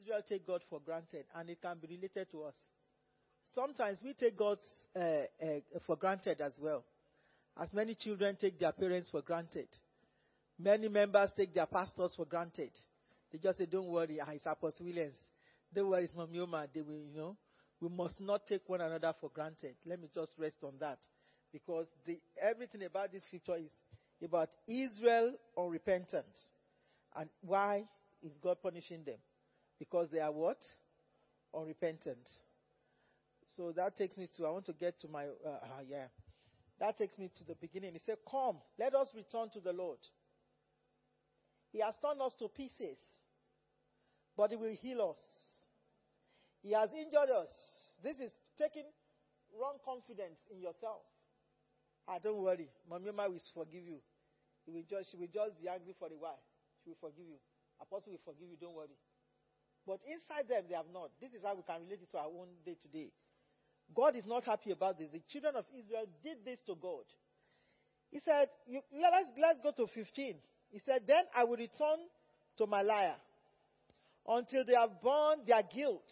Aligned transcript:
Israel 0.00 0.22
take 0.28 0.46
God 0.46 0.62
for 0.68 0.80
granted, 0.80 1.24
and 1.34 1.50
it 1.50 1.60
can 1.60 1.78
be 1.78 1.88
related 1.88 2.30
to 2.32 2.44
us. 2.44 2.54
Sometimes 3.54 4.00
we 4.04 4.12
take 4.14 4.36
God 4.36 4.58
uh, 4.94 5.00
uh, 5.00 5.60
for 5.86 5.96
granted 5.96 6.40
as 6.40 6.52
well. 6.60 6.84
As 7.60 7.72
many 7.72 7.94
children 7.94 8.36
take 8.38 8.58
their 8.58 8.72
parents 8.72 9.08
for 9.10 9.22
granted. 9.22 9.68
Many 10.58 10.88
members 10.88 11.30
take 11.36 11.54
their 11.54 11.66
pastors 11.66 12.14
for 12.16 12.26
granted. 12.26 12.70
They 13.32 13.38
just 13.38 13.58
say, 13.58 13.66
Don't 13.66 13.88
worry, 13.88 14.18
ah, 14.20 14.30
it's 14.32 14.44
Apostle 14.46 14.86
Williams. 14.86 15.16
Don't 15.74 15.88
worry, 15.88 16.04
it's. 16.04 16.14
They 16.14 16.80
will, 16.80 17.04
you 17.12 17.16
know. 17.16 17.36
We 17.80 17.88
must 17.88 18.20
not 18.20 18.46
take 18.46 18.66
one 18.68 18.80
another 18.80 19.12
for 19.20 19.30
granted. 19.30 19.74
Let 19.84 20.00
me 20.00 20.08
just 20.14 20.32
rest 20.38 20.56
on 20.62 20.74
that. 20.80 20.98
Because 21.52 21.86
the, 22.06 22.18
everything 22.40 22.84
about 22.84 23.12
this 23.12 23.24
scripture 23.24 23.56
is 23.56 23.70
about 24.22 24.48
Israel 24.66 25.32
unrepentant. 25.58 26.24
And 27.14 27.28
why 27.42 27.84
is 28.22 28.32
God 28.42 28.58
punishing 28.62 29.04
them? 29.04 29.16
Because 29.78 30.10
they 30.10 30.20
are 30.20 30.32
what? 30.32 30.64
Unrepentant. 31.54 32.28
So 33.56 33.72
that 33.72 33.96
takes 33.96 34.16
me 34.16 34.28
to, 34.36 34.46
I 34.46 34.50
want 34.50 34.66
to 34.66 34.72
get 34.72 34.98
to 35.00 35.08
my, 35.08 35.26
uh, 35.26 35.48
uh, 35.48 35.82
yeah. 35.88 36.06
That 36.78 36.98
takes 36.98 37.18
me 37.18 37.30
to 37.38 37.44
the 37.44 37.54
beginning. 37.54 37.92
He 37.92 37.98
said, 37.98 38.18
Come, 38.30 38.56
let 38.78 38.94
us 38.94 39.12
return 39.14 39.48
to 39.54 39.60
the 39.60 39.72
Lord. 39.72 39.98
He 41.72 41.80
has 41.80 41.94
torn 42.00 42.20
us 42.20 42.34
to 42.38 42.48
pieces, 42.48 42.98
but 44.36 44.50
He 44.50 44.56
will 44.56 44.74
heal 44.74 45.10
us. 45.10 45.18
He 46.62 46.72
has 46.72 46.90
injured 46.92 47.30
us. 47.30 47.52
This 48.02 48.18
is 48.18 48.32
taking 48.58 48.84
wrong 49.54 49.78
confidence 49.84 50.38
in 50.50 50.60
yourself. 50.60 51.02
Ah, 52.08 52.18
don't 52.22 52.42
worry. 52.42 52.68
Mommy 52.88 53.10
will 53.10 53.40
forgive 53.54 53.84
you. 53.84 53.98
He 54.64 54.70
will 54.72 54.84
just, 54.88 55.10
she 55.10 55.16
will 55.16 55.30
just 55.32 55.60
be 55.60 55.68
angry 55.68 55.94
for 55.98 56.08
a 56.08 56.18
while. 56.18 56.42
She 56.82 56.90
will 56.90 56.98
forgive 57.00 57.26
you. 57.26 57.38
Apostle 57.80 58.12
will 58.12 58.24
forgive 58.24 58.48
you. 58.50 58.56
Don't 58.60 58.74
worry. 58.74 58.96
But 59.86 60.00
inside 60.04 60.48
them, 60.48 60.64
they 60.68 60.74
have 60.74 60.90
not. 60.92 61.10
This 61.20 61.32
is 61.32 61.42
how 61.44 61.54
we 61.54 61.62
can 61.62 61.82
relate 61.86 62.02
it 62.02 62.10
to 62.10 62.18
our 62.18 62.26
own 62.26 62.48
day 62.64 62.76
to 62.82 62.88
day. 62.88 63.12
God 63.94 64.16
is 64.16 64.26
not 64.26 64.44
happy 64.44 64.72
about 64.72 64.98
this. 64.98 65.08
The 65.12 65.22
children 65.30 65.54
of 65.54 65.64
Israel 65.70 66.06
did 66.24 66.44
this 66.44 66.58
to 66.66 66.74
God. 66.74 67.06
He 68.10 68.20
said, 68.20 68.48
you, 68.66 68.80
let's, 68.92 69.30
let's 69.40 69.60
go 69.62 69.70
to 69.84 69.86
15. 69.92 70.34
He 70.70 70.80
said, 70.84 71.02
Then 71.06 71.24
I 71.34 71.44
will 71.44 71.56
return 71.56 72.02
to 72.58 72.66
my 72.66 72.82
lyre 72.82 73.16
until 74.26 74.64
they 74.64 74.74
have 74.74 75.00
borne 75.00 75.46
their 75.46 75.62
guilt 75.62 76.10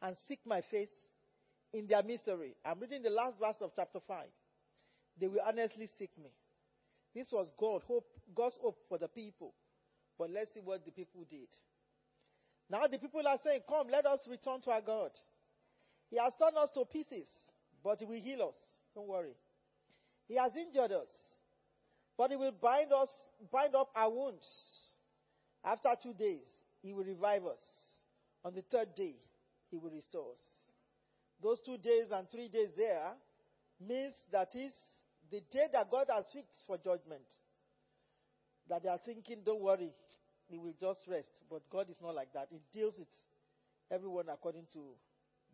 and 0.00 0.16
seek 0.26 0.40
my 0.46 0.62
face 0.70 0.88
in 1.72 1.86
their 1.86 2.02
misery. 2.02 2.56
I'm 2.64 2.80
reading 2.80 3.02
the 3.02 3.10
last 3.10 3.38
verse 3.38 3.56
of 3.60 3.72
chapter 3.76 4.00
5. 4.06 4.26
They 5.20 5.28
will 5.28 5.40
honestly 5.46 5.88
seek 5.98 6.10
me. 6.16 6.30
This 7.14 7.28
was 7.30 7.52
God, 7.58 7.82
hope, 7.86 8.06
God's 8.34 8.56
hope 8.60 8.78
for 8.88 8.98
the 8.98 9.08
people. 9.08 9.54
But 10.18 10.30
let's 10.30 10.52
see 10.54 10.60
what 10.60 10.84
the 10.84 10.90
people 10.90 11.24
did. 11.28 11.48
Now 12.70 12.86
the 12.90 12.98
people 12.98 13.26
are 13.26 13.38
saying, 13.44 13.60
Come, 13.68 13.88
let 13.90 14.06
us 14.06 14.20
return 14.28 14.60
to 14.62 14.70
our 14.70 14.80
God. 14.80 15.10
He 16.10 16.16
has 16.18 16.32
torn 16.38 16.52
us 16.56 16.70
to 16.74 16.84
pieces, 16.84 17.26
but 17.82 17.98
He 17.98 18.04
will 18.04 18.20
heal 18.20 18.42
us. 18.48 18.54
Don't 18.94 19.08
worry. 19.08 19.34
He 20.28 20.36
has 20.36 20.52
injured 20.56 20.92
us, 20.92 21.08
but 22.16 22.30
He 22.30 22.36
will 22.36 22.52
bind 22.52 22.92
us, 22.92 23.08
bind 23.52 23.74
up 23.74 23.90
our 23.94 24.10
wounds. 24.10 24.46
After 25.64 25.90
two 26.02 26.14
days, 26.14 26.44
He 26.82 26.92
will 26.92 27.04
revive 27.04 27.44
us. 27.44 27.60
On 28.44 28.54
the 28.54 28.62
third 28.62 28.94
day, 28.94 29.14
He 29.70 29.78
will 29.78 29.90
restore 29.90 30.30
us. 30.30 30.38
Those 31.42 31.60
two 31.64 31.78
days 31.78 32.08
and 32.10 32.30
three 32.30 32.48
days 32.48 32.68
there 32.76 33.12
means 33.80 34.14
that 34.32 34.48
is 34.54 34.72
the 35.30 35.40
day 35.50 35.66
that 35.72 35.90
God 35.90 36.06
has 36.14 36.24
fixed 36.32 36.62
for 36.66 36.76
judgment. 36.78 37.26
That 38.68 38.82
they 38.82 38.88
are 38.88 39.00
thinking, 39.04 39.42
don't 39.44 39.60
worry, 39.60 39.90
He 40.48 40.58
will 40.58 40.74
just 40.78 41.00
rest. 41.08 41.28
But 41.50 41.62
God 41.70 41.88
is 41.90 41.96
not 42.02 42.14
like 42.14 42.32
that. 42.34 42.48
He 42.50 42.60
deals 42.72 42.94
with 42.98 43.08
everyone 43.90 44.26
according 44.28 44.66
to 44.72 44.80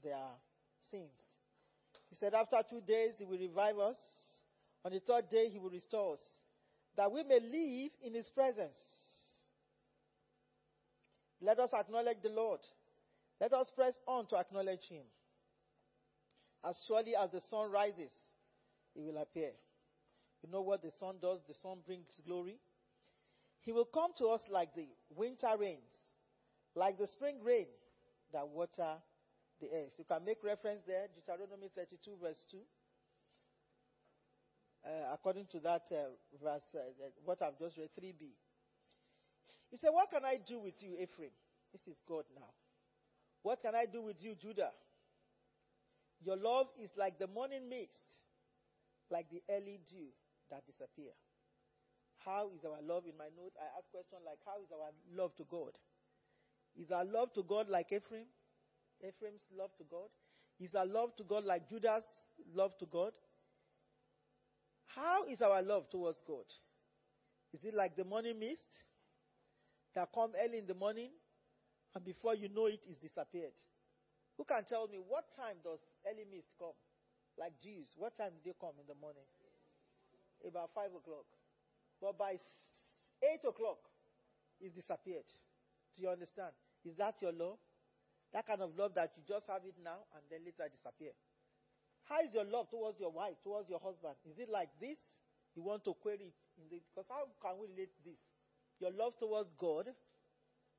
their 0.02 0.26
sins. 0.90 1.10
He 2.10 2.16
said, 2.16 2.34
After 2.34 2.56
two 2.68 2.80
days, 2.80 3.12
He 3.18 3.24
will 3.24 3.38
revive 3.38 3.78
us. 3.78 3.96
On 4.84 4.92
the 4.92 5.00
third 5.00 5.28
day, 5.30 5.48
He 5.50 5.58
will 5.58 5.70
restore 5.70 6.14
us, 6.14 6.20
that 6.96 7.10
we 7.12 7.22
may 7.22 7.38
live 7.40 7.92
in 8.02 8.14
His 8.14 8.28
presence. 8.28 8.76
Let 11.40 11.58
us 11.58 11.70
acknowledge 11.72 12.18
the 12.22 12.30
Lord. 12.30 12.60
Let 13.40 13.52
us 13.52 13.70
press 13.74 13.94
on 14.06 14.26
to 14.28 14.36
acknowledge 14.36 14.84
Him. 14.88 15.04
As 16.64 16.76
surely 16.86 17.14
as 17.16 17.30
the 17.30 17.40
sun 17.50 17.70
rises, 17.70 18.10
He 18.94 19.00
will 19.00 19.16
appear. 19.18 19.52
You 20.42 20.50
know 20.50 20.62
what 20.62 20.82
the 20.82 20.90
sun 20.98 21.16
does? 21.20 21.40
The 21.48 21.54
sun 21.62 21.78
brings 21.86 22.06
glory. 22.26 22.58
He 23.62 23.72
will 23.72 23.84
come 23.84 24.12
to 24.18 24.28
us 24.28 24.42
like 24.50 24.74
the 24.74 24.86
winter 25.14 25.52
rains, 25.58 26.00
like 26.74 26.98
the 26.98 27.06
spring 27.06 27.38
rain 27.44 27.66
that 28.32 28.48
water 28.48 28.96
the 29.60 29.68
earth. 29.72 29.92
You 29.98 30.04
can 30.04 30.24
make 30.24 30.42
reference 30.42 30.82
there, 30.86 31.06
Deuteronomy 31.14 31.68
32, 31.74 32.16
verse 32.22 32.44
2. 32.50 32.58
Uh, 34.82 34.88
according 35.12 35.44
to 35.52 35.60
that 35.60 35.82
uh, 35.92 36.08
verse, 36.42 36.62
uh, 36.74 36.80
what 37.24 37.42
I've 37.42 37.58
just 37.58 37.76
read, 37.76 37.90
3b. 38.00 38.32
He 39.70 39.76
said, 39.76 39.90
What 39.92 40.10
can 40.10 40.24
I 40.24 40.38
do 40.44 40.58
with 40.58 40.74
you, 40.80 40.96
Ephraim? 40.98 41.30
This 41.72 41.86
is 41.86 42.00
God 42.08 42.24
now. 42.34 42.48
What 43.42 43.60
can 43.62 43.74
I 43.74 43.84
do 43.90 44.02
with 44.02 44.16
you, 44.22 44.34
Judah? 44.34 44.72
Your 46.24 46.36
love 46.36 46.66
is 46.82 46.90
like 46.96 47.18
the 47.18 47.26
morning 47.26 47.68
mist, 47.68 48.24
like 49.10 49.30
the 49.30 49.42
early 49.50 49.80
dew 49.88 50.08
that 50.50 50.66
disappear. 50.66 51.12
How 52.24 52.50
is 52.54 52.64
our 52.64 52.82
love? 52.82 53.04
In 53.06 53.16
my 53.16 53.28
notes, 53.36 53.56
I 53.56 53.66
ask 53.78 53.90
questions 53.90 54.20
like, 54.24 54.38
How 54.44 54.60
is 54.60 54.68
our 54.72 54.92
love 55.16 55.34
to 55.36 55.44
God? 55.50 55.72
Is 56.76 56.90
our 56.90 57.04
love 57.04 57.32
to 57.34 57.42
God 57.42 57.68
like 57.68 57.92
Ephraim? 57.92 58.26
Ephraim's 59.00 59.46
love 59.56 59.70
to 59.78 59.84
God? 59.90 60.08
Is 60.60 60.74
our 60.74 60.86
love 60.86 61.16
to 61.16 61.24
God 61.24 61.44
like 61.44 61.68
Judah's 61.68 62.04
love 62.54 62.76
to 62.78 62.86
God? 62.86 63.12
How 64.94 65.24
is 65.24 65.40
our 65.40 65.62
love 65.62 65.88
towards 65.90 66.20
God? 66.26 66.44
Is 67.52 67.64
it 67.64 67.74
like 67.74 67.96
the 67.96 68.04
morning 68.04 68.38
mist 68.38 68.84
that 69.94 70.08
come 70.14 70.32
early 70.36 70.58
in 70.58 70.66
the 70.66 70.74
morning 70.74 71.10
and 71.94 72.04
before 72.04 72.34
you 72.34 72.48
know 72.48 72.66
it, 72.66 72.80
it's 72.86 73.00
disappeared? 73.00 73.56
Who 74.36 74.44
can 74.44 74.64
tell 74.64 74.86
me 74.86 74.98
what 74.98 75.24
time 75.34 75.56
does 75.64 75.80
early 76.06 76.24
mist 76.30 76.52
come? 76.58 76.76
Like 77.38 77.52
Jews, 77.62 77.94
what 77.96 78.16
time 78.16 78.30
do 78.36 78.40
they 78.44 78.54
come 78.60 78.76
in 78.78 78.86
the 78.86 78.98
morning? 79.00 79.24
About 80.46 80.70
five 80.74 80.92
o'clock. 80.92 81.26
But 82.00 82.18
by 82.18 82.32
eight 82.32 83.44
o'clock, 83.46 83.78
it's 84.60 84.74
disappeared. 84.74 85.28
Do 85.96 86.02
you 86.02 86.08
understand? 86.08 86.52
Is 86.84 86.96
that 86.96 87.16
your 87.20 87.32
love? 87.32 87.58
That 88.32 88.46
kind 88.46 88.62
of 88.62 88.76
love 88.78 88.94
that 88.94 89.10
you 89.16 89.22
just 89.26 89.46
have 89.48 89.62
it 89.66 89.74
now 89.82 90.06
and 90.14 90.22
then 90.30 90.40
later 90.44 90.70
disappear. 90.70 91.12
How 92.04 92.22
is 92.22 92.34
your 92.34 92.44
love 92.44 92.70
towards 92.70 93.00
your 93.00 93.10
wife, 93.10 93.36
towards 93.42 93.68
your 93.68 93.80
husband? 93.80 94.14
Is 94.24 94.38
it 94.38 94.48
like 94.48 94.70
this? 94.80 94.98
You 95.54 95.62
want 95.62 95.84
to 95.84 95.94
query 95.94 96.30
it 96.30 96.38
the, 96.70 96.80
because 96.94 97.06
how 97.08 97.26
can 97.42 97.58
we 97.58 97.66
relate 97.74 97.90
this? 98.04 98.18
Your 98.78 98.92
love 98.92 99.18
towards 99.18 99.50
God, 99.58 99.90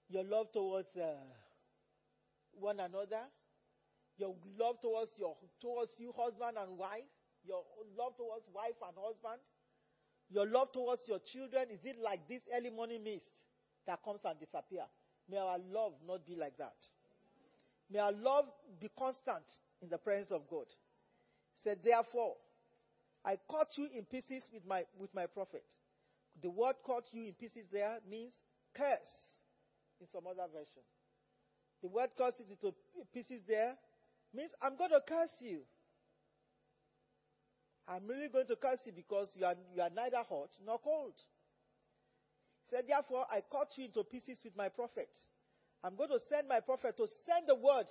your 0.09 0.23
love 0.23 0.51
towards 0.51 0.95
uh, 0.95 1.19
one 2.53 2.79
another, 2.79 3.27
your 4.17 4.35
love 4.57 4.79
towards 4.81 5.11
your 5.17 5.35
towards 5.61 5.91
you, 5.99 6.13
husband 6.15 6.57
and 6.57 6.77
wife, 6.77 7.07
your 7.43 7.63
love 7.97 8.15
towards 8.17 8.47
wife 8.53 8.79
and 8.87 8.95
husband, 8.95 9.41
your 10.31 10.47
love 10.47 10.71
towards 10.71 11.01
your 11.07 11.19
children. 11.19 11.65
Is 11.71 11.83
it 11.83 11.97
like 12.03 12.27
this 12.27 12.41
early 12.55 12.69
morning 12.69 13.03
mist 13.03 13.29
that 13.85 13.99
comes 14.03 14.21
and 14.23 14.39
disappears? 14.39 14.89
May 15.29 15.37
our 15.37 15.59
love 15.71 15.93
not 16.07 16.25
be 16.25 16.35
like 16.35 16.57
that. 16.57 16.75
May 17.91 17.99
our 17.99 18.11
love 18.11 18.45
be 18.79 18.89
constant 18.97 19.43
in 19.81 19.89
the 19.89 19.97
presence 19.97 20.31
of 20.31 20.47
God. 20.49 20.65
He 21.55 21.59
said, 21.63 21.79
Therefore, 21.83 22.35
I 23.25 23.35
cut 23.49 23.67
you 23.77 23.87
in 23.93 24.05
pieces 24.05 24.43
with 24.53 24.65
my, 24.65 24.83
with 24.97 25.13
my 25.13 25.27
prophet. 25.27 25.63
The 26.41 26.49
word 26.49 26.75
cut 26.85 27.03
you 27.11 27.25
in 27.25 27.33
pieces 27.33 27.65
there 27.71 27.99
means 28.09 28.33
curse 28.73 29.13
in 29.99 30.07
some 30.11 30.25
other 30.25 30.47
version. 30.51 30.81
The 31.81 31.89
word 31.89 32.09
you 32.17 32.45
into 32.49 32.75
pieces 33.13 33.41
there 33.47 33.75
means 34.33 34.51
I'm 34.61 34.77
going 34.77 34.91
to 34.91 35.01
curse 35.05 35.35
you. 35.39 35.61
I'm 37.87 38.07
really 38.07 38.29
going 38.29 38.47
to 38.47 38.55
curse 38.55 38.79
you 38.85 38.93
because 38.93 39.31
you 39.35 39.45
are, 39.45 39.55
you 39.75 39.81
are 39.81 39.89
neither 39.89 40.23
hot 40.27 40.49
nor 40.65 40.79
cold. 40.79 41.13
He 42.65 42.75
said, 42.75 42.85
Therefore, 42.87 43.25
I 43.31 43.41
cut 43.51 43.69
you 43.75 43.85
into 43.85 44.03
pieces 44.03 44.39
with 44.43 44.55
my 44.55 44.69
prophet. 44.69 45.09
I'm 45.83 45.95
going 45.95 46.09
to 46.09 46.19
send 46.29 46.47
my 46.47 46.59
prophet 46.59 46.95
to 46.97 47.07
send 47.25 47.47
the 47.47 47.55
word, 47.55 47.87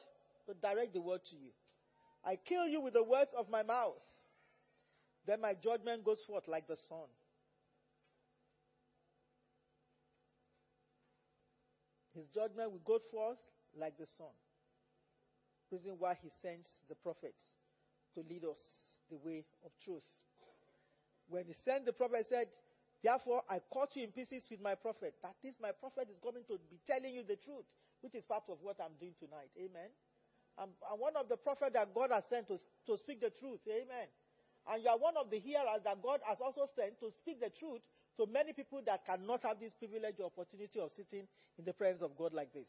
to 0.47 0.55
direct 0.55 0.95
the 0.95 1.01
word 1.01 1.21
to 1.31 1.37
you. 1.37 1.51
I 2.25 2.37
kill 2.37 2.67
you 2.67 2.81
with 2.81 2.95
the 2.95 3.03
words 3.03 3.33
of 3.37 3.51
my 3.51 3.63
mouth. 3.63 4.03
Then 5.27 5.41
my 5.41 5.55
judgment 5.55 6.05
goes 6.05 6.21
forth 6.27 6.47
like 6.49 6.69
the 6.69 6.77
sun. 6.89 7.09
His 12.15 12.27
judgment 12.35 12.73
will 12.73 12.83
go 12.85 12.99
forth 13.11 13.39
like 13.79 13.97
the 13.99 14.07
sun. 14.07 14.35
Reason 15.71 15.93
why 15.99 16.15
he 16.21 16.29
sends 16.43 16.69
the 16.89 16.97
prophets 16.97 17.41
to 18.15 18.21
lead 18.29 18.45
us 18.45 18.59
the 19.11 19.19
way 19.19 19.45
of 19.65 19.73
truth. 19.85 20.07
When 21.29 21.47
he 21.47 21.53
sent 21.53 21.87
the 21.87 21.93
prophet, 21.93 22.19
he 22.19 22.25
said, 22.25 22.47
Therefore, 23.03 23.43
I 23.49 23.61
cut 23.73 23.97
you 23.97 24.05
in 24.05 24.13
pieces 24.13 24.45
with 24.51 24.61
my 24.61 24.75
prophet. 24.75 25.15
That 25.23 25.37
is, 25.43 25.57
my 25.61 25.73
prophet 25.73 26.09
is 26.11 26.19
coming 26.23 26.45
to 26.49 26.59
be 26.71 26.79
telling 26.87 27.15
you 27.15 27.25
the 27.25 27.37
truth. 27.37 27.65
which 28.01 28.15
is 28.15 28.25
part 28.25 28.45
of 28.49 28.59
what 28.63 28.77
I'm 28.81 28.97
doing 28.99 29.15
tonight. 29.19 29.51
Amen. 29.57 29.91
I'm, 30.59 30.71
I'm 30.91 30.99
one 30.99 31.17
of 31.17 31.29
the 31.29 31.37
prophets 31.37 31.73
that 31.75 31.95
God 31.95 32.11
has 32.13 32.25
sent 32.29 32.49
to, 32.49 32.59
to 32.87 32.97
speak 32.97 33.21
the 33.21 33.31
truth. 33.31 33.61
Amen. 33.69 34.09
And 34.69 34.83
you 34.83 34.91
are 34.91 34.99
one 34.99 35.17
of 35.17 35.31
the 35.31 35.39
hearers 35.39 35.83
that 35.85 36.03
God 36.03 36.21
has 36.27 36.39
also 36.41 36.67
sent 36.77 37.01
to 37.01 37.11
speak 37.11 37.41
the 37.41 37.51
truth 37.51 37.81
to 38.17 38.27
many 38.27 38.53
people 38.53 38.83
that 38.87 39.05
cannot 39.07 39.43
have 39.43 39.61
this 39.61 39.73
privilege 39.75 40.17
or 40.21 40.27
opportunity 40.27 40.81
of 40.81 40.91
sitting 40.93 41.27
in 41.59 41.65
the 41.65 41.73
presence 41.73 42.03
of 42.03 42.17
God 42.17 42.35
like 42.35 42.53
this. 42.53 42.69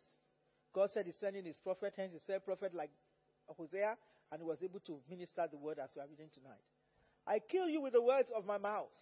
God 0.73 0.89
said 0.93 1.05
He's 1.05 1.19
sending 1.19 1.45
His 1.45 1.59
prophet, 1.59 1.93
hence 1.97 2.13
He 2.13 2.19
said 2.19 2.45
prophet 2.45 2.73
like 2.73 2.91
Hosea, 3.47 3.97
and 4.31 4.41
He 4.41 4.45
was 4.47 4.63
able 4.63 4.79
to 4.81 4.99
minister 5.09 5.45
the 5.49 5.57
word 5.57 5.79
as 5.79 5.89
we 5.95 6.01
are 6.01 6.07
reading 6.07 6.29
tonight. 6.33 6.63
I 7.27 7.39
kill 7.39 7.67
you 7.69 7.81
with 7.81 7.93
the 7.93 8.01
words 8.01 8.31
of 8.35 8.45
my 8.45 8.57
mouth. 8.57 8.95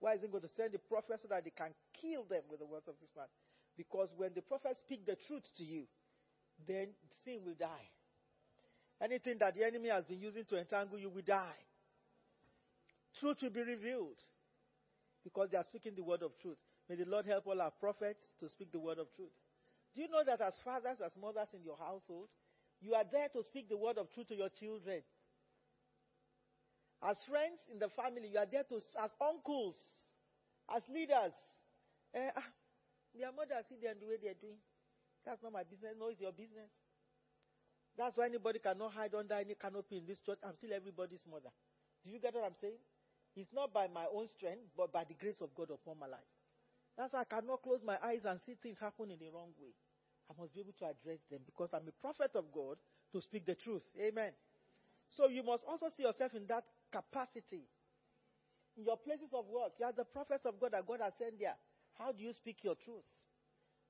Why 0.00 0.14
is 0.14 0.22
He 0.22 0.28
going 0.28 0.42
to 0.42 0.54
send 0.56 0.72
the 0.72 0.78
prophet 0.78 1.20
so 1.22 1.28
that 1.28 1.44
they 1.44 1.50
can 1.50 1.74
kill 2.00 2.24
them 2.24 2.42
with 2.50 2.60
the 2.60 2.66
words 2.66 2.86
of 2.88 2.94
His 3.00 3.10
mouth? 3.16 3.30
Because 3.76 4.12
when 4.16 4.30
the 4.34 4.42
prophets 4.42 4.80
speak 4.80 5.06
the 5.06 5.16
truth 5.26 5.44
to 5.58 5.64
you, 5.64 5.84
then 6.66 6.88
sin 7.24 7.40
will 7.44 7.54
die. 7.58 7.88
Anything 9.00 9.38
that 9.38 9.54
the 9.54 9.64
enemy 9.64 9.88
has 9.90 10.04
been 10.04 10.18
using 10.20 10.44
to 10.46 10.58
entangle 10.58 10.98
you 10.98 11.08
will 11.08 11.22
die. 11.22 11.58
Truth 13.20 13.38
will 13.42 13.50
be 13.50 13.62
revealed 13.62 14.18
because 15.22 15.50
they 15.50 15.58
are 15.58 15.64
speaking 15.64 15.92
the 15.94 16.02
word 16.02 16.22
of 16.22 16.32
truth. 16.42 16.58
May 16.88 16.96
the 16.96 17.04
Lord 17.04 17.26
help 17.26 17.46
all 17.46 17.60
our 17.60 17.70
prophets 17.70 18.22
to 18.40 18.48
speak 18.48 18.72
the 18.72 18.80
word 18.80 18.98
of 18.98 19.06
truth. 19.14 19.34
Do 19.94 20.02
you 20.02 20.08
know 20.08 20.22
that 20.24 20.40
as 20.40 20.54
fathers, 20.64 20.98
as 21.04 21.12
mothers 21.20 21.48
in 21.54 21.62
your 21.62 21.76
household, 21.76 22.28
you 22.80 22.94
are 22.94 23.04
there 23.10 23.28
to 23.34 23.42
speak 23.42 23.68
the 23.68 23.76
word 23.76 23.98
of 23.98 24.10
truth 24.12 24.28
to 24.28 24.36
your 24.36 24.48
children? 24.48 25.02
As 27.02 27.16
friends 27.28 27.60
in 27.70 27.78
the 27.78 27.88
family, 27.88 28.28
you 28.28 28.38
are 28.38 28.46
there 28.50 28.64
to, 28.64 28.76
as 28.76 29.14
uncles, 29.20 29.78
as 30.74 30.82
leaders. 30.92 31.32
Ah, 32.14 32.42
their 33.14 33.30
mothers 33.32 33.66
see 33.68 33.76
them 33.80 33.96
the 34.00 34.06
way 34.06 34.16
they 34.20 34.28
are 34.28 34.40
doing. 34.40 34.58
That's 35.24 35.42
not 35.42 35.52
my 35.52 35.62
business. 35.62 35.94
No, 35.98 36.08
it's 36.08 36.20
your 36.20 36.32
business. 36.32 36.70
That's 37.96 38.16
why 38.16 38.26
anybody 38.26 38.58
cannot 38.58 38.92
hide 38.92 39.14
under 39.14 39.34
any 39.34 39.54
canopy 39.54 39.98
in 39.98 40.06
this 40.06 40.20
church. 40.20 40.38
I'm 40.42 40.54
still 40.54 40.72
everybody's 40.72 41.24
mother. 41.30 41.50
Do 42.04 42.10
you 42.10 42.20
get 42.20 42.34
what 42.34 42.44
I'm 42.44 42.58
saying? 42.60 42.78
It's 43.36 43.52
not 43.52 43.72
by 43.72 43.86
my 43.88 44.06
own 44.12 44.26
strength, 44.26 44.70
but 44.76 44.92
by 44.92 45.04
the 45.04 45.14
grace 45.14 45.40
of 45.40 45.54
God 45.54 45.70
upon 45.70 45.98
my 45.98 46.06
life. 46.06 46.30
That's 46.96 47.12
why 47.12 47.22
I 47.22 47.24
cannot 47.24 47.62
close 47.62 47.82
my 47.84 47.98
eyes 48.02 48.24
and 48.24 48.40
see 48.40 48.54
things 48.60 48.78
happen 48.78 49.10
in 49.10 49.18
the 49.18 49.30
wrong 49.30 49.50
way. 49.60 49.74
I 50.30 50.40
must 50.40 50.54
be 50.54 50.60
able 50.60 50.76
to 50.78 50.84
address 50.84 51.24
them 51.30 51.40
because 51.46 51.70
I'm 51.72 51.88
a 51.88 51.96
prophet 52.02 52.32
of 52.34 52.52
God 52.52 52.76
to 53.12 53.20
speak 53.20 53.46
the 53.46 53.54
truth. 53.54 53.82
Amen. 54.00 54.32
So 55.08 55.28
you 55.28 55.42
must 55.42 55.64
also 55.66 55.88
see 55.88 56.02
yourself 56.02 56.34
in 56.34 56.46
that 56.48 56.64
capacity. 56.92 57.64
In 58.76 58.84
your 58.84 58.96
places 58.96 59.32
of 59.32 59.46
work, 59.48 59.72
you 59.80 59.86
are 59.86 59.92
the 59.92 60.04
prophets 60.04 60.44
of 60.44 60.60
God 60.60 60.72
that 60.72 60.86
God 60.86 61.00
has 61.00 61.14
sent 61.18 61.40
there. 61.40 61.56
How 61.98 62.12
do 62.12 62.22
you 62.22 62.32
speak 62.32 62.62
your 62.62 62.76
truth? 62.76 63.02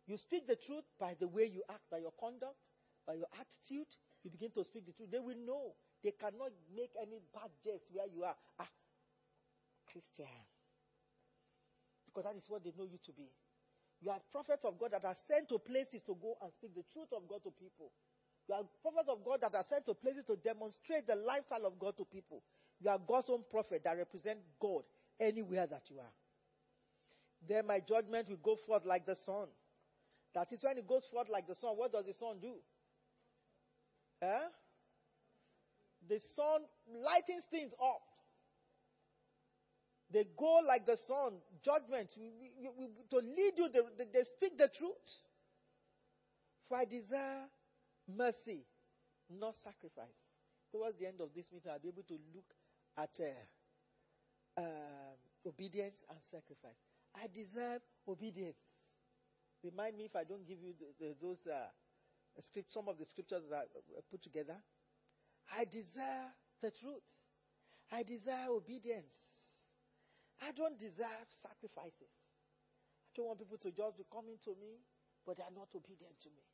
You 0.06 0.16
speak 0.16 0.46
the 0.46 0.56
truth 0.56 0.84
by 0.98 1.14
the 1.18 1.28
way 1.28 1.44
you 1.44 1.62
act, 1.68 1.82
by 1.90 1.98
your 1.98 2.12
conduct, 2.18 2.56
by 3.06 3.14
your 3.14 3.28
attitude. 3.34 3.88
You 4.24 4.30
begin 4.30 4.50
to 4.52 4.64
speak 4.64 4.86
the 4.86 4.92
truth. 4.92 5.10
They 5.10 5.18
will 5.18 5.36
know. 5.44 5.74
They 6.02 6.12
cannot 6.12 6.52
make 6.74 6.90
any 7.00 7.20
bad 7.34 7.50
jest 7.62 7.84
where 7.92 8.06
you 8.06 8.24
are. 8.24 8.36
Ah, 8.58 8.68
Christian. 9.90 10.26
Because 12.06 12.24
that 12.24 12.36
is 12.36 12.48
what 12.48 12.64
they 12.64 12.72
know 12.78 12.84
you 12.84 12.98
to 13.04 13.12
be. 13.12 13.28
You 14.00 14.10
are 14.10 14.20
prophets 14.30 14.64
of 14.64 14.78
God 14.78 14.92
that 14.92 15.04
are 15.04 15.16
sent 15.26 15.48
to 15.50 15.58
places 15.58 16.02
to 16.06 16.14
go 16.14 16.38
and 16.42 16.52
speak 16.54 16.74
the 16.74 16.86
truth 16.92 17.10
of 17.10 17.26
God 17.26 17.42
to 17.42 17.50
people. 17.50 17.90
You 18.48 18.54
are 18.54 18.64
prophets 18.80 19.10
of 19.10 19.24
God 19.24 19.42
that 19.42 19.54
are 19.54 19.66
sent 19.68 19.86
to 19.86 19.94
places 19.94 20.24
to 20.26 20.36
demonstrate 20.36 21.06
the 21.06 21.16
lifestyle 21.16 21.66
of 21.66 21.78
God 21.78 21.96
to 21.98 22.04
people. 22.04 22.42
You 22.80 22.90
are 22.90 22.98
God's 22.98 23.28
own 23.28 23.42
prophet 23.50 23.82
that 23.84 23.98
represent 23.98 24.38
God 24.60 24.86
anywhere 25.20 25.66
that 25.66 25.82
you 25.90 25.98
are. 25.98 26.14
Then 27.46 27.66
my 27.66 27.80
judgment 27.86 28.28
will 28.28 28.42
go 28.42 28.56
forth 28.66 28.84
like 28.84 29.06
the 29.06 29.16
sun. 29.26 29.48
That 30.34 30.52
is 30.52 30.62
when 30.62 30.78
it 30.78 30.86
goes 30.86 31.06
forth 31.10 31.28
like 31.28 31.46
the 31.46 31.54
sun. 31.54 31.74
What 31.74 31.92
does 31.92 32.06
the 32.06 32.14
sun 32.14 32.38
do? 32.40 32.54
Eh? 34.22 34.46
The 36.08 36.20
sun 36.34 36.62
lightens 36.86 37.44
things 37.50 37.72
up. 37.82 38.02
They 40.10 40.24
go 40.36 40.60
like 40.66 40.86
the 40.86 40.96
sun, 40.96 41.36
judgment, 41.62 42.10
to 43.10 43.16
lead 43.16 43.52
you, 43.56 43.68
they, 43.68 44.24
speak 44.24 44.56
the 44.56 44.68
truth. 44.68 45.08
For 46.68 46.78
I 46.78 46.84
desire 46.84 47.44
mercy, 48.08 48.64
not 49.28 49.54
sacrifice. 49.62 50.16
Towards 50.72 50.98
the 50.98 51.06
end 51.06 51.20
of 51.20 51.28
this 51.34 51.46
meeting, 51.52 51.70
I'll 51.70 51.78
be 51.78 51.88
able 51.88 52.04
to 52.04 52.18
look 52.34 52.48
at 52.96 53.10
uh, 53.20 54.60
uh, 54.60 55.46
obedience 55.46 55.96
and 56.08 56.18
sacrifice. 56.30 56.76
I 57.14 57.26
deserve 57.32 57.80
obedience. 58.06 58.56
Remind 59.62 59.96
me 59.96 60.04
if 60.04 60.16
I 60.16 60.24
don't 60.24 60.46
give 60.46 60.58
you 60.62 60.72
the, 60.78 61.06
the, 61.06 61.14
those 61.20 61.38
uh, 61.46 61.68
script, 62.40 62.72
some 62.72 62.88
of 62.88 62.98
the 62.98 63.04
scriptures 63.06 63.42
that 63.50 63.56
I 63.56 64.00
put 64.10 64.22
together. 64.22 64.56
I 65.56 65.64
desire 65.64 66.32
the 66.62 66.70
truth. 66.70 67.08
I 67.90 68.02
desire 68.02 68.48
obedience. 68.50 69.27
I 70.42 70.52
don't 70.54 70.78
deserve 70.78 71.28
sacrifices. 71.42 72.10
I 72.10 73.10
don't 73.16 73.26
want 73.26 73.38
people 73.42 73.58
to 73.58 73.70
just 73.74 73.98
be 73.98 74.06
coming 74.10 74.38
to 74.46 74.54
me, 74.58 74.78
but 75.26 75.36
they 75.36 75.44
are 75.44 75.54
not 75.54 75.68
obedient 75.74 76.14
to 76.22 76.30
me. 76.30 76.44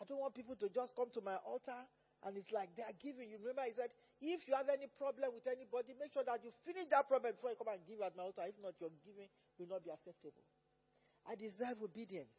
I 0.00 0.04
don't 0.08 0.18
want 0.18 0.34
people 0.34 0.56
to 0.56 0.68
just 0.72 0.96
come 0.96 1.12
to 1.14 1.20
my 1.20 1.36
altar 1.44 1.76
and 2.24 2.38
it's 2.38 2.50
like 2.54 2.70
they 2.78 2.86
are 2.86 2.96
giving 3.02 3.30
you. 3.30 3.38
Remember, 3.42 3.66
he 3.66 3.74
said, 3.74 3.90
if 4.22 4.46
you 4.46 4.54
have 4.54 4.70
any 4.70 4.86
problem 4.86 5.34
with 5.34 5.46
anybody, 5.46 5.94
make 5.98 6.14
sure 6.14 6.22
that 6.24 6.42
you 6.42 6.54
finish 6.62 6.86
that 6.94 7.10
problem 7.10 7.34
before 7.34 7.50
you 7.50 7.58
come 7.58 7.74
and 7.74 7.82
give 7.86 7.98
at 8.00 8.14
my 8.14 8.22
altar. 8.22 8.46
If 8.46 8.56
not, 8.62 8.78
your 8.78 8.94
giving 9.02 9.26
will 9.58 9.68
not 9.68 9.82
be 9.82 9.90
acceptable. 9.90 10.46
I 11.26 11.34
deserve 11.34 11.82
obedience. 11.82 12.34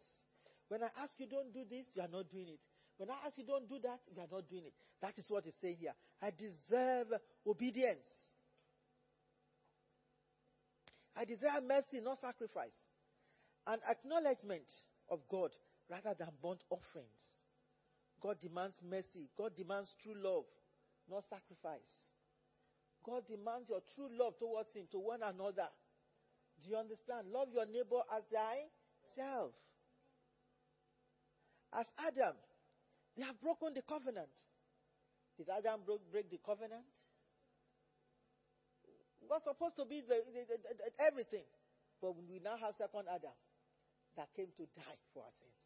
When 0.71 0.83
I 0.83 0.91
ask 1.03 1.19
you 1.19 1.27
don't 1.27 1.51
do 1.51 1.67
this, 1.67 1.87
you 1.95 2.01
are 2.01 2.11
not 2.11 2.31
doing 2.31 2.47
it. 2.47 2.63
When 2.97 3.11
I 3.11 3.27
ask 3.27 3.37
you 3.37 3.43
don't 3.43 3.67
do 3.67 3.79
that, 3.83 3.99
you 4.07 4.21
are 4.23 4.31
not 4.31 4.47
doing 4.47 4.65
it. 4.65 4.75
That 5.01 5.19
is 5.19 5.27
what 5.27 5.43
he's 5.43 5.59
saying 5.59 5.77
here. 5.79 5.95
I 6.21 6.31
deserve 6.31 7.11
obedience. 7.45 8.07
I 11.15 11.25
desire 11.25 11.61
mercy, 11.61 11.99
not 12.01 12.19
sacrifice. 12.19 12.73
An 13.67 13.79
acknowledgement 13.89 14.69
of 15.09 15.19
God 15.29 15.51
rather 15.89 16.15
than 16.17 16.29
burnt 16.41 16.63
offerings. 16.69 17.37
God 18.21 18.39
demands 18.39 18.77
mercy. 18.83 19.29
God 19.37 19.51
demands 19.55 19.95
true 20.01 20.15
love, 20.15 20.45
not 21.09 21.23
sacrifice. 21.29 21.85
God 23.03 23.23
demands 23.27 23.69
your 23.69 23.81
true 23.95 24.07
love 24.17 24.39
towards 24.39 24.73
Him, 24.73 24.85
to 24.91 24.99
one 24.99 25.21
another. 25.21 25.67
Do 26.63 26.69
you 26.69 26.77
understand? 26.77 27.27
Love 27.31 27.49
your 27.53 27.65
neighbor 27.65 27.99
as 28.15 28.23
thyself. 28.31 29.51
As 31.73 31.87
Adam, 31.99 32.35
they 33.17 33.23
have 33.23 33.39
broken 33.41 33.73
the 33.73 33.81
covenant. 33.81 34.31
Did 35.37 35.49
Adam 35.49 35.81
break 36.11 36.29
the 36.29 36.39
covenant? 36.45 36.85
Was 39.29 39.43
supposed 39.43 39.75
to 39.77 39.85
be 39.85 40.01
the, 40.01 40.23
the, 40.23 40.43
the, 40.59 40.87
everything. 40.99 41.45
But 42.01 42.15
we 42.15 42.39
now 42.43 42.57
have 42.59 42.75
second 42.75 43.07
Adam 43.07 43.35
that 44.17 44.27
came 44.35 44.51
to 44.59 44.67
die 44.75 44.99
for 45.13 45.23
our 45.23 45.35
sins, 45.39 45.63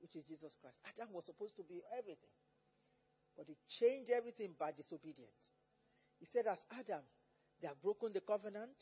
which 0.00 0.16
is 0.16 0.24
Jesus 0.24 0.56
Christ. 0.60 0.80
Adam 0.88 1.12
was 1.12 1.26
supposed 1.26 1.56
to 1.56 1.64
be 1.64 1.84
everything. 1.92 2.32
But 3.36 3.46
he 3.48 3.56
changed 3.68 4.10
everything 4.10 4.52
by 4.58 4.72
disobedience. 4.72 5.36
He 6.20 6.26
said, 6.26 6.46
as 6.46 6.58
Adam, 6.72 7.02
they 7.60 7.68
have 7.68 7.80
broken 7.80 8.12
the 8.12 8.20
covenant. 8.20 8.76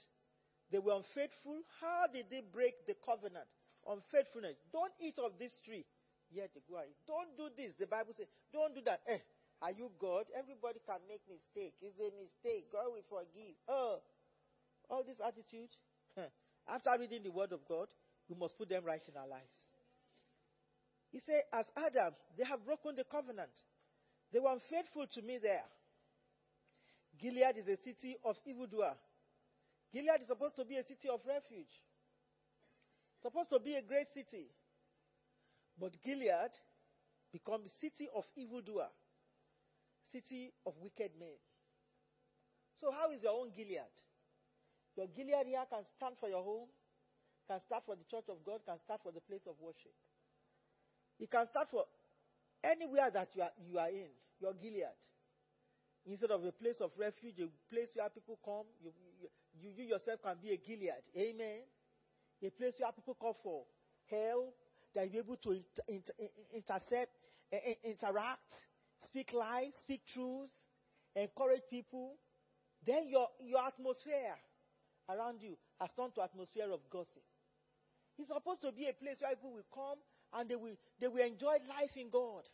They 0.71 0.79
were 0.79 0.95
unfaithful. 0.95 1.63
How 1.81 2.07
did 2.13 2.27
they 2.31 2.43
break 2.43 2.87
the 2.87 2.95
covenant? 3.05 3.49
Unfaithfulness. 3.87 4.57
Don't 4.73 4.93
eat 5.01 5.19
of 5.19 5.39
this 5.39 5.59
tree. 5.65 5.85
Yet 6.31 6.51
they 6.55 6.63
go 6.69 6.79
Don't 7.07 7.35
do 7.37 7.51
this. 7.57 7.75
The 7.79 7.87
Bible 7.87 8.15
says, 8.17 8.29
don't 8.53 8.75
do 8.75 8.81
that. 8.87 9.03
Eh, 9.07 9.19
are 9.62 9.73
you 9.73 9.90
God? 10.00 10.25
Everybody 10.33 10.81
can 10.87 11.00
make 11.05 11.21
mistake. 11.29 11.76
It's 11.85 12.00
a 12.00 12.09
mistake. 12.17 12.73
God 12.73 12.88
will 12.97 13.05
forgive. 13.09 13.57
Oh, 13.69 14.00
all 14.88 15.05
this 15.05 15.21
attitude. 15.21 15.69
After 16.69 16.90
reading 16.99 17.23
the 17.23 17.31
word 17.31 17.52
of 17.52 17.61
God, 17.69 17.88
we 18.29 18.37
must 18.37 18.57
put 18.57 18.69
them 18.69 18.85
right 18.85 19.02
in 19.07 19.17
our 19.17 19.29
lives. 19.29 19.61
He 21.12 21.21
said, 21.21 21.43
as 21.52 21.67
Adam, 21.76 22.14
they 22.38 22.45
have 22.45 22.64
broken 22.64 22.95
the 22.95 23.05
covenant. 23.05 23.52
They 24.33 24.38
were 24.38 24.52
unfaithful 24.52 25.07
to 25.12 25.23
me 25.23 25.38
there. 25.43 25.67
Gilead 27.21 27.59
is 27.59 27.69
a 27.69 27.76
city 27.83 28.17
of 28.25 28.37
evildoer. 28.47 28.95
Gilead 29.93 30.23
is 30.23 30.29
supposed 30.29 30.57
to 30.57 30.64
be 30.64 30.76
a 30.76 30.85
city 30.85 31.09
of 31.12 31.21
refuge. 31.26 31.75
Supposed 33.21 33.50
to 33.50 33.59
be 33.59 33.75
a 33.75 33.83
great 33.83 34.07
city. 34.14 34.47
But 35.79 36.00
Gilead 36.00 36.55
becomes 37.33 37.67
a 37.67 37.75
city 37.81 38.09
of 38.14 38.25
evildoer 38.37 38.88
city 40.12 40.52
of 40.67 40.75
wicked 40.81 41.12
men. 41.19 41.37
So, 42.81 42.90
how 42.90 43.11
is 43.11 43.23
your 43.23 43.33
own 43.33 43.50
Gilead? 43.55 43.95
Your 44.97 45.07
Gilead 45.07 45.47
here 45.47 45.64
can 45.69 45.85
stand 45.97 46.17
for 46.19 46.29
your 46.29 46.43
home, 46.43 46.69
can 47.49 47.61
stand 47.61 47.83
for 47.85 47.97
the 47.97 48.05
church 48.05 48.29
of 48.29 48.45
God, 48.45 48.61
can 48.67 48.79
stand 48.85 49.00
for 49.02 49.12
the 49.12 49.21
place 49.21 49.47
of 49.47 49.55
worship. 49.61 49.95
It 51.19 51.31
can 51.31 51.47
start 51.47 51.69
for 51.71 51.85
anywhere 52.64 53.11
that 53.12 53.29
you 53.35 53.43
are, 53.43 53.52
you 53.69 53.79
are 53.79 53.88
in, 53.88 54.09
your 54.40 54.55
Gilead. 54.55 54.97
Instead 56.07 56.31
of 56.31 56.45
a 56.45 56.52
place 56.52 56.81
of 56.81 56.90
refuge, 56.99 57.38
a 57.40 57.49
place 57.73 57.93
where 57.95 58.09
people 58.09 58.38
come, 58.45 58.64
you, 58.83 58.90
you, 59.61 59.71
you 59.76 59.85
yourself 59.85 60.23
can 60.23 60.37
be 60.43 60.50
a 60.52 60.57
Gilead. 60.57 61.05
Amen. 61.17 61.61
A 62.43 62.50
place 62.50 62.75
where 62.81 62.93
people 62.93 63.17
come 63.21 63.35
for 63.43 63.64
help, 64.09 64.55
that 64.95 65.12
you'll 65.12 65.25
be 65.25 65.29
able 65.31 65.37
to 65.37 65.50
inter- 65.52 65.88
inter- 65.88 66.33
intercept, 66.55 67.12
eh, 67.52 67.59
eh, 67.64 67.75
interact, 67.85 68.70
speak 69.11 69.33
life, 69.33 69.75
speak 69.83 70.02
truth, 70.14 70.50
encourage 71.14 71.62
people. 71.71 72.14
Then 72.87 73.09
your, 73.09 73.29
your 73.45 73.61
atmosphere 73.67 74.38
around 75.09 75.43
you 75.43 75.57
has 75.81 75.90
turned 75.97 76.14
to 76.14 76.23
atmosphere 76.23 76.71
of 76.73 76.81
gossip. 76.90 77.23
It's 78.19 78.29
supposed 78.29 78.62
to 78.62 78.73
be 78.73 78.87
a 78.88 78.93
place 78.93 79.17
where 79.21 79.35
people 79.35 79.52
will 79.52 79.71
come 79.75 79.99
and 80.35 80.49
they 80.49 80.55
will, 80.57 80.76
they 81.00 81.09
will 81.09 81.25
enjoy 81.25 81.59
life 81.69 81.97
in 81.97 82.09
God. 82.11 82.45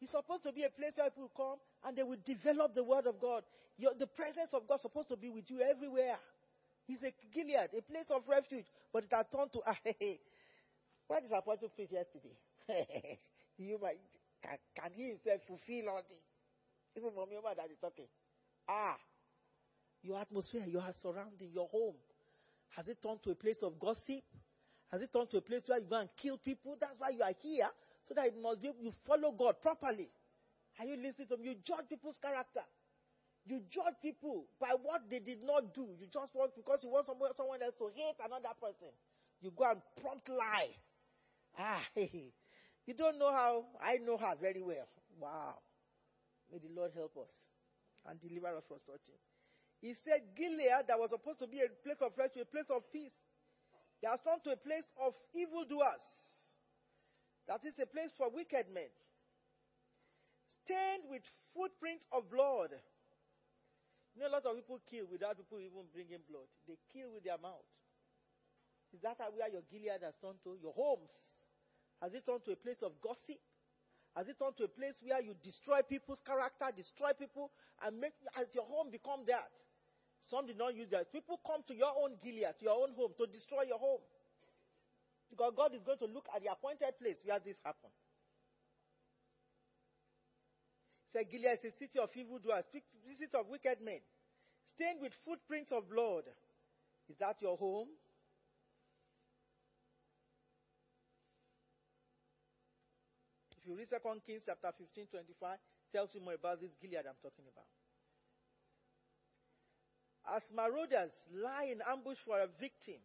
It's 0.00 0.12
supposed 0.12 0.44
to 0.44 0.52
be 0.52 0.64
a 0.64 0.70
place 0.70 0.92
where 0.96 1.10
people 1.10 1.28
will 1.34 1.36
come 1.36 1.58
and 1.84 1.96
they 1.96 2.02
will 2.02 2.20
develop 2.24 2.74
the 2.74 2.84
Word 2.84 3.06
of 3.06 3.20
God. 3.20 3.42
Your, 3.76 3.92
the 3.98 4.06
presence 4.06 4.50
of 4.52 4.68
God 4.68 4.76
is 4.76 4.82
supposed 4.82 5.08
to 5.08 5.16
be 5.16 5.30
with 5.30 5.50
you 5.50 5.60
everywhere. 5.60 6.16
It's 6.88 7.02
a 7.02 7.12
Gilead, 7.32 7.70
a 7.76 7.82
place 7.82 8.10
of 8.10 8.22
refuge, 8.28 8.64
but 8.92 9.04
it 9.04 9.12
has 9.12 9.26
turned 9.32 9.52
to. 9.52 9.60
What 11.10 11.24
is 11.24 11.32
Apostle 11.32 11.70
preached 11.74 11.92
yesterday? 11.92 12.38
you 13.58 13.78
might, 13.82 13.98
can, 14.42 14.58
can 14.74 14.92
he 14.92 15.08
himself 15.08 15.40
fulfill 15.46 15.88
all 15.90 16.02
this? 16.08 16.24
Even 16.96 17.14
mommy 17.14 17.36
over 17.36 17.54
that 17.54 17.70
is 17.70 17.78
talking. 17.80 18.08
Ah, 18.68 18.96
your 20.02 20.18
atmosphere, 20.18 20.64
your 20.66 20.82
surrounding, 21.02 21.50
your 21.52 21.68
home, 21.68 21.96
has 22.76 22.88
it 22.88 23.02
turned 23.02 23.22
to 23.24 23.30
a 23.30 23.34
place 23.34 23.58
of 23.62 23.78
gossip? 23.78 24.24
Has 24.90 25.02
it 25.02 25.12
turned 25.12 25.30
to 25.30 25.38
a 25.38 25.40
place 25.40 25.62
where 25.66 25.78
you 25.78 25.86
go 25.86 25.96
and 26.00 26.08
kill 26.16 26.38
people? 26.38 26.76
That's 26.80 26.98
why 26.98 27.10
you 27.10 27.22
are 27.22 27.34
here, 27.42 27.68
so 28.04 28.14
that 28.14 28.26
it 28.26 28.34
must 28.40 28.62
be 28.62 28.70
you 28.80 28.92
follow 29.06 29.32
God 29.32 29.60
properly. 29.60 30.08
Are 30.78 30.86
you 30.86 30.96
listening 30.96 31.28
to 31.28 31.36
me? 31.36 31.50
You 31.50 31.54
judge 31.62 31.88
people's 31.88 32.18
character. 32.20 32.64
You 33.46 33.60
judge 33.70 33.94
people 34.02 34.46
by 34.60 34.70
what 34.82 35.02
they 35.10 35.18
did 35.18 35.42
not 35.42 35.74
do. 35.74 35.88
You 35.98 36.06
just 36.12 36.34
want 36.34 36.54
because 36.54 36.80
you 36.82 36.90
want 36.90 37.06
someone, 37.06 37.30
someone 37.36 37.62
else 37.62 37.74
to 37.78 37.88
hate 37.94 38.16
another 38.24 38.54
person. 38.60 38.92
You 39.40 39.50
go 39.50 39.64
and 39.70 39.80
prompt 40.00 40.28
lie. 40.28 40.70
Ah, 41.58 41.82
you 42.90 42.98
don't 42.98 43.22
know 43.22 43.30
how. 43.30 43.70
I 43.78 44.02
know 44.02 44.18
her 44.18 44.34
very 44.42 44.66
well. 44.66 44.90
Wow. 45.14 45.62
May 46.50 46.58
the 46.58 46.74
Lord 46.74 46.90
help 46.90 47.14
us 47.22 47.30
and 48.02 48.18
deliver 48.18 48.50
us 48.58 48.66
from 48.66 48.82
such. 48.82 49.06
He 49.78 49.94
said 49.94 50.34
Gilead, 50.34 50.90
that 50.90 50.98
was 50.98 51.14
supposed 51.14 51.38
to 51.38 51.46
be 51.46 51.62
a 51.62 51.70
place 51.86 52.02
of 52.02 52.10
refuge, 52.18 52.42
a 52.42 52.50
place 52.50 52.66
of 52.66 52.82
peace, 52.90 53.14
they 54.02 54.10
has 54.10 54.18
turned 54.26 54.42
to 54.42 54.50
a 54.50 54.58
place 54.58 54.90
of 54.98 55.14
evildoers. 55.30 56.02
That 57.46 57.62
is 57.62 57.78
a 57.78 57.86
place 57.86 58.10
for 58.18 58.26
wicked 58.26 58.66
men. 58.74 58.90
Stained 60.66 61.06
with 61.06 61.22
footprints 61.54 62.10
of 62.10 62.26
blood. 62.26 62.74
You 64.18 64.26
know, 64.26 64.34
a 64.34 64.34
lot 64.34 64.50
of 64.50 64.58
people 64.58 64.82
kill 64.90 65.06
without 65.06 65.38
people 65.38 65.62
even 65.62 65.86
bringing 65.94 66.26
blood. 66.26 66.50
They 66.66 66.74
kill 66.90 67.14
with 67.14 67.22
their 67.22 67.38
mouth. 67.38 67.70
Is 68.90 68.98
that 69.06 69.22
where 69.30 69.46
your 69.46 69.62
Gilead 69.70 70.02
has 70.02 70.18
turned 70.18 70.42
to? 70.42 70.58
Your 70.58 70.74
homes. 70.74 71.14
Has 72.02 72.14
it 72.14 72.24
turned 72.24 72.44
to 72.44 72.52
a 72.52 72.56
place 72.56 72.80
of 72.82 72.92
gossip? 73.00 73.40
Has 74.16 74.26
it 74.26 74.38
turned 74.40 74.56
to 74.58 74.64
a 74.64 74.72
place 74.72 74.96
where 75.04 75.20
you 75.20 75.36
destroy 75.44 75.84
people's 75.86 76.20
character, 76.24 76.66
destroy 76.74 77.12
people, 77.14 77.52
and 77.84 78.00
make 78.00 78.16
as 78.34 78.48
your 78.54 78.64
home 78.64 78.90
become 78.90 79.22
that? 79.28 79.52
Some 80.28 80.46
did 80.46 80.58
not 80.58 80.74
use 80.74 80.88
that. 80.90 81.12
People 81.12 81.40
come 81.46 81.62
to 81.68 81.74
your 81.74 81.92
own 81.96 82.16
Gilead, 82.20 82.58
to 82.58 82.64
your 82.64 82.76
own 82.76 82.92
home, 82.96 83.12
to 83.16 83.26
destroy 83.26 83.64
your 83.68 83.78
home. 83.78 84.00
Because 85.30 85.52
God 85.56 85.74
is 85.74 85.82
going 85.86 85.98
to 85.98 86.10
look 86.10 86.26
at 86.34 86.42
the 86.42 86.50
appointed 86.50 86.98
place 86.98 87.16
where 87.24 87.38
this 87.38 87.56
happened. 87.64 87.94
Say 91.12 91.24
Gilead 91.24 91.58
is 91.62 91.72
a 91.72 91.78
city 91.78 91.98
of 91.98 92.10
evildoers, 92.14 92.64
city 92.72 93.34
of 93.34 93.48
wicked 93.48 93.80
men, 93.80 94.00
stained 94.74 95.00
with 95.00 95.12
footprints 95.24 95.72
of 95.72 95.88
blood. 95.88 96.24
Is 97.08 97.16
that 97.18 97.40
your 97.40 97.56
home? 97.56 97.88
You 103.70 103.78
read 103.78 103.86
2 103.86 104.02
Kings 104.26 104.42
chapter 104.42 104.74
15, 104.74 105.06
25, 105.14 105.54
tells 105.94 106.10
you 106.10 106.20
more 106.20 106.34
about 106.34 106.58
this 106.58 106.74
Gilead 106.82 107.06
I'm 107.06 107.14
talking 107.22 107.46
about. 107.46 107.70
As 110.26 110.42
marauders 110.50 111.14
lie 111.30 111.70
in 111.70 111.78
ambush 111.86 112.18
for 112.26 112.42
a 112.42 112.50
victim, 112.58 112.98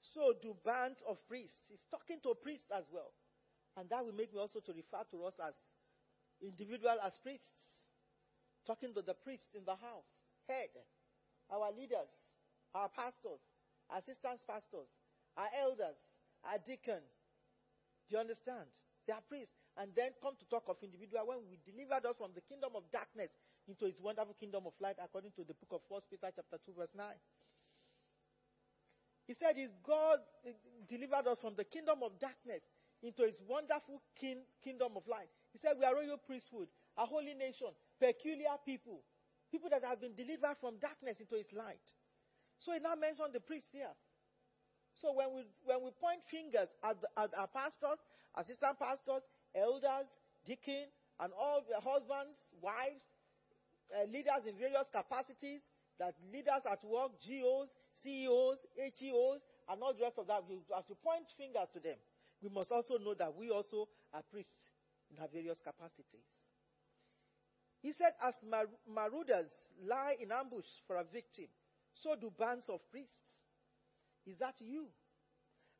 so 0.00 0.32
do 0.40 0.56
bands 0.64 1.04
of 1.04 1.20
priests. 1.28 1.68
He's 1.68 1.84
talking 1.92 2.16
to 2.24 2.32
priests 2.40 2.72
as 2.72 2.88
well. 2.88 3.12
And 3.76 3.84
that 3.92 4.00
will 4.00 4.16
make 4.16 4.32
me 4.32 4.40
also 4.40 4.64
to 4.64 4.72
refer 4.72 5.04
to 5.12 5.28
us 5.28 5.36
as 5.36 5.52
individual 6.40 6.96
as 7.04 7.12
priests. 7.20 7.84
Talking 8.64 8.96
to 8.96 9.04
the 9.04 9.12
priests 9.12 9.52
in 9.52 9.68
the 9.68 9.76
house, 9.76 10.08
head, 10.48 10.72
our 11.52 11.68
leaders, 11.76 12.08
our 12.72 12.88
pastors, 12.88 13.44
assistant 13.92 14.40
pastors, 14.48 14.88
our 15.36 15.52
elders, 15.52 16.00
our 16.42 16.58
deacon, 16.64 17.04
do 18.08 18.16
you 18.16 18.20
understand? 18.20 18.66
They 19.06 19.12
are 19.12 19.22
priests. 19.28 19.54
And 19.76 19.92
then 19.94 20.10
come 20.22 20.34
to 20.38 20.46
talk 20.48 20.64
of 20.68 20.76
individual 20.82 21.26
when 21.26 21.46
we 21.46 21.58
delivered 21.62 22.06
us 22.06 22.16
from 22.16 22.32
the 22.34 22.40
kingdom 22.40 22.74
of 22.74 22.88
darkness 22.90 23.30
into 23.68 23.86
his 23.86 24.00
wonderful 24.00 24.34
kingdom 24.38 24.66
of 24.66 24.72
light, 24.80 24.96
according 25.02 25.32
to 25.36 25.44
the 25.44 25.54
book 25.54 25.78
of 25.78 25.80
First 25.90 26.10
Peter 26.10 26.30
chapter 26.34 26.58
2, 26.64 26.72
verse 26.74 26.94
9. 26.94 27.06
He 29.26 29.34
said, 29.34 29.58
Is 29.58 29.74
God 29.82 30.18
eh, 30.46 30.54
delivered 30.88 31.26
us 31.26 31.38
from 31.42 31.54
the 31.58 31.64
kingdom 31.64 32.02
of 32.02 32.18
darkness 32.18 32.62
into 33.02 33.22
his 33.22 33.36
wonderful 33.46 34.00
king, 34.18 34.42
kingdom 34.62 34.96
of 34.96 35.06
light. 35.06 35.28
He 35.52 35.58
said, 35.58 35.74
We 35.78 35.84
are 35.84 35.94
royal 35.94 36.16
priesthood, 36.18 36.68
a 36.96 37.04
holy 37.04 37.34
nation, 37.34 37.68
peculiar 38.00 38.56
people, 38.64 39.02
people 39.50 39.68
that 39.70 39.84
have 39.84 40.00
been 40.00 40.14
delivered 40.14 40.56
from 40.60 40.78
darkness 40.78 41.20
into 41.20 41.34
his 41.34 41.52
light. 41.52 41.82
So 42.58 42.72
he 42.72 42.78
now 42.78 42.94
mentioned 42.94 43.34
the 43.34 43.40
priests 43.40 43.70
here. 43.72 43.92
So 45.00 45.12
when 45.12 45.28
we, 45.36 45.42
when 45.64 45.84
we 45.84 45.90
point 46.00 46.24
fingers 46.30 46.68
at, 46.82 46.96
the, 47.00 47.08
at 47.20 47.30
our 47.36 47.48
pastors, 47.48 48.00
assistant 48.36 48.78
pastors, 48.80 49.22
elders, 49.54 50.08
deacon, 50.44 50.88
and 51.20 51.32
all 51.36 51.60
the 51.68 51.80
husbands, 51.80 52.36
wives, 52.60 53.04
uh, 53.92 54.08
leaders 54.08 54.48
in 54.48 54.56
various 54.56 54.88
capacities, 54.92 55.60
that 55.98 56.14
leaders 56.32 56.64
at 56.70 56.80
work, 56.84 57.12
GOs, 57.24 57.68
CEOs, 58.02 58.58
HEOs, 58.76 59.40
and 59.68 59.82
all 59.82 59.92
the 59.92 60.04
rest 60.04 60.18
of 60.18 60.26
that, 60.28 60.44
we 60.48 60.60
have 60.74 60.86
to 60.86 60.94
point 61.00 61.24
fingers 61.36 61.68
to 61.72 61.80
them. 61.80 61.96
We 62.42 62.48
must 62.48 62.70
also 62.70 62.98
know 62.98 63.14
that 63.14 63.34
we 63.34 63.50
also 63.50 63.88
are 64.12 64.22
priests 64.30 64.52
in 65.10 65.20
our 65.20 65.28
various 65.28 65.58
capacities. 65.60 66.28
He 67.80 67.92
said, 67.92 68.12
as 68.20 68.34
mar- 68.44 68.72
marauders 68.88 69.48
lie 69.84 70.16
in 70.20 70.32
ambush 70.32 70.68
for 70.86 70.96
a 70.96 71.04
victim, 71.04 71.46
so 71.94 72.16
do 72.16 72.32
bands 72.38 72.68
of 72.68 72.80
priests. 72.90 73.25
Is 74.26 74.36
that 74.38 74.54
you? 74.58 74.86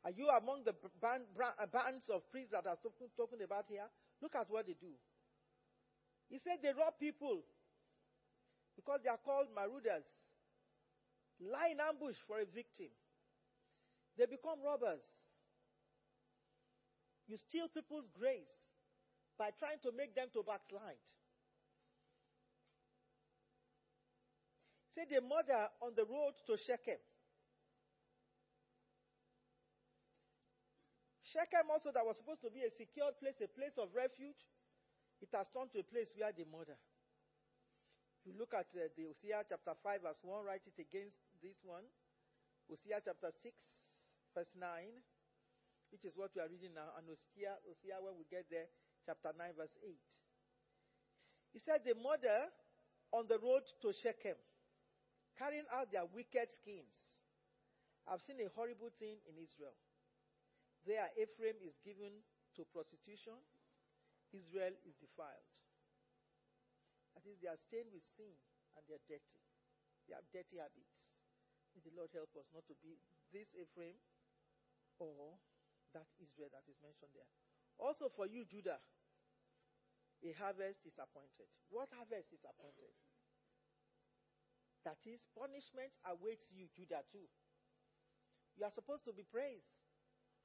Are 0.05 0.11
you 0.11 0.29
among 0.29 0.63
the 0.63 0.73
band, 1.01 1.23
uh, 1.35 1.65
bands 1.67 2.09
of 2.09 2.23
priests 2.31 2.51
that 2.51 2.65
are 2.65 2.79
talking, 2.81 3.11
talking 3.17 3.43
about 3.43 3.65
here? 3.67 3.87
Look 4.21 4.35
at 4.35 4.49
what 4.49 4.65
they 4.65 4.73
do. 4.79 4.95
He 6.29 6.39
said 6.39 6.59
they 6.63 6.69
rob 6.69 6.95
people 6.99 7.43
because 8.75 8.99
they 9.03 9.09
are 9.09 9.19
called 9.19 9.47
marauders. 9.53 10.07
Lie 11.39 11.75
in 11.75 11.79
ambush 11.79 12.15
for 12.25 12.39
a 12.39 12.45
victim. 12.45 12.89
They 14.17 14.25
become 14.25 14.63
robbers. 14.63 15.05
You 17.27 17.37
steal 17.37 17.67
people's 17.67 18.07
grace 18.17 18.47
by 19.37 19.51
trying 19.59 19.79
to 19.83 19.91
make 19.91 20.15
them 20.15 20.27
to 20.33 20.41
backslide. 20.41 21.03
Say 24.95 25.05
the 25.09 25.21
mother 25.21 25.67
on 25.81 25.93
the 25.95 26.05
road 26.05 26.33
to 26.47 26.57
Shechem. 26.57 26.97
Shechem 31.33 31.67
also 31.67 31.91
that 31.91 32.05
was 32.07 32.15
supposed 32.15 32.41
to 32.47 32.51
be 32.51 32.63
a 32.63 32.71
secure 32.71 33.11
place, 33.19 33.35
a 33.43 33.51
place 33.51 33.75
of 33.75 33.91
refuge, 33.91 34.39
it 35.19 35.27
has 35.35 35.49
turned 35.51 35.73
to 35.75 35.83
a 35.83 35.87
place 35.87 36.13
where 36.15 36.31
they 36.31 36.47
murder. 36.47 36.77
You 38.23 38.35
look 38.37 38.55
at 38.55 38.67
uh, 38.75 38.91
the 38.95 39.07
Hosea 39.11 39.43
chapter 39.47 39.75
5 39.75 40.03
verse 40.03 40.21
1, 40.23 40.43
write 40.43 40.63
it 40.67 40.77
against 40.79 41.17
this 41.39 41.59
one. 41.63 41.83
Hosea 42.67 42.99
chapter 43.03 43.31
6 43.31 43.55
verse 44.35 44.51
9, 44.55 44.87
which 45.91 46.03
is 46.03 46.15
what 46.15 46.31
we 46.35 46.43
are 46.43 46.51
reading 46.51 46.75
now, 46.75 46.91
and 46.95 47.07
Hosea, 47.07 47.55
Hosea 47.63 47.97
when 48.03 48.15
we 48.19 48.27
get 48.27 48.47
there, 48.51 48.67
chapter 49.07 49.31
9 49.31 49.55
verse 49.55 49.75
8. 49.83 49.95
He 51.55 51.59
said, 51.63 51.81
the 51.87 51.95
murder 51.95 52.51
on 53.15 53.25
the 53.31 53.39
road 53.39 53.63
to 53.81 53.95
Shechem, 53.95 54.37
carrying 55.39 55.67
out 55.71 55.91
their 55.91 56.05
wicked 56.07 56.51
schemes. 56.51 56.95
I've 58.07 58.21
seen 58.23 58.39
a 58.43 58.51
horrible 58.55 58.91
thing 58.99 59.19
in 59.27 59.35
Israel. 59.39 59.75
There, 60.87 61.03
Ephraim 61.19 61.59
is 61.59 61.75
given 61.83 62.23
to 62.55 62.63
prostitution, 62.71 63.35
Israel 64.31 64.71
is 64.87 64.95
defiled. 64.95 65.55
That 67.11 67.27
is, 67.27 67.43
they 67.43 67.51
are 67.51 67.59
stained 67.59 67.91
with 67.91 68.07
sin 68.07 68.31
and 68.79 68.81
they 68.87 68.95
are 68.95 69.03
dirty. 69.03 69.43
They 70.07 70.15
have 70.15 70.23
dirty 70.31 70.63
habits. 70.63 71.11
May 71.75 71.83
the 71.83 71.91
Lord 71.91 72.15
help 72.15 72.31
us 72.39 72.47
not 72.55 72.63
to 72.71 72.75
be 72.79 72.95
this 73.35 73.51
Ephraim 73.51 73.99
or 74.95 75.35
that 75.91 76.07
Israel 76.23 76.47
that 76.55 76.63
is 76.71 76.79
mentioned 76.79 77.11
there. 77.11 77.27
Also, 77.77 78.07
for 78.07 78.23
you, 78.23 78.47
Judah, 78.47 78.79
a 80.23 80.31
harvest 80.39 80.87
is 80.87 80.95
appointed. 80.97 81.51
What 81.67 81.91
harvest 81.93 82.31
is 82.31 82.47
appointed? 82.47 82.95
That 84.87 85.03
is, 85.03 85.27
punishment 85.35 85.93
awaits 86.07 86.49
you, 86.55 86.71
Judah, 86.71 87.03
too. 87.11 87.27
You 88.57 88.65
are 88.65 88.73
supposed 88.73 89.05
to 89.05 89.13
be 89.13 89.21
praised. 89.21 89.76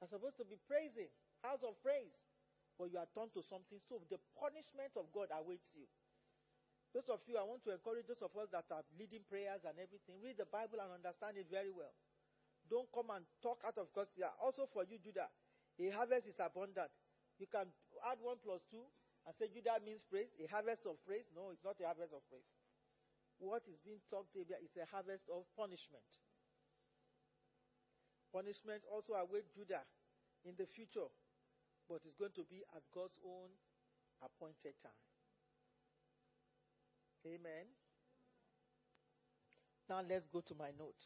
You're 0.03 0.19
supposed 0.19 0.35
to 0.35 0.43
be 0.43 0.59
praising, 0.67 1.07
house 1.39 1.63
of 1.63 1.79
praise. 1.79 2.11
But 2.75 2.91
you 2.91 2.99
are 2.99 3.07
turned 3.15 3.31
to 3.39 3.41
something. 3.47 3.79
So 3.79 4.03
the 4.11 4.19
punishment 4.35 4.99
of 4.99 5.07
God 5.15 5.31
awaits 5.31 5.79
you. 5.79 5.87
Those 6.91 7.07
of 7.07 7.23
you, 7.23 7.39
I 7.39 7.47
want 7.47 7.63
to 7.63 7.71
encourage 7.71 8.11
those 8.11 8.19
of 8.19 8.35
us 8.35 8.51
that 8.51 8.67
are 8.67 8.83
leading 8.99 9.23
prayers 9.23 9.63
and 9.63 9.79
everything. 9.79 10.19
Read 10.19 10.35
the 10.35 10.49
Bible 10.51 10.83
and 10.83 10.91
understand 10.91 11.39
it 11.39 11.47
very 11.47 11.71
well. 11.71 11.95
Don't 12.67 12.91
come 12.91 13.15
and 13.15 13.23
talk 13.39 13.63
out 13.63 13.79
of 13.79 13.87
because 13.95 14.11
also 14.43 14.67
for 14.67 14.83
you, 14.83 14.99
Judah, 14.99 15.31
a 15.79 15.87
harvest 15.95 16.27
is 16.27 16.35
abundant. 16.43 16.91
You 17.39 17.47
can 17.47 17.71
add 18.03 18.19
one 18.19 18.43
plus 18.43 18.67
two 18.67 18.83
and 19.23 19.31
say 19.31 19.47
Judah 19.47 19.79
means 19.79 20.03
praise, 20.03 20.35
a 20.35 20.51
harvest 20.51 20.83
of 20.83 20.99
praise. 21.07 21.31
No, 21.31 21.55
it's 21.55 21.63
not 21.63 21.79
a 21.79 21.87
harvest 21.87 22.11
of 22.11 22.27
praise. 22.27 22.51
What 23.39 23.63
is 23.71 23.79
being 23.79 24.03
talked 24.11 24.35
about 24.35 24.59
is 24.59 24.75
a 24.75 24.83
harvest 24.91 25.31
of 25.31 25.47
punishment. 25.55 26.03
Punishment 28.33 28.81
also 28.91 29.13
await 29.13 29.45
Judah 29.53 29.85
in 30.43 30.53
the 30.57 30.65
future, 30.65 31.05
but 31.87 32.01
it's 32.03 32.15
going 32.17 32.33
to 32.33 32.43
be 32.49 32.63
at 32.75 32.81
God's 32.93 33.19
own 33.23 33.53
appointed 34.25 34.73
time. 34.81 34.91
Amen. 37.27 37.69
Now 39.87 40.01
let's 40.07 40.27
go 40.27 40.41
to 40.41 40.55
my 40.55 40.69
note. 40.77 40.97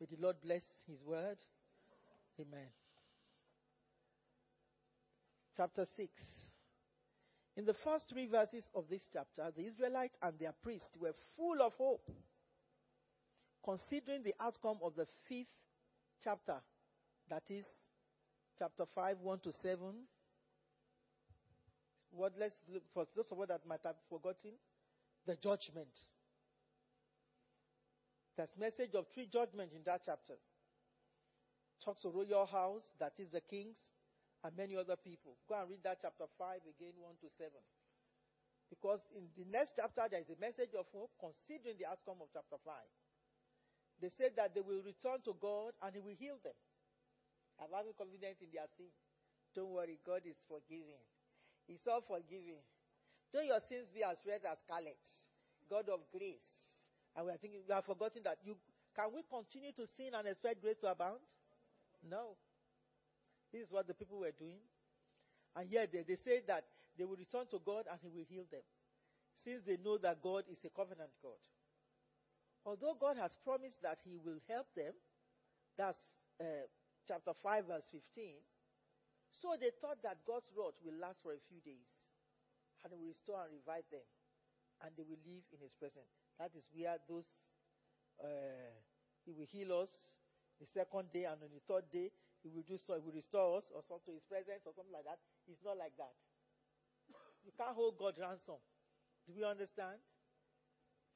May 0.00 0.06
the 0.10 0.20
Lord 0.20 0.36
bless 0.42 0.62
His 0.88 1.04
word. 1.04 1.38
Amen. 2.40 2.68
Chapter 5.56 5.86
6. 5.96 6.10
In 7.56 7.64
the 7.64 7.72
first 7.72 8.10
three 8.10 8.26
verses 8.26 8.64
of 8.74 8.84
this 8.90 9.08
chapter, 9.10 9.50
the 9.56 9.64
Israelites 9.64 10.18
and 10.20 10.38
their 10.38 10.52
priests 10.62 10.96
were 11.00 11.14
full 11.36 11.62
of 11.62 11.72
hope, 11.78 12.10
considering 13.64 14.22
the 14.22 14.34
outcome 14.38 14.78
of 14.82 14.94
the 14.96 15.06
fifth 15.28 15.54
chapter, 16.22 16.56
that 17.28 17.42
is 17.48 17.66
chapter 18.58 18.84
5, 18.94 19.18
1 19.20 19.38
to 19.40 19.52
7. 19.52 19.78
What 22.10 22.32
let's 22.38 22.56
look 22.72 22.82
for 22.94 23.06
those 23.14 23.30
of 23.30 23.40
us 23.40 23.48
that 23.48 23.66
might 23.66 23.80
have 23.84 23.96
forgotten 24.08 24.52
the 25.26 25.36
judgment. 25.36 26.06
There's 28.36 28.52
message 28.58 28.94
of 28.94 29.06
three 29.12 29.26
judgments 29.26 29.74
in 29.74 29.82
that 29.84 30.02
chapter. 30.04 30.34
Talks 31.84 32.04
of 32.04 32.14
royal 32.14 32.46
house, 32.46 32.92
that 33.00 33.12
is 33.18 33.28
the 33.30 33.40
kings, 33.40 33.76
and 34.44 34.56
many 34.56 34.76
other 34.76 34.96
people. 34.96 35.36
Go 35.48 35.60
and 35.60 35.68
read 35.68 35.80
that 35.84 35.98
chapter 36.00 36.24
5 36.38 36.60
again, 36.68 36.94
1 36.96 37.14
to 37.20 37.28
7. 37.28 37.50
Because 38.68 39.00
in 39.14 39.28
the 39.36 39.46
next 39.50 39.74
chapter, 39.76 40.02
there 40.10 40.20
is 40.20 40.30
a 40.30 40.40
message 40.40 40.74
of 40.78 40.86
hope 40.92 41.10
considering 41.20 41.76
the 41.78 41.86
outcome 41.86 42.18
of 42.20 42.28
chapter 42.32 42.56
5. 42.64 42.74
They 44.00 44.10
said 44.12 44.36
that 44.36 44.54
they 44.54 44.60
will 44.60 44.84
return 44.84 45.24
to 45.24 45.32
God 45.40 45.72
and 45.80 45.94
He 45.94 46.00
will 46.00 46.16
heal 46.18 46.36
them. 46.44 46.56
i 47.58 47.64
have 47.64 47.72
having 47.72 47.96
confidence 47.96 48.40
in 48.44 48.52
their 48.52 48.68
sin. 48.76 48.92
Don't 49.54 49.72
worry, 49.72 49.98
God 50.04 50.20
is 50.28 50.36
forgiving. 50.44 51.00
He's 51.66 51.86
all 51.88 52.04
forgiving. 52.04 52.60
Don't 53.32 53.46
your 53.46 53.60
sins 53.60 53.88
be 53.88 54.04
as 54.04 54.20
red 54.26 54.44
as 54.44 54.60
scarlet. 54.60 55.00
God 55.68 55.88
of 55.88 56.04
grace. 56.12 56.68
And 57.16 57.26
we 57.26 57.32
are 57.32 57.40
thinking, 57.40 57.64
we 57.66 57.74
have 57.74 57.84
forgotten 57.84 58.22
that 58.24 58.38
you 58.44 58.56
can 58.94 59.12
we 59.12 59.20
continue 59.28 59.72
to 59.72 59.86
sin 59.86 60.16
and 60.16 60.26
expect 60.26 60.62
grace 60.62 60.80
to 60.80 60.88
abound? 60.88 61.20
No. 62.08 62.36
This 63.52 63.68
is 63.68 63.70
what 63.70 63.86
the 63.86 63.92
people 63.92 64.20
were 64.20 64.32
doing. 64.32 64.60
And 65.54 65.70
yet 65.70 65.92
they, 65.92 66.02
they 66.02 66.16
say 66.16 66.40
that 66.48 66.64
they 66.96 67.04
will 67.04 67.16
return 67.16 67.44
to 67.50 67.60
God 67.64 67.84
and 67.90 68.00
He 68.00 68.08
will 68.08 68.24
heal 68.28 68.44
them. 68.50 68.64
Since 69.44 69.64
they 69.64 69.76
know 69.76 69.98
that 69.98 70.22
God 70.22 70.44
is 70.50 70.64
a 70.64 70.70
covenant 70.70 71.10
God. 71.22 71.36
Although 72.66 72.98
God 72.98 73.16
has 73.16 73.38
promised 73.46 73.80
that 73.86 74.02
He 74.02 74.18
will 74.18 74.42
help 74.50 74.66
them, 74.74 74.92
that's 75.78 76.02
uh, 76.42 76.66
chapter 77.06 77.32
5, 77.32 77.70
verse 77.70 77.86
15. 77.94 78.42
So 79.30 79.54
they 79.54 79.70
thought 79.80 80.02
that 80.02 80.26
God's 80.26 80.50
wrath 80.50 80.74
will 80.82 80.98
last 80.98 81.22
for 81.22 81.30
a 81.30 81.40
few 81.46 81.62
days 81.62 81.86
and 82.82 82.90
will 82.90 83.06
restore 83.06 83.38
and 83.46 83.54
revive 83.54 83.86
them 83.94 84.02
and 84.84 84.92
they 84.96 85.04
will 85.06 85.20
live 85.24 85.44
in 85.52 85.60
His 85.62 85.72
presence. 85.78 86.10
That 86.36 86.52
is 86.52 86.68
where 86.74 86.96
those, 87.08 87.28
uh, 88.20 88.74
He 89.24 89.32
will 89.32 89.48
heal 89.48 89.72
us 89.80 89.92
the 90.60 90.66
second 90.68 91.12
day, 91.12 91.24
and 91.24 91.40
on 91.40 91.52
the 91.52 91.64
third 91.64 91.88
day, 91.88 92.12
He 92.42 92.48
will 92.52 92.66
do 92.66 92.76
so. 92.76 92.96
He 92.96 93.04
will 93.04 93.16
restore 93.16 93.56
us 93.56 93.70
or 93.72 93.80
something 93.80 94.12
to 94.12 94.20
His 94.20 94.28
presence 94.28 94.64
or 94.68 94.72
something 94.76 94.92
like 94.92 95.08
that. 95.08 95.20
It's 95.48 95.64
not 95.64 95.80
like 95.80 95.96
that. 95.96 96.12
You 97.44 97.52
can't 97.56 97.76
hold 97.76 97.96
God 97.96 98.18
ransom. 98.18 98.60
Do 99.24 99.30
we 99.32 99.44
understand? 99.46 100.02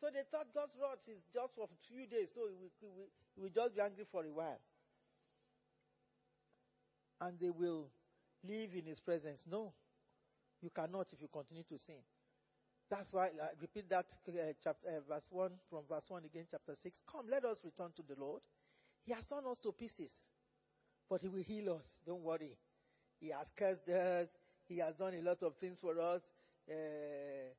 So 0.01 0.09
they 0.09 0.23
thought 0.31 0.49
God's 0.55 0.73
wrath 0.81 1.05
is 1.09 1.21
just 1.33 1.55
for 1.55 1.65
a 1.65 1.77
few 1.87 2.07
days, 2.07 2.31
so 2.35 2.49
we 2.49 2.57
will, 2.57 3.09
will, 3.37 3.53
just 3.53 3.77
be 3.77 3.83
angry 3.83 4.05
for 4.11 4.25
a 4.25 4.33
while. 4.33 4.59
And 7.21 7.39
they 7.39 7.51
will 7.51 7.91
live 8.43 8.71
in 8.75 8.87
His 8.87 8.99
presence. 8.99 9.45
No, 9.51 9.75
you 10.63 10.71
cannot 10.71 11.13
if 11.13 11.21
you 11.21 11.29
continue 11.29 11.65
to 11.65 11.79
sin. 11.79 12.01
That's 12.91 13.13
why, 13.13 13.27
uh, 13.27 13.53
repeat 13.61 13.89
that 13.91 14.07
uh, 14.27 14.33
chapter, 14.65 14.89
uh, 14.89 15.01
verse 15.07 15.29
1 15.31 15.51
from 15.69 15.83
verse 15.89 16.07
1 16.09 16.25
again, 16.25 16.47
chapter 16.51 16.75
6. 16.75 17.03
Come, 17.07 17.27
let 17.31 17.45
us 17.45 17.61
return 17.63 17.93
to 17.97 18.03
the 18.03 18.19
Lord. 18.19 18.41
He 19.05 19.13
has 19.13 19.27
torn 19.27 19.45
us 19.47 19.59
to 19.61 19.73
pieces, 19.73 20.11
but 21.09 21.21
He 21.21 21.29
will 21.29 21.43
heal 21.43 21.75
us. 21.75 22.01
Don't 22.07 22.23
worry. 22.23 22.57
He 23.21 23.29
has 23.29 23.53
cursed 23.55 23.89
us. 23.89 24.29
He 24.67 24.79
has 24.79 24.97
done 24.97 25.15
a 25.15 25.23
lot 25.23 25.43
of 25.43 25.57
things 25.57 25.79
for 25.79 26.01
us. 26.01 26.23
Uh, 26.69 27.53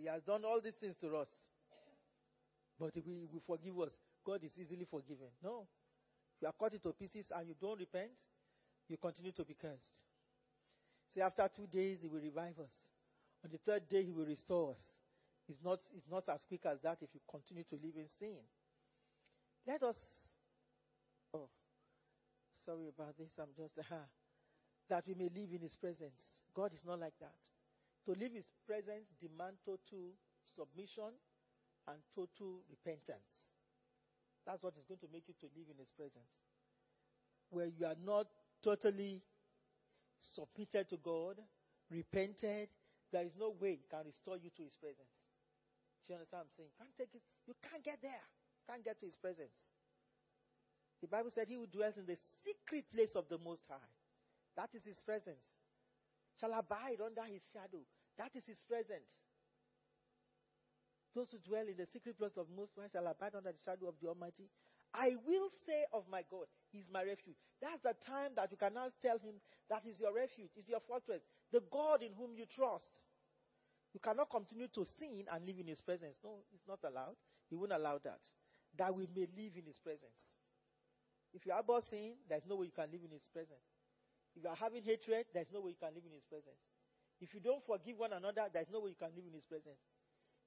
he 0.00 0.06
has 0.06 0.22
done 0.22 0.44
all 0.44 0.60
these 0.60 0.74
things 0.74 0.96
to 1.00 1.16
us. 1.16 1.28
But 2.78 2.92
He 2.94 3.00
will, 3.00 3.28
will 3.32 3.42
forgive 3.46 3.78
us. 3.80 3.92
God 4.24 4.42
is 4.44 4.52
easily 4.58 4.86
forgiven. 4.90 5.28
No. 5.42 5.66
You 6.40 6.48
are 6.48 6.54
cut 6.58 6.72
into 6.72 6.92
pieces 6.92 7.26
and 7.34 7.46
you 7.46 7.54
don't 7.60 7.78
repent, 7.78 8.12
you 8.88 8.96
continue 8.96 9.32
to 9.32 9.44
be 9.44 9.54
cursed. 9.54 10.00
See, 11.12 11.20
after 11.20 11.48
two 11.54 11.66
days, 11.66 11.98
He 12.00 12.08
will 12.08 12.20
revive 12.20 12.58
us. 12.58 12.72
On 13.44 13.50
the 13.50 13.58
third 13.58 13.88
day, 13.88 14.04
he 14.04 14.12
will 14.12 14.26
restore 14.26 14.72
us. 14.72 14.82
It's 15.48 15.60
not, 15.64 15.80
it's 15.96 16.08
not 16.10 16.24
as 16.28 16.44
quick 16.46 16.64
as 16.66 16.80
that 16.82 16.98
if 17.00 17.08
you 17.14 17.20
continue 17.28 17.64
to 17.64 17.74
live 17.76 17.96
in 17.96 18.06
sin. 18.18 18.36
Let 19.66 19.82
us, 19.82 19.96
oh, 21.34 21.48
sorry 22.64 22.88
about 22.88 23.16
this, 23.18 23.30
I'm 23.38 23.48
just, 23.56 23.78
uh, 23.78 23.96
that 24.88 25.04
we 25.06 25.14
may 25.14 25.30
live 25.34 25.52
in 25.52 25.60
his 25.60 25.76
presence. 25.76 26.20
God 26.54 26.72
is 26.74 26.84
not 26.84 27.00
like 27.00 27.14
that. 27.20 27.34
To 28.06 28.12
in 28.12 28.34
his 28.34 28.48
presence 28.66 29.12
demand 29.20 29.60
total 29.64 30.16
submission 30.42 31.12
and 31.88 31.98
total 32.14 32.64
repentance. 32.70 33.52
That's 34.46 34.62
what 34.62 34.74
is 34.78 34.86
going 34.88 35.00
to 35.00 35.10
make 35.12 35.28
you 35.28 35.34
to 35.40 35.48
live 35.52 35.68
in 35.68 35.78
his 35.78 35.92
presence. 35.92 36.48
Where 37.50 37.66
you 37.66 37.84
are 37.84 37.98
not 38.04 38.26
totally 38.64 39.22
submitted 40.20 40.88
to 40.90 40.96
God, 40.96 41.36
repented, 41.90 42.68
there 43.12 43.24
is 43.24 43.34
no 43.38 43.54
way 43.60 43.76
he 43.80 43.86
can 43.90 44.06
restore 44.06 44.36
you 44.38 44.50
to 44.56 44.62
his 44.62 44.76
presence. 44.76 45.12
Do 46.06 46.14
you 46.14 46.16
understand 46.16 46.46
what 46.46 46.48
I'm 46.48 46.56
saying? 46.56 46.70
Can't 46.78 46.96
take 46.96 47.14
it. 47.14 47.22
You 47.46 47.54
can't 47.60 47.84
get 47.84 48.00
there. 48.00 48.24
Can't 48.68 48.84
get 48.84 48.98
to 49.00 49.06
his 49.06 49.16
presence. 49.16 49.54
The 51.02 51.08
Bible 51.08 51.30
said 51.30 51.48
he 51.48 51.56
who 51.56 51.66
dwells 51.66 51.96
in 51.96 52.06
the 52.06 52.16
secret 52.44 52.84
place 52.92 53.12
of 53.16 53.28
the 53.28 53.38
Most 53.38 53.62
High. 53.68 53.90
That 54.56 54.70
is 54.74 54.84
his 54.84 55.00
presence. 55.02 55.44
Shall 56.40 56.52
abide 56.54 57.00
under 57.04 57.24
his 57.24 57.42
shadow. 57.52 57.84
That 58.16 58.34
is 58.34 58.44
his 58.46 58.64
presence. 58.64 59.12
Those 61.14 61.30
who 61.32 61.38
dwell 61.38 61.66
in 61.66 61.76
the 61.76 61.86
secret 61.86 62.16
place 62.16 62.36
of 62.36 62.46
Most 62.56 62.72
High 62.78 62.88
shall 62.92 63.06
abide 63.06 63.34
under 63.34 63.52
the 63.52 63.58
shadow 63.64 63.88
of 63.88 63.94
the 64.00 64.08
Almighty. 64.08 64.48
I 64.94 65.14
will 65.26 65.50
say 65.66 65.84
of 65.92 66.04
my 66.10 66.22
God, 66.30 66.46
He 66.72 66.78
is 66.78 66.90
my 66.90 67.02
refuge. 67.02 67.36
That's 67.60 67.82
the 67.82 67.94
time 68.06 68.32
that 68.36 68.50
you 68.50 68.56
can 68.56 68.74
now 68.74 68.88
tell 69.02 69.18
Him 69.18 69.34
that 69.68 69.86
is 69.86 70.00
your 70.00 70.14
refuge, 70.14 70.50
is 70.56 70.68
your 70.68 70.80
fortress, 70.80 71.22
the 71.52 71.62
God 71.70 72.02
in 72.02 72.12
whom 72.14 72.34
you 72.34 72.46
trust. 72.46 72.90
You 73.92 74.00
cannot 74.00 74.30
continue 74.30 74.68
to 74.68 74.84
sin 74.98 75.26
and 75.30 75.46
live 75.46 75.58
in 75.58 75.66
His 75.66 75.80
presence. 75.80 76.16
No, 76.22 76.42
it's 76.54 76.66
not 76.66 76.78
allowed. 76.84 77.18
He 77.48 77.56
won't 77.56 77.72
allow 77.72 77.98
that. 78.02 78.20
That 78.78 78.94
we 78.94 79.06
may 79.14 79.26
live 79.36 79.58
in 79.58 79.66
His 79.66 79.78
presence. 79.78 80.18
If 81.34 81.46
you 81.46 81.52
are 81.52 81.60
about 81.60 81.84
sin, 81.90 82.14
there's 82.28 82.46
no 82.46 82.56
way 82.56 82.66
you 82.66 82.72
can 82.72 82.90
live 82.90 83.02
in 83.04 83.10
His 83.10 83.26
presence. 83.32 83.66
If 84.36 84.42
you 84.44 84.50
are 84.50 84.58
having 84.58 84.82
hatred, 84.82 85.26
there's 85.34 85.50
no 85.52 85.60
way 85.60 85.74
you 85.74 85.80
can 85.80 85.94
live 85.94 86.06
in 86.06 86.14
His 86.14 86.26
presence. 86.30 86.60
If 87.20 87.34
you 87.34 87.40
don't 87.40 87.60
forgive 87.66 87.98
one 87.98 88.14
another, 88.14 88.48
there's 88.52 88.70
no 88.72 88.80
way 88.80 88.94
you 88.94 89.00
can 89.00 89.12
live 89.12 89.26
in 89.26 89.34
His 89.34 89.44
presence. 89.44 89.80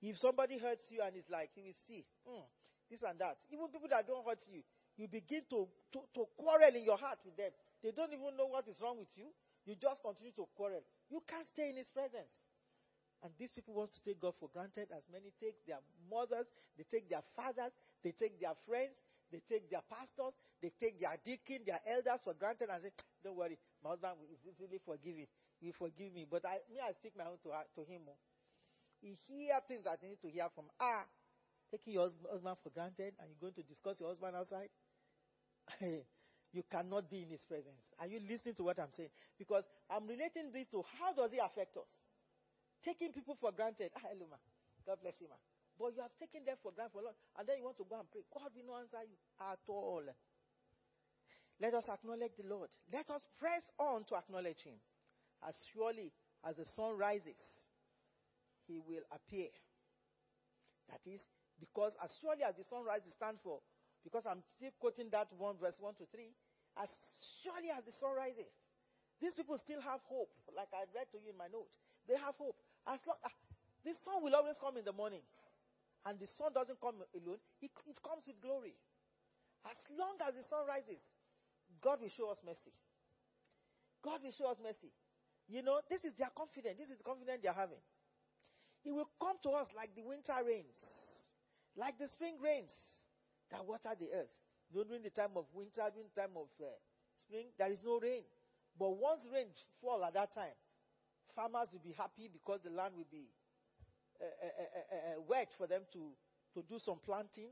If 0.01 0.17
somebody 0.19 0.57
hurts 0.59 0.83
you 0.89 0.99
and 1.03 1.15
is 1.15 1.27
like, 1.29 1.51
you 1.55 1.63
will 1.63 1.79
see, 1.87 2.03
mm, 2.27 2.43
this 2.89 2.99
and 3.03 3.15
that. 3.19 3.39
Even 3.51 3.71
people 3.71 3.87
that 3.91 4.03
don't 4.07 4.25
hurt 4.25 4.41
you, 4.51 4.63
you 4.99 5.07
begin 5.07 5.47
to, 5.49 5.67
to, 5.95 5.99
to 6.15 6.21
quarrel 6.35 6.73
in 6.75 6.83
your 6.83 6.97
heart 6.99 7.19
with 7.23 7.37
them. 7.39 7.51
They 7.81 7.91
don't 7.91 8.11
even 8.11 8.35
know 8.35 8.51
what 8.51 8.67
is 8.67 8.79
wrong 8.83 8.99
with 8.99 9.11
you. 9.15 9.31
You 9.63 9.79
just 9.79 10.03
continue 10.03 10.35
to 10.35 10.45
quarrel. 10.55 10.83
You 11.07 11.23
can't 11.23 11.47
stay 11.47 11.71
in 11.71 11.77
His 11.79 11.87
presence. 11.91 12.31
And 13.23 13.31
these 13.39 13.55
people 13.55 13.73
want 13.79 13.95
to 13.95 14.01
take 14.03 14.19
God 14.19 14.35
for 14.35 14.51
granted, 14.51 14.91
as 14.91 15.07
many 15.07 15.31
take 15.39 15.55
their 15.63 15.79
mothers, 16.11 16.47
they 16.75 16.83
take 16.83 17.07
their 17.07 17.23
fathers, 17.39 17.71
they 18.03 18.11
take 18.11 18.35
their 18.43 18.51
friends, 18.67 18.99
they 19.33 19.41
take 19.49 19.69
their 19.69 19.81
pastors, 19.89 20.37
they 20.61 20.69
take 20.79 21.01
their 21.01 21.17
deacon, 21.25 21.65
their 21.65 21.81
elders 21.89 22.21
for 22.23 22.33
granted, 22.35 22.69
and 22.69 22.83
say, 22.83 22.91
"Don't 23.23 23.35
worry, 23.35 23.57
my 23.83 23.89
husband 23.89 24.21
is 24.31 24.45
easily 24.45 24.77
forgiving. 24.85 25.27
He 25.59 25.71
forgive 25.71 26.13
me." 26.13 26.25
But 26.29 26.45
I, 26.45 26.61
me, 26.69 26.79
I 26.79 26.93
speak 26.93 27.17
my 27.17 27.25
own 27.25 27.41
to, 27.41 27.49
to 27.49 27.81
him. 27.89 28.05
Oh. 28.07 28.17
He 29.01 29.17
hear 29.27 29.59
things 29.67 29.83
that 29.83 29.97
he 30.01 30.07
need 30.07 30.21
to 30.21 30.29
hear 30.29 30.47
from 30.53 30.69
ah, 30.79 31.03
taking 31.71 31.93
your 31.93 32.11
husband 32.31 32.57
for 32.61 32.69
granted, 32.69 33.15
and 33.19 33.27
you're 33.27 33.41
going 33.41 33.57
to 33.57 33.63
discuss 33.63 33.99
your 33.99 34.09
husband 34.09 34.35
outside. 34.35 34.69
you 35.81 36.63
cannot 36.69 37.09
be 37.09 37.23
in 37.23 37.29
his 37.29 37.43
presence. 37.43 37.81
Are 37.99 38.07
you 38.07 38.19
listening 38.29 38.53
to 38.55 38.63
what 38.63 38.79
I'm 38.79 38.91
saying? 38.93 39.09
Because 39.37 39.63
I'm 39.89 40.07
relating 40.07 40.51
this 40.53 40.67
to 40.71 40.83
how 40.99 41.13
does 41.13 41.33
it 41.33 41.39
affect 41.43 41.75
us? 41.77 41.89
Taking 42.83 43.11
people 43.11 43.35
for 43.39 43.51
granted. 43.51 43.91
Ah, 43.97 44.01
hello, 44.11 44.27
ma. 44.29 44.37
God 44.85 44.99
bless 45.01 45.19
you, 45.19 45.27
ma. 45.29 45.35
But 45.79 45.95
you 45.95 46.01
have 46.01 46.13
taken 46.19 46.45
them 46.45 46.57
for 46.61 46.71
granted 46.71 46.93
for 46.93 47.01
long, 47.01 47.17
and 47.37 47.47
then 47.47 47.57
you 47.57 47.65
want 47.65 47.77
to 47.81 47.87
go 47.89 47.97
and 47.97 48.05
pray. 48.11 48.21
God 48.29 48.53
will 48.53 48.67
not 48.67 48.85
answer 48.85 49.01
you 49.05 49.17
at 49.41 49.61
all. 49.67 50.05
Let 51.61 51.73
us 51.73 51.89
acknowledge 51.89 52.33
the 52.37 52.47
Lord. 52.47 52.69
Let 52.91 53.09
us 53.09 53.25
press 53.39 53.63
on 53.79 54.05
to 54.09 54.15
acknowledge 54.15 54.61
Him. 54.63 54.77
As 55.47 55.55
surely 55.73 56.11
as 56.45 56.57
the 56.57 56.65
sun 56.65 56.97
rises, 56.97 57.39
He 58.67 58.77
will 58.77 59.03
appear. 59.11 59.49
That 60.89 61.01
is, 61.09 61.21
because 61.59 61.97
as 62.03 62.13
surely 62.21 62.43
as 62.43 62.55
the 62.55 62.63
sun 62.63 62.85
rises, 62.85 63.13
stand 63.13 63.37
for, 63.43 63.59
because 64.03 64.23
I'm 64.29 64.43
still 64.57 64.71
quoting 64.79 65.09
that 65.11 65.31
one 65.37 65.55
verse 65.57 65.79
1 65.79 65.95
to 65.95 66.05
3, 66.11 66.27
as 66.81 66.89
surely 67.41 67.71
as 67.71 67.85
the 67.85 67.95
sun 67.95 68.13
rises, 68.17 68.51
these 69.21 69.33
people 69.33 69.57
still 69.57 69.79
have 69.81 70.01
hope. 70.03 70.29
Like 70.51 70.69
I 70.73 70.83
read 70.91 71.07
to 71.15 71.17
you 71.21 71.31
in 71.31 71.37
my 71.37 71.47
note, 71.47 71.71
they 72.07 72.19
have 72.19 72.35
hope. 72.35 72.57
As 72.83 72.99
long, 73.07 73.15
uh, 73.23 73.31
the 73.85 73.95
sun 74.03 74.19
will 74.19 74.35
always 74.35 74.59
come 74.59 74.75
in 74.75 74.83
the 74.83 74.91
morning, 74.91 75.23
and 76.05 76.19
the 76.19 76.27
sun 76.27 76.53
doesn't 76.53 76.79
come 76.81 76.95
alone; 77.15 77.39
it, 77.61 77.71
it 77.87 77.99
comes 78.03 78.27
with 78.27 78.39
glory. 78.41 78.75
As 79.65 79.77
long 79.97 80.19
as 80.27 80.35
the 80.35 80.43
sun 80.43 80.67
rises, 80.67 80.99
God 81.81 82.01
will 82.01 82.09
show 82.11 82.29
us 82.29 82.39
mercy. 82.45 82.73
God 84.03 84.19
will 84.23 84.31
show 84.35 84.51
us 84.51 84.57
mercy. 84.61 84.91
You 85.47 85.63
know, 85.63 85.79
this 85.89 86.03
is 86.03 86.13
their 86.15 86.31
confidence. 86.35 86.77
This 86.77 86.89
is 86.89 86.97
the 86.97 87.03
confidence 87.03 87.39
they 87.41 87.49
are 87.49 87.55
having. 87.55 87.79
It 88.83 88.91
will 88.91 89.09
come 89.19 89.37
to 89.43 89.49
us 89.51 89.67
like 89.75 89.95
the 89.95 90.03
winter 90.03 90.35
rains, 90.45 90.75
like 91.75 91.97
the 91.97 92.07
spring 92.07 92.35
rains 92.43 92.71
that 93.51 93.63
water 93.65 93.95
the 93.97 94.11
earth. 94.11 94.33
During 94.71 95.03
the 95.03 95.09
time 95.11 95.37
of 95.37 95.45
winter, 95.53 95.87
during 95.93 96.09
the 96.13 96.21
time 96.21 96.35
of 96.35 96.49
uh, 96.59 96.67
spring, 97.15 97.47
there 97.57 97.71
is 97.71 97.83
no 97.83 97.99
rain. 97.99 98.23
But 98.77 98.91
once 98.97 99.21
rain 99.31 99.47
fall 99.79 100.03
at 100.03 100.15
that 100.15 100.33
time, 100.33 100.57
farmers 101.35 101.69
will 101.71 101.85
be 101.85 101.93
happy 101.93 102.27
because 102.31 102.61
the 102.63 102.71
land 102.71 102.95
will 102.97 103.07
be 103.11 103.29
uh, 104.23 105.17
uh, 105.17 105.21
wet 105.27 105.51
for 105.57 105.67
them 105.67 105.83
to, 105.93 106.11
to 106.53 106.63
do 106.67 106.79
some 106.79 106.99
planting. 107.03 107.51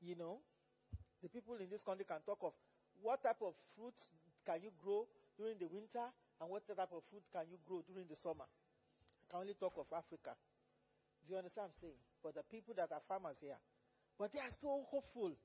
You 0.00 0.16
know, 0.16 0.38
the 1.22 1.28
people 1.28 1.56
in 1.58 1.68
this 1.68 1.82
country 1.82 2.04
can 2.06 2.20
talk 2.24 2.38
of 2.42 2.52
what 3.02 3.22
type 3.22 3.42
of 3.42 3.54
fruits 3.76 4.12
can 4.46 4.62
you 4.62 4.70
grow 4.78 5.06
during 5.36 5.58
the 5.58 5.66
winter 5.66 6.06
and 6.40 6.46
what 6.50 6.66
type 6.66 6.90
of 6.94 7.02
fruit 7.10 7.26
can 7.32 7.46
you 7.50 7.58
grow 7.66 7.82
during 7.86 8.06
the 8.06 8.16
summer. 8.16 8.46
I 8.46 9.24
can 9.30 9.40
only 9.42 9.54
talk 9.54 9.74
of 9.76 9.86
Africa. 9.92 10.34
Do 11.26 11.34
you 11.34 11.38
understand 11.38 11.68
what 11.68 11.74
I'm 11.74 11.80
saying? 11.82 12.00
But 12.22 12.34
the 12.34 12.46
people 12.46 12.74
that 12.78 12.90
are 12.90 13.02
farmers 13.06 13.36
here. 13.42 13.58
But 14.18 14.32
they 14.32 14.40
are 14.40 14.54
so 14.62 14.86
hopeful. 14.90 15.36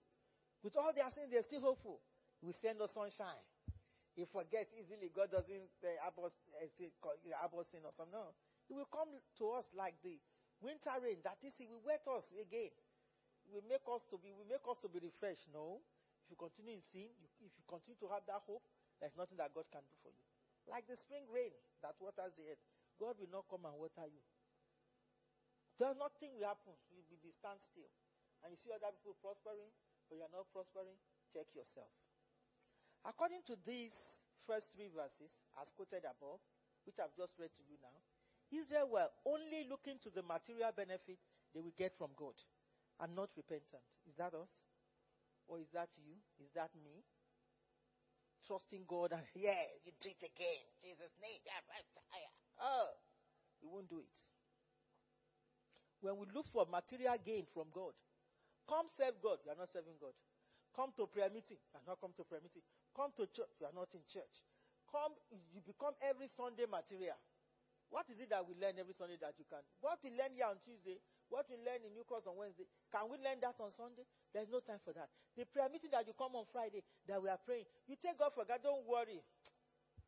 With 0.64 0.78
all 0.78 0.94
they 0.96 1.02
are 1.02 1.12
saying, 1.12 1.30
they're 1.30 1.46
still 1.46 1.62
hopeful. 1.62 2.00
We 2.42 2.54
send 2.54 2.82
us 2.82 2.94
sunshine. 2.94 3.44
He 4.16 4.26
forgets 4.30 4.70
easily. 4.78 5.10
God 5.10 5.34
doesn't 5.34 5.74
uh, 5.82 6.08
abort, 6.08 6.34
uh, 6.54 6.70
sin 6.78 7.82
or 7.84 7.92
something. 7.92 8.14
No. 8.14 8.34
He 8.70 8.74
will 8.74 8.90
come 8.90 9.10
to 9.42 9.46
us 9.58 9.66
like 9.76 9.98
the 10.06 10.18
winter 10.64 10.96
rain. 11.04 11.20
That 11.28 11.38
is, 11.44 11.54
He 11.60 11.68
will 11.68 11.84
wet 11.84 12.08
us 12.08 12.32
again. 12.40 12.72
Will 13.52 13.68
make 13.68 13.84
us 13.92 14.08
to 14.10 14.16
be, 14.18 14.32
will 14.32 14.48
make 14.48 14.64
us 14.64 14.80
to 14.82 14.90
be 14.90 15.04
refreshed. 15.04 15.52
No. 15.52 15.84
If 16.24 16.32
you 16.32 16.40
continue 16.40 16.80
in 16.80 16.84
sin, 16.88 17.12
you, 17.20 17.28
if 17.44 17.52
you 17.52 17.64
continue 17.68 18.00
to 18.00 18.08
have 18.16 18.24
that 18.32 18.40
hope, 18.48 18.64
there's 19.04 19.14
nothing 19.20 19.36
that 19.44 19.52
God 19.52 19.68
can 19.68 19.84
do 19.84 19.96
for 20.00 20.10
you. 20.10 20.24
Like 20.72 20.88
the 20.88 20.96
spring 20.96 21.28
rain 21.28 21.52
that 21.84 22.00
waters 22.00 22.32
the 22.40 22.48
earth, 22.48 22.64
God 22.96 23.20
will 23.20 23.28
not 23.28 23.52
come 23.52 23.68
and 23.68 23.76
water 23.76 24.08
you. 24.08 24.24
There's 25.76 26.00
nothing 26.00 26.32
will 26.40 26.48
happen. 26.48 26.72
You 26.96 27.04
will 27.12 27.20
be 27.20 27.36
stand 27.36 27.60
still. 27.60 27.92
And 28.42 28.56
you 28.56 28.58
see 28.58 28.72
other 28.72 28.96
people 28.96 29.20
prospering, 29.20 29.68
but 30.08 30.16
you're 30.16 30.32
not 30.32 30.48
prospering, 30.56 30.96
check 31.36 31.52
yourself. 31.52 31.92
According 33.04 33.44
to 33.52 33.60
these 33.68 33.92
first 34.48 34.72
three 34.72 34.88
verses, 34.88 35.36
as 35.60 35.72
quoted 35.76 36.08
above, 36.08 36.40
which 36.88 37.00
I've 37.00 37.16
just 37.16 37.36
read 37.36 37.52
to 37.60 37.64
you 37.68 37.76
now, 37.84 38.00
Israel 38.54 38.90
were 38.90 39.10
only 39.26 39.66
looking 39.70 39.98
to 40.04 40.10
the 40.10 40.22
material 40.24 40.72
benefit 40.76 41.20
they 41.54 41.60
will 41.60 41.74
get 41.78 41.94
from 41.98 42.12
God 42.16 42.36
and 43.00 43.16
not 43.16 43.30
repentant. 43.36 43.84
Is 44.08 44.16
that 44.18 44.34
us? 44.34 44.50
Or 45.48 45.60
is 45.60 45.70
that 45.74 45.90
you? 45.98 46.16
Is 46.40 46.52
that 46.54 46.72
me? 46.76 47.04
Trusting 48.46 48.86
God 48.88 49.14
and, 49.14 49.24
yeah, 49.36 49.64
you 49.84 49.92
do 50.00 50.10
it 50.10 50.24
again. 50.24 50.62
Jesus' 50.82 51.16
name. 51.22 51.40
Oh, 52.60 52.90
you 53.62 53.70
won't 53.70 53.90
do 53.90 54.00
it. 54.00 54.18
When 56.02 56.18
we 56.20 56.28
look 56.36 56.46
for 56.52 56.66
material 56.68 57.16
gain 57.24 57.46
from 57.54 57.72
God, 57.72 57.96
come 58.68 58.88
serve 58.98 59.16
God. 59.24 59.40
You 59.46 59.52
are 59.52 59.60
not 59.60 59.72
serving 59.72 59.96
God. 60.00 60.14
Come 60.76 60.92
to 60.98 61.08
prayer 61.08 61.30
meeting. 61.30 61.58
You 61.72 61.80
are 61.80 61.88
not 61.88 62.02
come 62.02 62.12
to 62.18 62.24
prayer 62.24 62.42
meeting. 62.42 62.64
Come 62.96 63.12
to 63.16 63.24
church. 63.28 63.56
You 63.62 63.68
are 63.68 63.76
not 63.76 63.88
in 63.94 64.04
church. 64.12 64.44
Come, 64.92 65.16
you 65.54 65.62
become 65.66 65.96
every 66.04 66.28
Sunday 66.28 66.66
material. 66.68 67.16
What 67.94 68.10
is 68.10 68.18
it 68.18 68.34
that 68.34 68.42
we 68.42 68.58
learn 68.58 68.74
every 68.82 68.98
Sunday 68.98 69.22
that 69.22 69.38
you 69.38 69.46
can? 69.46 69.62
What 69.78 70.02
we 70.02 70.10
learn 70.18 70.34
here 70.34 70.50
on 70.50 70.58
Tuesday, 70.58 70.98
what 71.30 71.46
we 71.46 71.62
learn 71.62 71.86
in 71.86 71.94
New 71.94 72.02
Cross 72.02 72.26
on 72.26 72.34
Wednesday, 72.34 72.66
can 72.90 73.06
we 73.06 73.22
learn 73.22 73.38
that 73.46 73.54
on 73.62 73.70
Sunday? 73.70 74.02
There's 74.34 74.50
no 74.50 74.66
time 74.66 74.82
for 74.82 74.98
that. 74.98 75.14
The 75.38 75.46
prayer 75.46 75.70
meeting 75.70 75.94
that 75.94 76.10
you 76.10 76.18
come 76.18 76.34
on 76.34 76.50
Friday 76.50 76.82
that 77.06 77.22
we 77.22 77.30
are 77.30 77.38
praying, 77.38 77.70
you 77.86 77.94
take 77.94 78.18
God 78.18 78.34
for 78.34 78.50
God. 78.50 78.66
Don't 78.66 78.82
worry. 78.90 79.22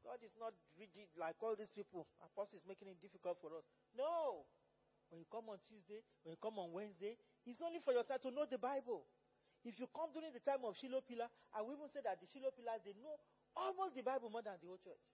God 0.01 0.17
is 0.25 0.33
not 0.33 0.57
rigid 0.73 1.13
like 1.13 1.37
all 1.45 1.53
these 1.53 1.69
people. 1.69 2.09
Apostle 2.25 2.57
is 2.57 2.65
making 2.65 2.89
it 2.89 2.97
difficult 2.97 3.37
for 3.37 3.53
us. 3.53 3.69
No. 3.93 4.49
When 5.13 5.21
you 5.21 5.29
come 5.29 5.45
on 5.53 5.61
Tuesday, 5.61 6.01
when 6.25 6.33
you 6.33 6.41
come 6.41 6.57
on 6.57 6.73
Wednesday, 6.73 7.13
it's 7.45 7.61
only 7.61 7.77
for 7.85 7.93
your 7.93 8.01
time 8.01 8.17
to 8.25 8.33
know 8.33 8.49
the 8.49 8.57
Bible. 8.57 9.05
If 9.61 9.77
you 9.77 9.85
come 9.93 10.09
during 10.09 10.33
the 10.33 10.41
time 10.41 10.65
of 10.65 10.73
Shiloh 10.73 11.05
Pillar, 11.05 11.29
I 11.53 11.61
will 11.61 11.77
even 11.77 11.89
say 11.93 12.01
that 12.01 12.17
the 12.17 12.25
Shiloh 12.25 12.49
Pillars, 12.49 12.81
they 12.81 12.97
know 12.97 13.13
almost 13.53 13.93
the 13.93 14.01
Bible 14.01 14.33
more 14.33 14.41
than 14.41 14.57
the 14.57 14.65
whole 14.65 14.81
church. 14.81 15.05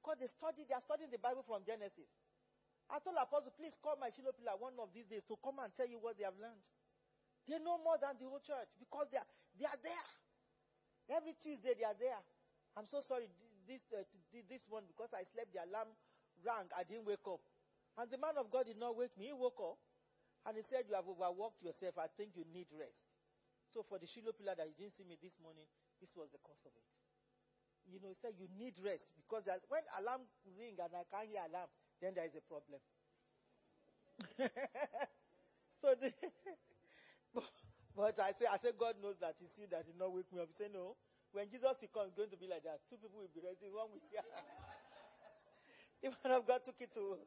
Because 0.00 0.16
they 0.16 0.30
study, 0.32 0.64
they 0.64 0.72
are 0.72 0.80
studying 0.80 1.12
the 1.12 1.20
Bible 1.20 1.44
from 1.44 1.60
Genesis. 1.60 2.08
I 2.88 2.98
told 3.04 3.20
Apostle, 3.20 3.52
please 3.54 3.76
call 3.76 4.00
my 4.00 4.08
Shiloh 4.08 4.32
Pillar 4.32 4.56
one 4.56 4.74
of 4.80 4.90
these 4.96 5.06
days 5.06 5.22
to 5.28 5.36
come 5.44 5.60
and 5.60 5.68
tell 5.76 5.86
you 5.86 6.00
what 6.00 6.16
they 6.16 6.24
have 6.24 6.34
learned. 6.40 6.64
They 7.44 7.60
know 7.60 7.78
more 7.78 8.00
than 8.00 8.16
the 8.16 8.26
whole 8.26 8.42
church 8.42 8.72
because 8.80 9.12
they 9.12 9.20
are, 9.20 9.30
they 9.54 9.68
are 9.68 9.78
there. 9.78 10.08
Every 11.14 11.36
Tuesday 11.38 11.76
they 11.76 11.86
are 11.86 11.94
there. 11.94 12.18
I'm 12.74 12.88
so 12.88 13.04
sorry 13.04 13.28
this, 13.68 13.86
uh, 13.94 14.02
this 14.48 14.66
one 14.66 14.88
because 14.88 15.14
I 15.14 15.22
slept, 15.22 15.54
the 15.54 15.62
alarm 15.62 15.92
rang, 16.42 16.66
I 16.74 16.82
didn't 16.82 17.06
wake 17.06 17.26
up. 17.28 17.42
And 17.98 18.10
the 18.10 18.18
man 18.18 18.34
of 18.40 18.50
God 18.50 18.66
did 18.66 18.78
not 18.78 18.96
wake 18.96 19.14
me. 19.14 19.30
He 19.30 19.36
woke 19.36 19.58
up 19.60 19.78
and 20.46 20.56
he 20.56 20.64
said, 20.64 20.88
You 20.88 20.96
have 20.98 21.06
overworked 21.06 21.62
yourself. 21.62 21.98
I 21.98 22.08
think 22.16 22.34
you 22.34 22.46
need 22.50 22.66
rest. 22.74 23.06
So 23.70 23.86
for 23.86 23.98
the 24.02 24.06
Shiloh 24.06 24.34
pillar 24.34 24.58
that 24.58 24.66
you 24.66 24.74
didn't 24.74 24.98
see 24.98 25.06
me 25.06 25.14
this 25.20 25.38
morning, 25.38 25.66
this 26.02 26.10
was 26.18 26.30
the 26.34 26.42
cause 26.42 26.66
of 26.66 26.74
it. 26.74 26.99
You 27.88 28.00
know, 28.02 28.08
he 28.08 28.14
said 28.20 28.34
you 28.38 28.48
need 28.58 28.74
rest 28.84 29.06
because 29.16 29.44
when 29.68 29.82
alarm 29.98 30.22
ring 30.58 30.76
and 30.76 30.92
I 30.92 31.04
can't 31.08 31.28
hear 31.28 31.40
alarm, 31.46 31.68
then 32.00 32.14
there 32.14 32.26
is 32.26 32.36
a 32.36 32.44
problem. 32.44 32.80
so 35.80 35.94
the, 35.96 36.12
but 37.96 38.20
I 38.20 38.32
say, 38.36 38.44
I 38.50 38.58
say, 38.58 38.72
God 38.76 38.96
knows 39.02 39.16
that 39.20 39.36
He 39.40 39.46
see 39.56 39.66
that 39.70 39.84
He 39.86 39.92
not 39.96 40.12
wake 40.12 40.30
me 40.32 40.40
up. 40.40 40.48
He 40.52 40.56
say, 40.56 40.68
no. 40.72 40.96
When 41.32 41.48
Jesus 41.48 41.62
will 41.62 41.88
come, 41.94 42.10
it's 42.10 42.18
going 42.18 42.30
to 42.30 42.36
be 42.36 42.50
like 42.50 42.66
that. 42.66 42.82
Two 42.90 42.98
people 42.98 43.22
will 43.22 43.30
be 43.30 43.38
resting. 43.38 43.70
One 43.70 43.86
will 43.94 44.02
the 46.02 46.10
man 46.10 46.34
of 46.34 46.46
God 46.46 46.66
took 46.66 46.74
it 46.80 46.90
to. 46.94 47.22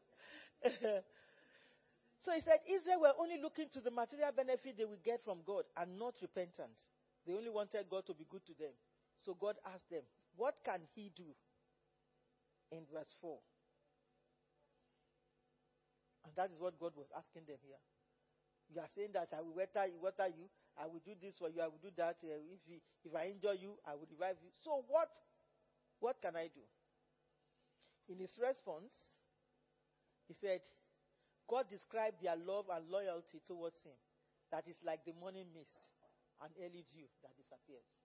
so 2.20 2.36
he 2.36 2.42
said, 2.44 2.60
Israel 2.68 3.08
were 3.08 3.16
only 3.16 3.40
looking 3.40 3.72
to 3.72 3.80
the 3.80 3.92
material 3.92 4.36
benefit 4.36 4.76
they 4.76 4.84
would 4.84 5.04
get 5.04 5.24
from 5.24 5.40
God 5.48 5.64
and 5.78 5.98
not 5.98 6.20
repentant. 6.20 6.76
They 7.26 7.32
only 7.32 7.50
wanted 7.50 7.88
God 7.88 8.06
to 8.08 8.14
be 8.14 8.26
good 8.28 8.46
to 8.48 8.54
them. 8.60 8.76
So 9.16 9.38
God 9.40 9.56
asked 9.72 9.90
them, 9.90 10.04
What 10.36 10.56
can 10.64 10.82
He 10.96 11.12
do? 11.16 11.36
In 12.72 12.86
verse 12.92 13.14
4. 13.22 13.38
And 16.26 16.34
that 16.36 16.50
is 16.50 16.60
what 16.60 16.80
God 16.80 16.94
was 16.96 17.12
asking 17.16 17.46
them 17.46 17.62
here. 17.62 17.78
You 18.74 18.82
are 18.82 18.90
saying 18.96 19.14
that 19.14 19.30
I 19.36 19.42
will 19.42 19.54
water 19.54 19.86
you, 19.86 20.00
water 20.02 20.28
you. 20.32 20.50
I 20.74 20.88
will 20.90 21.04
do 21.06 21.14
this 21.22 21.38
for 21.38 21.50
you. 21.50 21.62
I 21.62 21.70
will 21.70 21.84
do 21.84 21.94
that. 21.98 22.18
Uh, 22.24 22.42
if, 22.50 22.62
he, 22.66 22.82
if 23.06 23.14
I 23.14 23.30
injure 23.30 23.54
you, 23.54 23.78
I 23.86 23.94
will 23.94 24.10
revive 24.10 24.42
you. 24.42 24.50
So 24.64 24.82
what? 24.90 25.10
What 26.00 26.18
can 26.22 26.36
I 26.36 26.50
do? 26.50 26.66
In 28.10 28.20
his 28.20 28.36
response, 28.42 28.92
he 30.28 30.34
said, 30.34 30.62
God 31.48 31.70
described 31.70 32.24
their 32.24 32.36
love 32.36 32.66
and 32.74 32.90
loyalty 32.90 33.40
towards 33.46 33.78
him. 33.84 33.96
That 34.52 34.68
is 34.68 34.80
like 34.84 35.06
the 35.06 35.14
morning 35.14 35.46
mist, 35.54 35.78
an 36.42 36.50
early 36.60 36.86
dew 36.90 37.06
that 37.22 37.36
disappears. 37.38 38.03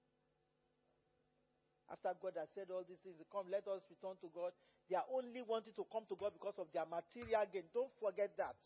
After 1.88 2.12
God 2.20 2.36
has 2.36 2.52
said 2.52 2.68
all 2.68 2.84
these 2.84 3.00
things, 3.00 3.16
come, 3.32 3.48
let 3.48 3.64
us 3.64 3.80
return 3.88 4.20
to 4.20 4.28
God. 4.28 4.52
They 4.88 4.96
are 4.96 5.08
only 5.08 5.40
wanting 5.40 5.72
to 5.76 5.84
come 5.88 6.04
to 6.08 6.16
God 6.16 6.36
because 6.36 6.60
of 6.60 6.68
their 6.72 6.84
material 6.84 7.44
gain. 7.48 7.64
Don't 7.72 7.92
forget 7.96 8.36
that. 8.36 8.60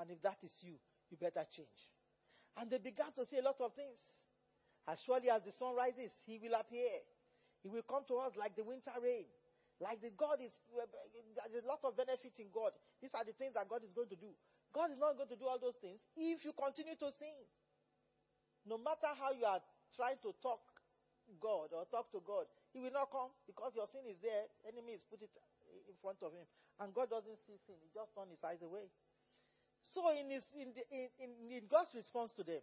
And 0.00 0.08
if 0.08 0.20
that 0.24 0.40
is 0.40 0.52
you, 0.64 0.80
you 1.12 1.20
better 1.20 1.44
change. 1.52 1.92
And 2.56 2.72
they 2.72 2.80
began 2.80 3.12
to 3.20 3.28
say 3.28 3.40
a 3.40 3.44
lot 3.44 3.60
of 3.60 3.76
things. 3.76 4.00
As 4.88 5.00
surely 5.04 5.28
as 5.28 5.44
the 5.44 5.52
sun 5.52 5.76
rises, 5.76 6.10
he 6.24 6.40
will 6.40 6.56
appear. 6.56 7.04
He 7.62 7.68
will 7.68 7.84
come 7.84 8.02
to 8.08 8.16
us 8.24 8.32
like 8.34 8.56
the 8.56 8.64
winter 8.64 8.92
rain. 8.98 9.28
Like 9.78 10.00
the 10.00 10.10
God 10.16 10.40
is, 10.40 10.52
there's 10.72 11.64
a 11.64 11.68
lot 11.68 11.84
of 11.84 11.96
benefit 11.96 12.32
in 12.40 12.48
God. 12.48 12.72
These 13.00 13.14
are 13.14 13.24
the 13.24 13.36
things 13.36 13.54
that 13.54 13.68
God 13.68 13.84
is 13.84 13.92
going 13.92 14.08
to 14.08 14.18
do. 14.18 14.32
God 14.72 14.90
is 14.90 14.98
not 14.98 15.20
going 15.20 15.28
to 15.28 15.36
do 15.36 15.46
all 15.46 15.60
those 15.60 15.76
things 15.84 16.00
if 16.16 16.44
you 16.44 16.52
continue 16.56 16.96
to 16.96 17.08
sin. 17.12 17.44
No 18.64 18.78
matter 18.78 19.10
how 19.18 19.36
you 19.36 19.44
are 19.44 19.60
trying 19.94 20.16
to 20.22 20.32
talk 20.40 20.62
God 21.40 21.72
or 21.72 21.84
talk 21.88 22.10
to 22.12 22.20
God, 22.24 22.46
he 22.72 22.80
will 22.80 22.92
not 22.92 23.10
come 23.12 23.30
because 23.46 23.72
your 23.76 23.86
sin 23.88 24.04
is 24.08 24.18
there. 24.20 24.48
Enemy 24.68 24.98
put 25.08 25.22
it 25.22 25.32
in 25.88 25.96
front 26.00 26.20
of 26.22 26.32
him. 26.32 26.44
And 26.80 26.92
God 26.92 27.10
doesn't 27.10 27.38
see 27.46 27.56
sin. 27.64 27.76
He 27.80 27.88
just 27.92 28.12
turns 28.16 28.32
his 28.32 28.42
eyes 28.42 28.60
away. 28.64 28.88
So 29.82 30.08
in, 30.14 30.30
his, 30.30 30.46
in, 30.54 30.72
the, 30.72 30.84
in, 30.90 31.08
in, 31.18 31.30
in 31.50 31.64
God's 31.66 31.90
response 31.94 32.32
to 32.38 32.44
them, 32.44 32.62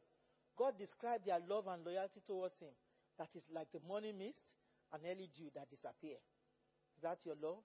God 0.56 0.78
described 0.78 1.26
their 1.26 1.40
love 1.40 1.68
and 1.68 1.84
loyalty 1.84 2.20
towards 2.26 2.56
him. 2.60 2.74
That 3.18 3.30
is 3.36 3.44
like 3.52 3.72
the 3.72 3.84
morning 3.84 4.18
mist 4.18 4.44
and 4.92 5.04
early 5.04 5.30
dew 5.36 5.52
that 5.56 5.70
disappear. 5.70 6.20
Is 6.96 7.02
that 7.04 7.20
your 7.24 7.36
love? 7.40 7.64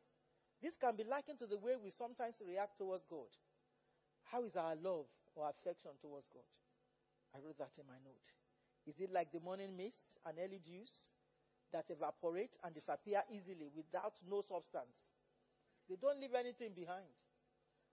This 0.62 0.74
can 0.78 0.96
be 0.96 1.04
likened 1.04 1.38
to 1.40 1.46
the 1.46 1.58
way 1.58 1.74
we 1.76 1.90
sometimes 1.90 2.42
react 2.46 2.78
towards 2.78 3.04
God. 3.06 3.30
How 4.30 4.44
is 4.44 4.56
our 4.56 4.74
love 4.74 5.06
or 5.34 5.50
affection 5.50 5.92
towards 6.00 6.28
God? 6.32 6.46
I 7.34 7.42
wrote 7.42 7.58
that 7.58 7.74
in 7.78 7.86
my 7.86 7.98
note. 8.04 8.28
Is 8.86 9.00
it 9.00 9.12
like 9.12 9.32
the 9.32 9.40
morning 9.40 9.76
mist 9.76 10.18
and 10.26 10.36
early 10.38 10.60
dews 10.60 11.12
that 11.72 11.86
evaporate 11.88 12.58
and 12.62 12.74
disappear 12.74 13.22
easily 13.32 13.72
without 13.74 14.12
no 14.28 14.40
substance? 14.40 15.16
They 15.88 15.96
don't 15.96 16.20
leave 16.20 16.34
anything 16.36 16.72
behind. 16.76 17.08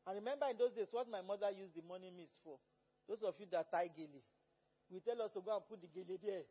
And 0.07 0.15
remember 0.17 0.47
in 0.49 0.57
those 0.57 0.73
days 0.73 0.91
what 0.91 1.07
my 1.09 1.21
mother 1.21 1.51
used 1.51 1.75
the 1.75 1.85
morning 1.85 2.15
mist 2.17 2.39
for. 2.43 2.57
Those 3.07 3.23
of 3.23 3.35
you 3.39 3.47
that 3.51 3.71
tie 3.71 3.91
gele, 3.91 4.23
we 4.89 4.99
tell 4.99 5.19
us 5.21 5.31
to 5.35 5.41
go 5.41 5.55
and 5.55 5.63
put 5.67 5.79
the 5.79 5.87
gele 5.91 6.17
there 6.19 6.47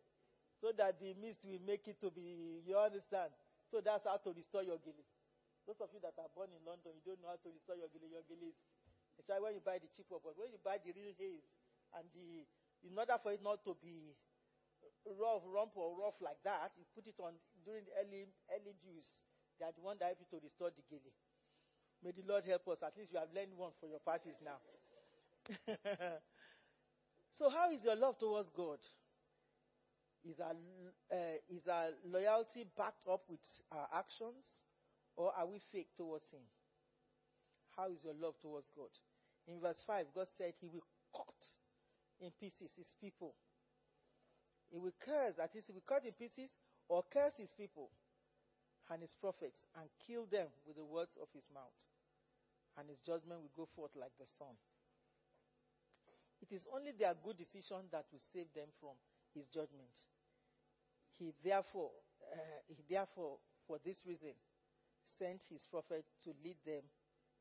so 0.60 0.72
that 0.76 1.00
the 1.00 1.12
mist 1.20 1.44
will 1.44 1.60
make 1.64 1.88
it 1.88 2.00
to 2.00 2.12
be, 2.12 2.60
you 2.64 2.76
understand? 2.76 3.32
So 3.68 3.80
that's 3.80 4.04
how 4.04 4.16
to 4.20 4.30
restore 4.32 4.64
your 4.64 4.80
gele. 4.80 5.04
Those 5.68 5.80
of 5.80 5.92
you 5.92 6.00
that 6.00 6.16
are 6.16 6.32
born 6.32 6.52
in 6.52 6.60
London, 6.64 6.96
you 6.96 7.04
don't 7.04 7.20
know 7.20 7.32
how 7.32 7.40
to 7.40 7.50
restore 7.52 7.76
your 7.76 7.88
gele. 7.92 8.08
Your 8.08 8.24
gele 8.24 8.48
is, 8.48 8.56
it's 9.20 9.28
like 9.28 9.40
when 9.40 9.52
you 9.56 9.62
buy 9.64 9.76
the 9.80 9.88
cheap 9.92 10.08
one, 10.08 10.24
but 10.24 10.36
when 10.36 10.48
you 10.48 10.60
buy 10.60 10.80
the 10.80 10.92
real 10.96 11.12
haze 11.16 11.44
and 11.96 12.04
the, 12.16 12.44
in 12.86 12.96
order 12.96 13.16
for 13.20 13.32
it 13.32 13.42
not 13.44 13.60
to 13.68 13.76
be 13.80 14.16
rough, 15.06 15.42
rump 15.46 15.72
or 15.76 15.96
rough 15.96 16.18
like 16.20 16.40
that, 16.44 16.72
you 16.76 16.84
put 16.94 17.06
it 17.06 17.16
on 17.18 17.32
during 17.64 17.84
the 17.84 17.94
early, 18.00 18.28
early 18.52 18.74
dews. 18.82 19.08
They 19.58 19.66
are 19.66 19.76
the 19.76 19.84
one 19.84 19.96
that 20.00 20.12
help 20.12 20.20
you 20.20 20.28
to 20.36 20.44
restore 20.44 20.70
the 20.70 20.84
gele. 20.88 21.12
May 22.02 22.12
the 22.12 22.24
Lord 22.24 22.44
help 22.44 22.66
us. 22.68 22.80
At 22.82 22.96
least 22.96 23.12
you 23.12 23.20
have 23.20 23.28
learned 23.34 23.52
one 23.56 23.72
for 23.80 23.88
your 23.88 24.00
parties 24.00 24.40
now. 24.40 24.56
so, 27.32 27.50
how 27.50 27.70
is 27.70 27.84
your 27.84 27.96
love 27.96 28.18
towards 28.18 28.48
God? 28.56 28.78
Is 30.24 30.40
our, 30.40 30.52
uh, 31.12 31.36
is 31.48 31.66
our 31.68 31.88
loyalty 32.04 32.64
backed 32.76 33.04
up 33.10 33.22
with 33.28 33.40
our 33.72 33.88
actions, 33.92 34.44
or 35.16 35.32
are 35.36 35.46
we 35.46 35.60
fake 35.72 35.88
towards 35.96 36.28
Him? 36.30 36.44
How 37.76 37.88
is 37.88 38.04
your 38.04 38.14
love 38.14 38.34
towards 38.40 38.70
God? 38.76 38.90
In 39.46 39.60
verse 39.60 39.80
5, 39.86 40.06
God 40.14 40.26
said 40.36 40.52
He 40.60 40.68
will 40.68 40.84
cut 41.16 41.40
in 42.20 42.30
pieces 42.38 42.70
His 42.76 42.92
people. 43.00 43.34
He 44.70 44.78
will 44.78 44.94
curse, 44.98 45.34
that 45.36 45.50
is, 45.54 45.66
He 45.66 45.72
will 45.72 45.86
cut 45.86 46.04
in 46.04 46.12
pieces 46.12 46.50
or 46.88 47.04
curse 47.10 47.34
His 47.36 47.50
people 47.52 47.90
and 48.90 49.02
His 49.02 49.14
prophets 49.14 49.66
and 49.78 49.90
kill 50.06 50.26
them 50.26 50.48
with 50.66 50.76
the 50.76 50.84
words 50.84 51.18
of 51.20 51.28
His 51.34 51.44
mouth. 51.52 51.78
And 52.78 52.88
His 52.88 53.00
judgment 53.00 53.42
will 53.42 53.54
go 53.54 53.68
forth 53.74 53.92
like 53.98 54.12
the 54.18 54.26
sun. 54.26 54.54
It 56.40 56.52
is 56.52 56.66
only 56.72 56.92
their 56.92 57.14
good 57.22 57.36
decision 57.36 57.84
that 57.92 58.06
will 58.10 58.24
save 58.32 58.48
them 58.54 58.68
from 58.80 58.96
his 59.34 59.46
judgment. 59.48 59.92
He 61.18 61.32
therefore, 61.44 61.90
uh, 62.32 62.64
he 62.66 62.82
therefore, 62.88 63.38
for 63.66 63.78
this 63.84 64.04
reason, 64.06 64.32
sent 65.18 65.42
his 65.50 65.66
prophet 65.70 66.04
to 66.24 66.32
lead 66.42 66.56
them 66.64 66.82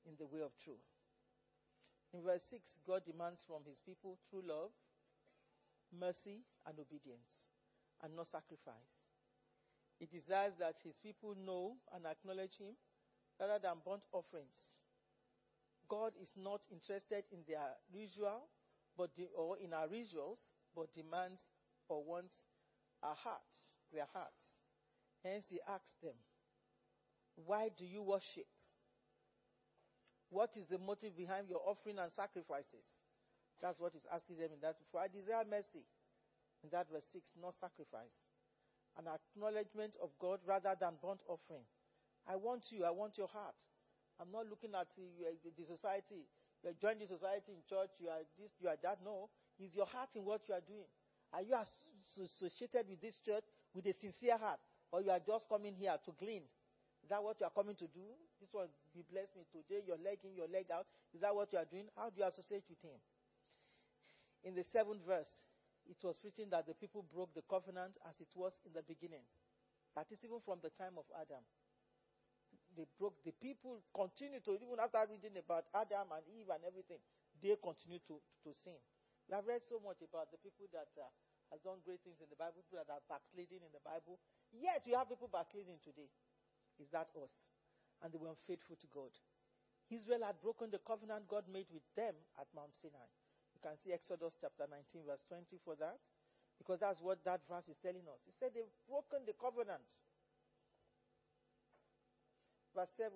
in 0.05 0.15
the 0.19 0.27
way 0.27 0.41
of 0.41 0.51
truth. 0.59 0.83
In 2.13 2.21
verse 2.23 2.43
6, 2.49 2.77
God 2.85 3.03
demands 3.05 3.39
from 3.47 3.63
his 3.65 3.79
people 3.79 4.17
true 4.29 4.43
love, 4.43 4.71
mercy, 5.97 6.43
and 6.65 6.79
obedience, 6.79 7.49
and 8.03 8.15
not 8.15 8.27
sacrifice. 8.27 8.93
He 9.99 10.05
desires 10.05 10.53
that 10.59 10.75
his 10.83 10.95
people 11.03 11.35
know 11.35 11.75
and 11.93 12.05
acknowledge 12.05 12.57
him 12.57 12.75
rather 13.39 13.59
than 13.59 13.83
burnt 13.85 14.05
offerings. 14.11 14.55
God 15.89 16.13
is 16.21 16.31
not 16.37 16.61
interested 16.71 17.25
in 17.31 17.39
their 17.47 17.75
ritual 17.93 18.47
but 18.99 19.15
de- 19.15 19.31
or 19.35 19.57
in 19.57 19.73
our 19.73 19.87
rituals, 19.87 20.39
but 20.75 20.93
demands 20.93 21.39
or 21.87 22.03
wants 22.03 22.35
our 23.01 23.15
hearts, 23.15 23.79
their 23.93 24.05
hearts. 24.13 24.59
Hence, 25.23 25.45
he 25.49 25.59
asks 25.67 25.95
them, 26.03 26.15
Why 27.45 27.69
do 27.75 27.85
you 27.85 28.03
worship? 28.03 28.47
What 30.29 30.51
is 30.57 30.67
the 30.67 30.77
motive 30.77 31.15
behind 31.15 31.49
your 31.49 31.61
offering 31.65 31.97
and 31.97 32.11
sacrifices? 32.11 32.85
That's 33.61 33.79
what 33.79 33.93
he's 33.93 34.07
asking 34.11 34.37
them 34.37 34.51
in 34.55 34.61
that. 34.61 34.77
For 34.91 35.01
I 35.01 35.07
desire 35.07 35.43
mercy. 35.43 35.83
In 36.63 36.69
that 36.71 36.91
verse 36.91 37.07
6, 37.11 37.39
not 37.39 37.55
sacrifice. 37.55 38.11
An 38.97 39.07
acknowledgement 39.07 39.95
of 40.03 40.11
God 40.19 40.39
rather 40.43 40.75
than 40.75 40.99
burnt 40.99 41.23
offering. 41.27 41.63
I 42.27 42.35
want 42.35 42.71
you, 42.71 42.83
I 42.83 42.91
want 42.91 43.17
your 43.17 43.31
heart. 43.31 43.55
I'm 44.19 44.31
not 44.31 44.47
looking 44.51 44.75
at 44.75 44.91
the, 44.99 45.07
uh, 45.23 45.51
the 45.55 45.63
society. 45.63 46.27
You 46.63 46.75
join 46.75 46.99
the 46.99 47.07
society 47.07 47.55
in 47.55 47.63
church, 47.63 47.95
you 48.03 48.11
are 48.11 48.19
this, 48.35 48.51
you 48.59 48.67
are 48.67 48.75
that. 48.83 48.99
No. 49.03 49.29
Is 49.59 49.75
your 49.75 49.87
heart 49.87 50.11
in 50.15 50.25
what 50.25 50.43
you 50.47 50.55
are 50.55 50.63
doing. 50.63 50.87
Are 51.31 51.43
you 51.43 51.55
associated 51.55 52.89
with 52.89 52.99
this 52.99 53.19
church 53.23 53.43
with 53.73 53.85
a 53.85 53.93
sincere 53.93 54.37
heart? 54.37 54.59
Or 54.91 55.01
you 55.01 55.11
are 55.11 55.23
just 55.23 55.47
coming 55.47 55.75
here 55.75 55.95
to 56.03 56.11
glean? 56.19 56.43
Is 57.03 57.09
that 57.09 57.23
what 57.23 57.39
you 57.39 57.45
are 57.45 57.55
coming 57.55 57.75
to 57.75 57.87
do? 57.87 58.03
This 58.41 58.49
one, 58.51 58.67
be 58.93 59.03
blessed 59.07 59.35
me 59.37 59.43
today, 59.51 59.83
your 59.87 59.97
leg 60.03 60.19
in, 60.23 60.35
your 60.35 60.47
leg 60.47 60.67
out. 60.73 60.87
Is 61.13 61.21
that 61.21 61.35
what 61.35 61.51
you 61.53 61.59
are 61.59 61.69
doing? 61.69 61.87
How 61.95 62.09
do 62.09 62.19
you 62.19 62.27
associate 62.27 62.63
with 62.67 62.81
him? 62.81 62.99
In 64.43 64.55
the 64.55 64.63
seventh 64.63 65.03
verse, 65.05 65.29
it 65.89 65.97
was 66.03 66.21
written 66.23 66.49
that 66.51 66.67
the 66.67 66.77
people 66.77 67.03
broke 67.03 67.33
the 67.33 67.43
covenant 67.49 67.97
as 68.07 68.19
it 68.21 68.31
was 68.35 68.59
in 68.65 68.71
the 68.71 68.83
beginning. 68.85 69.25
That 69.95 70.07
is 70.11 70.23
even 70.23 70.39
from 70.45 70.61
the 70.61 70.69
time 70.69 70.95
of 70.95 71.05
Adam. 71.17 71.43
They 72.77 72.85
broke, 72.97 73.17
the 73.25 73.33
people 73.33 73.81
continue 73.91 74.39
to, 74.45 74.53
even 74.61 74.77
after 74.77 75.01
reading 75.09 75.35
about 75.41 75.65
Adam 75.73 76.13
and 76.13 76.23
Eve 76.29 76.53
and 76.53 76.61
everything, 76.63 77.01
they 77.41 77.57
continue 77.57 77.99
to, 78.07 78.21
to 78.45 78.49
sin. 78.53 78.77
We 79.27 79.35
have 79.35 79.49
read 79.49 79.65
so 79.65 79.81
much 79.81 79.99
about 80.05 80.29
the 80.29 80.39
people 80.39 80.69
that 80.71 80.89
uh, 80.95 81.09
has 81.49 81.59
done 81.65 81.81
great 81.81 82.01
things 82.05 82.21
in 82.21 82.29
the 82.29 82.37
Bible, 82.37 82.61
people 82.61 82.81
that 82.81 82.89
are 82.93 83.05
backsliding 83.09 83.65
in 83.65 83.73
the 83.73 83.81
Bible. 83.81 84.21
Yet 84.53 84.85
we 84.85 84.93
have 84.93 85.09
people 85.09 85.29
backsliding 85.29 85.81
today. 85.81 86.09
Is 86.77 86.89
that 86.93 87.09
us? 87.17 87.33
And 88.01 88.13
they 88.13 88.21
were 88.21 88.31
unfaithful 88.31 88.77
to 88.77 88.87
God. 88.93 89.11
Israel 89.89 90.21
had 90.23 90.37
broken 90.39 90.69
the 90.69 90.79
covenant 90.85 91.25
God 91.25 91.49
made 91.49 91.67
with 91.73 91.85
them 91.97 92.13
at 92.37 92.47
Mount 92.53 92.73
Sinai. 92.77 93.09
You 93.59 93.67
can 93.67 93.77
see 93.83 93.91
Exodus 93.91 94.39
chapter 94.39 94.63
19, 94.71 95.03
verse 95.03 95.19
20 95.27 95.59
for 95.67 95.75
that. 95.75 95.99
Because 96.55 96.79
that's 96.79 97.03
what 97.03 97.19
that 97.27 97.43
verse 97.43 97.67
is 97.67 97.75
telling 97.83 98.07
us. 98.07 98.23
He 98.23 98.31
said 98.39 98.55
they've 98.55 98.71
broken 98.87 99.27
the 99.27 99.35
covenant. 99.35 99.83
Verse 102.71 102.91
7. 102.95 103.11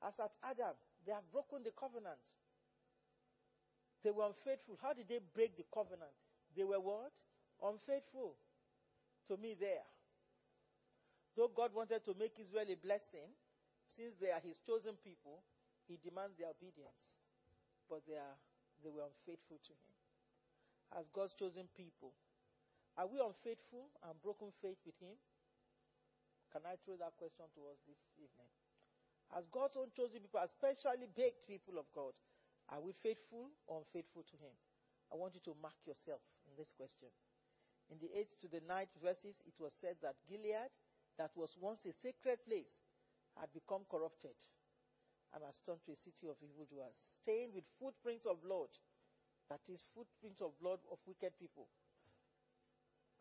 As 0.00 0.16
at 0.16 0.32
Adam, 0.40 0.72
they 1.04 1.12
have 1.12 1.28
broken 1.28 1.60
the 1.60 1.72
covenant. 1.76 2.22
They 4.00 4.08
were 4.08 4.32
unfaithful. 4.32 4.80
How 4.80 4.96
did 4.96 5.08
they 5.08 5.20
break 5.36 5.56
the 5.56 5.68
covenant? 5.68 6.16
They 6.56 6.64
were 6.64 6.80
what? 6.80 7.12
Unfaithful 7.60 8.40
to 9.28 9.36
me 9.36 9.52
there. 9.52 9.84
Though 11.36 11.52
God 11.52 11.76
wanted 11.76 12.04
to 12.08 12.16
make 12.16 12.40
Israel 12.40 12.72
a 12.72 12.78
blessing, 12.80 13.36
since 13.84 14.16
they 14.16 14.32
are 14.32 14.40
his 14.40 14.60
chosen 14.64 14.96
people, 15.04 15.44
he 15.88 15.98
demands 16.00 16.36
their 16.40 16.48
obedience. 16.48 17.18
But 17.88 18.04
they, 18.06 18.16
are, 18.16 18.38
they 18.82 18.90
were 18.90 19.06
unfaithful 19.06 19.58
to 19.62 19.72
him. 19.74 19.94
As 20.96 21.08
God's 21.12 21.34
chosen 21.36 21.68
people, 21.76 22.16
are 22.96 23.06
we 23.06 23.20
unfaithful 23.20 23.92
and 24.02 24.16
broken 24.22 24.50
faith 24.62 24.80
with 24.86 24.96
him? 24.98 25.14
Can 26.50 26.64
I 26.64 26.80
throw 26.80 26.96
that 26.96 27.14
question 27.20 27.44
to 27.54 27.60
us 27.68 27.78
this 27.84 28.00
evening? 28.16 28.48
As 29.36 29.44
God's 29.52 29.76
own 29.76 29.92
chosen 29.92 30.24
people, 30.24 30.40
especially 30.40 31.04
baked 31.12 31.44
people 31.44 31.76
of 31.76 31.84
God, 31.92 32.16
are 32.72 32.80
we 32.80 32.96
faithful 33.04 33.52
or 33.68 33.84
unfaithful 33.84 34.24
to 34.24 34.36
Him? 34.40 34.52
I 35.12 35.16
want 35.16 35.36
you 35.36 35.44
to 35.48 35.56
mark 35.60 35.76
yourself 35.84 36.20
in 36.48 36.52
this 36.56 36.72
question. 36.72 37.08
In 37.88 37.96
the 38.00 38.12
8th 38.12 38.40
to 38.44 38.48
the 38.48 38.64
9th 38.64 38.92
verses, 39.00 39.40
it 39.44 39.56
was 39.56 39.72
said 39.80 39.96
that 40.04 40.16
Gilead, 40.28 40.72
that 41.16 41.32
was 41.36 41.56
once 41.60 41.84
a 41.84 41.92
sacred 41.92 42.44
place, 42.44 42.72
had 43.36 43.52
become 43.52 43.88
corrupted 43.88 44.36
and 45.34 45.44
has 45.44 45.60
turned 45.60 45.84
to 45.84 45.92
a 45.92 45.98
city 45.98 46.28
of 46.28 46.40
evildoers, 46.40 46.96
stained 47.20 47.52
with 47.52 47.68
footprints 47.76 48.24
of 48.24 48.40
blood. 48.40 48.72
That 49.52 49.64
is, 49.68 49.84
footprints 49.96 50.40
of 50.40 50.56
blood 50.60 50.80
of 50.92 51.00
wicked 51.08 51.36
people. 51.40 51.68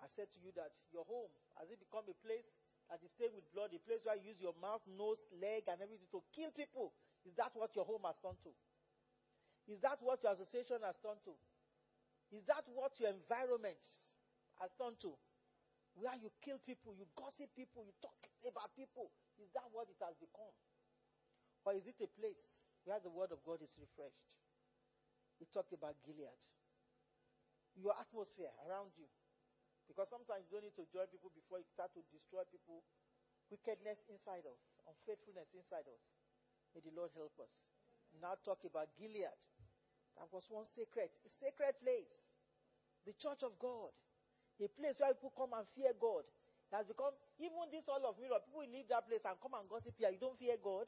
I 0.03 0.07
said 0.11 0.29
to 0.35 0.39
you 0.43 0.51
that 0.55 0.75
your 0.91 1.07
home, 1.07 1.31
has 1.57 1.71
it 1.71 1.79
become 1.79 2.05
a 2.05 2.17
place 2.21 2.47
that 2.91 2.99
is 3.03 3.11
stained 3.15 3.35
with 3.35 3.47
blood, 3.51 3.73
a 3.75 3.81
place 3.83 4.03
where 4.03 4.15
you 4.15 4.31
use 4.31 4.39
your 4.39 4.55
mouth, 4.59 4.83
nose, 4.87 5.23
leg, 5.35 5.67
and 5.67 5.79
everything 5.81 6.07
to 6.11 6.21
kill 6.31 6.51
people? 6.51 6.93
Is 7.25 7.35
that 7.35 7.51
what 7.55 7.75
your 7.75 7.83
home 7.83 8.07
has 8.07 8.15
turned 8.23 8.39
to? 8.47 8.53
Is 9.67 9.83
that 9.83 9.99
what 9.99 10.23
your 10.23 10.31
association 10.31 10.79
has 10.87 10.95
turned 11.03 11.19
to? 11.27 11.35
Is 12.31 12.43
that 12.47 12.63
what 12.71 12.95
your 12.99 13.11
environment 13.11 13.79
has 14.63 14.71
turned 14.79 14.99
to? 15.03 15.15
Where 15.97 16.15
you 16.15 16.31
kill 16.39 16.61
people, 16.63 16.93
you 16.95 17.09
gossip 17.17 17.49
people, 17.57 17.83
you 17.83 17.95
talk 17.99 18.15
about 18.45 18.71
people. 18.77 19.11
Is 19.41 19.49
that 19.57 19.67
what 19.73 19.89
it 19.89 19.99
has 19.99 20.15
become? 20.21 20.53
Or 21.67 21.75
is 21.75 21.83
it 21.83 21.99
a 21.99 22.07
place 22.15 22.47
where 22.87 22.95
the 23.03 23.11
word 23.11 23.35
of 23.35 23.43
God 23.43 23.59
is 23.59 23.75
refreshed? 23.75 24.39
We 25.35 25.51
talked 25.51 25.75
about 25.75 25.99
Gilead. 26.07 26.39
Your 27.75 27.91
atmosphere 27.99 28.55
around 28.63 28.95
you. 28.95 29.11
Because 29.91 30.07
sometimes 30.07 30.47
you 30.47 30.55
don't 30.55 30.63
need 30.63 30.79
to 30.79 30.87
join 30.87 31.11
people 31.11 31.27
before 31.35 31.59
you 31.59 31.67
start 31.67 31.91
to 31.99 32.07
destroy 32.07 32.47
people. 32.47 32.87
Wickedness 33.51 33.99
inside 34.07 34.47
us, 34.47 34.63
unfaithfulness 34.87 35.51
inside 35.51 35.83
us. 35.91 36.03
May 36.71 36.79
the 36.87 36.95
Lord 36.95 37.11
help 37.19 37.35
us. 37.43 37.51
Now 38.23 38.39
talk 38.47 38.63
about 38.63 38.87
Gilead. 38.95 39.35
That 40.15 40.31
was 40.31 40.47
one 40.47 40.63
sacred, 40.71 41.11
a 41.27 41.31
sacred 41.35 41.75
place. 41.83 42.15
The 43.03 43.11
church 43.19 43.43
of 43.43 43.59
God. 43.59 43.91
A 44.63 44.71
place 44.71 45.03
where 45.03 45.11
people 45.11 45.35
come 45.35 45.51
and 45.51 45.67
fear 45.75 45.91
God. 45.99 46.23
It 46.71 46.79
has 46.79 46.87
become, 46.87 47.11
even 47.43 47.67
this 47.75 47.91
all 47.91 48.07
of 48.07 48.15
mirror, 48.23 48.39
people 48.39 48.63
leave 48.63 48.87
that 48.87 49.03
place 49.03 49.27
and 49.27 49.35
come 49.43 49.59
and 49.59 49.67
gossip 49.67 49.99
here. 49.99 50.15
You 50.15 50.19
don't 50.23 50.39
fear 50.39 50.55
God. 50.63 50.87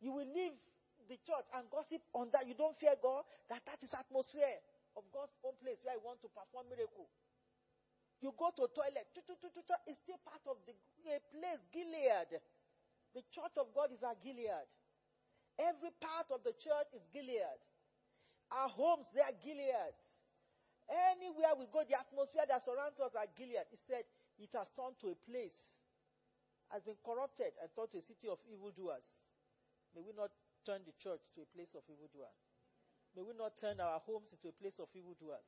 You 0.00 0.12
will 0.12 0.26
leave 0.26 0.56
the 1.08 1.18
church 1.20 1.46
and 1.52 1.68
gossip 1.70 2.00
on 2.14 2.30
that. 2.32 2.48
You 2.48 2.54
don't 2.54 2.76
fear 2.80 2.96
God. 3.00 3.24
That 3.50 3.62
that 3.66 3.82
is 3.82 3.92
atmosphere 3.92 4.58
of 4.96 5.04
God's 5.12 5.36
own 5.44 5.54
place 5.60 5.78
where 5.84 5.94
you 5.94 6.02
want 6.04 6.22
to 6.22 6.30
perform 6.32 6.70
miracle. 6.70 7.08
You 8.22 8.32
go 8.38 8.48
to 8.56 8.64
toilet. 8.72 9.10
It's 9.12 10.00
still 10.00 10.20
part 10.24 10.40
of 10.48 10.56
the 10.64 10.72
place, 11.04 11.60
Gilead. 11.74 12.40
The 13.12 13.22
church 13.30 13.54
of 13.60 13.68
God 13.76 13.92
is 13.92 14.00
a 14.00 14.16
Gilead. 14.16 14.68
Every 15.60 15.92
part 16.00 16.32
of 16.32 16.42
the 16.42 16.56
church 16.56 16.90
is 16.96 17.04
Gilead. 17.12 17.60
Our 18.50 18.68
homes, 18.72 19.06
they 19.12 19.20
are 19.20 19.36
Gilead. 19.44 19.94
Anywhere 20.88 21.52
we 21.58 21.66
go, 21.68 21.84
the 21.84 21.96
atmosphere 21.96 22.44
that 22.48 22.64
surrounds 22.64 23.00
us 23.00 23.12
are 23.12 23.28
Gilead. 23.36 23.68
He 23.70 23.78
said 23.88 24.04
it 24.40 24.50
has 24.56 24.68
turned 24.72 24.96
to 25.04 25.12
a 25.12 25.16
place, 25.28 25.76
has 26.72 26.82
been 26.82 26.98
corrupted 27.04 27.52
and 27.60 27.68
turned 27.76 27.92
to 27.92 27.98
a 28.00 28.04
city 28.04 28.28
of 28.30 28.40
evildoers. 28.48 29.04
May 29.94 30.02
we 30.02 30.12
not 30.12 30.34
turn 30.66 30.82
the 30.82 30.92
church 30.98 31.22
to 31.38 31.46
a 31.46 31.48
place 31.54 31.78
of 31.78 31.86
evildoers. 31.86 32.34
May 33.14 33.22
we 33.22 33.32
not 33.38 33.54
turn 33.54 33.78
our 33.78 34.02
homes 34.02 34.34
into 34.34 34.50
a 34.50 34.56
place 34.58 34.82
of 34.82 34.90
evildoers. 34.90 35.46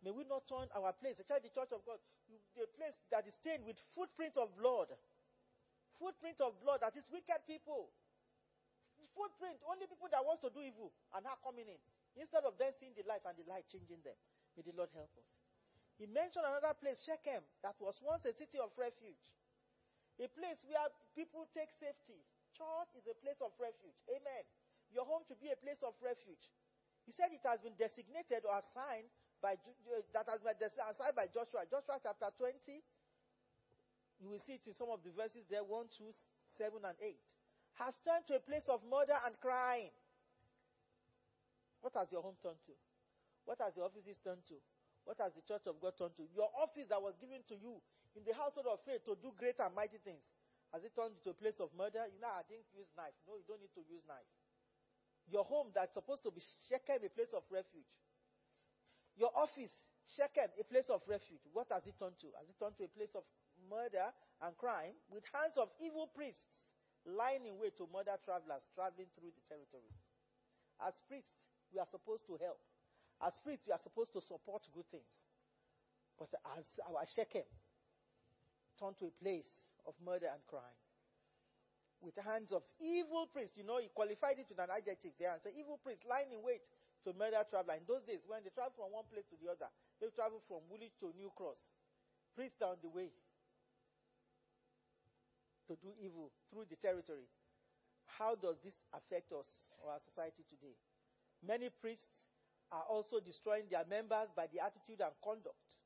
May 0.00 0.14
we 0.14 0.24
not 0.24 0.46
turn 0.46 0.70
our 0.72 0.94
place, 0.96 1.18
the 1.20 1.26
church, 1.26 1.44
of 1.44 1.82
God, 1.84 2.00
a 2.56 2.70
place 2.72 2.96
that 3.12 3.26
is 3.26 3.34
stained 3.36 3.66
with 3.66 3.76
footprint 3.92 4.38
of 4.38 4.54
blood. 4.56 4.88
Footprint 5.98 6.40
of 6.40 6.56
blood, 6.62 6.80
that 6.80 6.96
is 6.96 7.04
wicked 7.12 7.44
people. 7.44 7.92
Footprint, 9.12 9.58
only 9.66 9.84
people 9.90 10.08
that 10.08 10.22
want 10.24 10.40
to 10.40 10.48
do 10.54 10.62
evil 10.62 10.94
and 11.12 11.26
are 11.26 11.36
coming 11.44 11.66
in. 11.68 11.80
Instead 12.16 12.46
of 12.46 12.56
them 12.56 12.72
seeing 12.78 12.94
the 12.96 13.04
light 13.04 13.26
and 13.26 13.36
the 13.36 13.44
light 13.44 13.66
changing 13.68 14.00
them. 14.06 14.16
May 14.56 14.64
the 14.64 14.72
Lord 14.72 14.88
help 14.94 15.10
us. 15.18 15.28
He 16.00 16.08
mentioned 16.08 16.48
another 16.48 16.72
place, 16.78 17.04
Shechem, 17.04 17.44
that 17.60 17.76
was 17.76 18.00
once 18.00 18.24
a 18.24 18.32
city 18.32 18.56
of 18.56 18.72
refuge. 18.78 19.20
A 20.16 20.30
place 20.32 20.64
where 20.64 20.88
people 21.12 21.44
take 21.52 21.68
safety. 21.76 22.24
Church 22.60 22.92
is 23.00 23.08
a 23.08 23.16
place 23.24 23.40
of 23.40 23.56
refuge. 23.56 23.96
Amen. 24.12 24.44
Your 24.92 25.08
home 25.08 25.24
should 25.24 25.40
be 25.40 25.48
a 25.48 25.56
place 25.56 25.80
of 25.80 25.96
refuge. 26.04 26.44
He 27.08 27.12
said 27.16 27.32
it 27.32 27.40
has 27.48 27.64
been 27.64 27.72
designated 27.80 28.44
or 28.44 28.52
assigned 28.60 29.08
by 29.40 29.56
uh, 29.56 30.04
that 30.12 30.28
has 30.28 30.44
been 30.44 30.60
assigned 30.60 31.16
by 31.16 31.24
Joshua. 31.32 31.64
Joshua 31.72 31.96
chapter 32.04 32.28
20. 32.36 32.84
You 34.20 34.28
will 34.28 34.42
see 34.44 34.60
it 34.60 34.68
in 34.68 34.76
some 34.76 34.92
of 34.92 35.00
the 35.00 35.08
verses 35.16 35.48
there 35.48 35.64
1, 35.64 35.72
2, 35.96 36.12
7, 36.60 36.76
and 36.84 36.98
8. 37.00 37.16
Has 37.80 37.96
turned 38.04 38.28
to 38.28 38.36
a 38.36 38.42
place 38.44 38.68
of 38.68 38.84
murder 38.84 39.16
and 39.24 39.32
crime. 39.40 39.88
What 41.80 41.96
has 41.96 42.12
your 42.12 42.20
home 42.20 42.36
turned 42.44 42.60
to? 42.68 42.76
What 43.48 43.56
has 43.64 43.72
your 43.72 43.88
offices 43.88 44.20
turned 44.20 44.44
to? 44.52 44.60
What 45.08 45.16
has 45.24 45.32
the 45.32 45.40
church 45.48 45.64
of 45.64 45.80
God 45.80 45.96
turned 45.96 46.12
to? 46.20 46.28
Your 46.36 46.52
office 46.60 46.92
that 46.92 47.00
was 47.00 47.16
given 47.16 47.40
to 47.48 47.56
you 47.56 47.80
in 48.12 48.20
the 48.28 48.36
household 48.36 48.68
of 48.68 48.84
faith 48.84 49.00
to 49.08 49.16
do 49.16 49.32
great 49.40 49.56
and 49.56 49.72
mighty 49.72 49.96
things. 50.04 50.20
Has 50.70 50.86
it 50.86 50.94
turned 50.94 51.18
into 51.18 51.34
a 51.34 51.38
place 51.38 51.58
of 51.58 51.74
murder? 51.74 52.06
You 52.06 52.22
know, 52.22 52.30
I 52.30 52.46
didn't 52.46 52.70
use 52.70 52.86
knife. 52.94 53.14
No, 53.26 53.34
you 53.34 53.46
don't 53.46 53.58
need 53.58 53.74
to 53.74 53.82
use 53.90 54.06
knife. 54.06 54.30
Your 55.26 55.42
home 55.42 55.74
that's 55.74 55.94
supposed 55.94 56.22
to 56.26 56.30
be 56.30 56.42
Shechem, 56.70 57.02
a 57.02 57.10
place 57.10 57.34
of 57.34 57.42
refuge. 57.50 57.90
Your 59.18 59.34
office, 59.34 59.74
Shechem, 60.14 60.50
a 60.58 60.64
place 60.66 60.86
of 60.90 61.02
refuge. 61.10 61.42
What 61.50 61.70
has 61.74 61.82
it 61.86 61.98
turned 61.98 62.18
to? 62.22 62.30
Has 62.38 62.46
it 62.46 62.58
turned 62.58 62.78
to 62.78 62.86
a 62.86 62.92
place 62.94 63.14
of 63.18 63.26
murder 63.66 64.14
and 64.42 64.54
crime 64.58 64.94
with 65.10 65.26
hands 65.34 65.58
of 65.58 65.70
evil 65.82 66.06
priests 66.14 66.66
lying 67.02 67.46
in 67.46 67.58
wait 67.58 67.74
to 67.78 67.90
murder 67.90 68.14
travelers 68.22 68.62
traveling 68.74 69.10
through 69.18 69.34
the 69.34 69.44
territories? 69.50 69.98
As 70.82 70.94
priests, 71.10 71.34
we 71.74 71.82
are 71.82 71.90
supposed 71.90 72.26
to 72.30 72.38
help. 72.38 72.62
As 73.22 73.34
priests, 73.42 73.66
we 73.66 73.74
are 73.74 73.82
supposed 73.82 74.14
to 74.14 74.22
support 74.22 74.62
good 74.70 74.86
things. 74.90 75.10
But 76.18 76.30
as 76.58 76.66
our 76.86 77.02
Shechem 77.14 77.46
turned 78.78 78.98
to 78.98 79.10
a 79.10 79.14
place 79.18 79.50
of 79.86 79.94
murder 80.04 80.28
and 80.32 80.42
crime 80.46 80.78
with 82.00 82.16
the 82.16 82.24
hands 82.24 82.52
of 82.52 82.64
evil 82.80 83.28
priests. 83.28 83.56
You 83.56 83.64
know, 83.64 83.78
he 83.78 83.92
qualified 83.92 84.40
it 84.40 84.48
with 84.48 84.58
an 84.58 84.72
adjective 84.72 85.12
there 85.20 85.32
and 85.32 85.40
said, 85.40 85.52
evil 85.56 85.78
priests 85.80 86.04
lying 86.08 86.32
in 86.32 86.40
wait 86.40 86.64
to 87.04 87.12
murder 87.12 87.44
traveler. 87.48 87.76
In 87.76 87.84
those 87.84 88.04
days, 88.08 88.24
when 88.24 88.40
they 88.40 88.52
travel 88.52 88.72
from 88.76 88.92
one 88.92 89.08
place 89.12 89.28
to 89.28 89.36
the 89.36 89.52
other, 89.52 89.68
they 90.00 90.08
travel 90.12 90.40
from 90.48 90.64
Woolwich 90.68 90.96
to 91.04 91.12
New 91.16 91.32
Cross. 91.36 91.60
Priests 92.32 92.56
down 92.56 92.80
the 92.80 92.88
way 92.88 93.12
to 95.68 95.76
do 95.76 95.92
evil 96.00 96.32
through 96.48 96.64
the 96.72 96.80
territory. 96.80 97.28
How 98.18 98.34
does 98.34 98.58
this 98.64 98.80
affect 98.96 99.30
us 99.30 99.46
or 99.84 99.92
our 99.92 100.02
society 100.02 100.42
today? 100.48 100.74
Many 101.44 101.68
priests 101.70 102.26
are 102.72 102.84
also 102.88 103.20
destroying 103.20 103.68
their 103.70 103.84
members 103.84 104.32
by 104.34 104.48
their 104.48 104.66
attitude 104.66 105.04
and 105.04 105.14
conduct. 105.22 105.78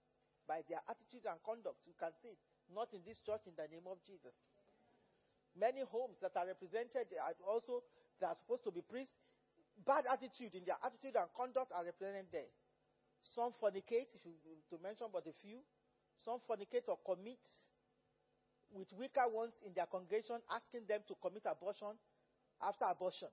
By 0.47 0.63
their 0.69 0.81
attitude 0.89 1.27
and 1.27 1.41
conduct. 1.43 1.85
You 1.89 1.97
can 1.99 2.13
see 2.23 2.37
it. 2.37 2.45
Not 2.75 2.91
in 2.93 3.01
this 3.07 3.23
church, 3.23 3.47
in 3.47 3.55
the 3.55 3.71
name 3.71 3.87
of 3.87 4.03
Jesus. 4.03 4.35
Many 5.55 5.87
homes 5.87 6.19
that 6.19 6.35
are 6.35 6.47
represented 6.51 7.07
are 7.23 7.39
also, 7.47 7.87
they 8.19 8.27
are 8.27 8.35
supposed 8.35 8.67
to 8.67 8.75
be 8.75 8.83
priests. 8.83 9.15
Bad 9.87 10.11
attitude 10.11 10.55
in 10.55 10.67
their 10.67 10.79
attitude 10.83 11.15
and 11.15 11.31
conduct 11.39 11.71
are 11.71 11.87
represented 11.87 12.27
there. 12.35 12.51
Some 13.23 13.55
fornicate, 13.63 14.11
if 14.15 14.23
you 14.27 14.35
to 14.71 14.77
mention 14.83 15.07
but 15.15 15.27
a 15.27 15.35
few. 15.39 15.63
Some 16.19 16.39
fornicate 16.47 16.87
or 16.87 16.99
commit 17.07 17.43
with 18.75 18.91
weaker 18.99 19.27
ones 19.31 19.55
in 19.67 19.73
their 19.75 19.87
congregation, 19.87 20.43
asking 20.51 20.87
them 20.91 21.07
to 21.07 21.15
commit 21.23 21.47
abortion 21.47 21.95
after 22.63 22.85
abortion. 22.91 23.31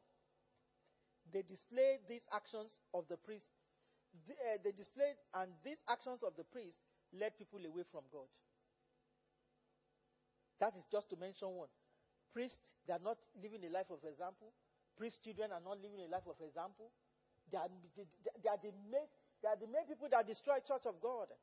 They 1.34 1.41
display 1.41 1.97
these 2.10 2.25
actions 2.34 2.80
of 2.93 3.06
the 3.10 3.17
priest. 3.17 3.49
They, 4.27 4.34
uh, 4.34 4.58
they 4.63 4.71
display, 4.71 5.13
and 5.34 5.51
these 5.65 5.82
actions 5.89 6.21
of 6.21 6.38
the 6.38 6.43
priest 6.43 6.77
led 7.13 7.38
people 7.38 7.62
away 7.65 7.84
from 7.91 8.06
God. 8.12 8.30
That 10.62 10.78
is 10.78 10.86
just 10.93 11.10
to 11.10 11.17
mention 11.17 11.50
one. 11.58 11.74
Priests, 12.30 12.62
they 12.86 12.93
are 12.93 13.02
not 13.02 13.17
living 13.41 13.65
a 13.65 13.71
life 13.74 13.89
of 13.89 14.06
example. 14.06 14.54
Priest 14.93 15.26
children 15.26 15.50
are 15.50 15.60
not 15.65 15.82
living 15.82 16.06
a 16.06 16.10
life 16.13 16.30
of 16.30 16.38
example. 16.45 16.93
They 17.50 17.58
are, 17.58 17.65
they, 17.97 18.06
they 18.06 18.50
are, 18.50 18.62
the, 18.62 18.69
main, 18.93 19.10
they 19.41 19.50
are 19.50 19.58
the 19.58 19.65
main 19.65 19.89
people 19.89 20.06
that 20.13 20.30
destroy 20.30 20.62
church 20.62 20.86
of 20.86 21.02
God. 21.02 21.34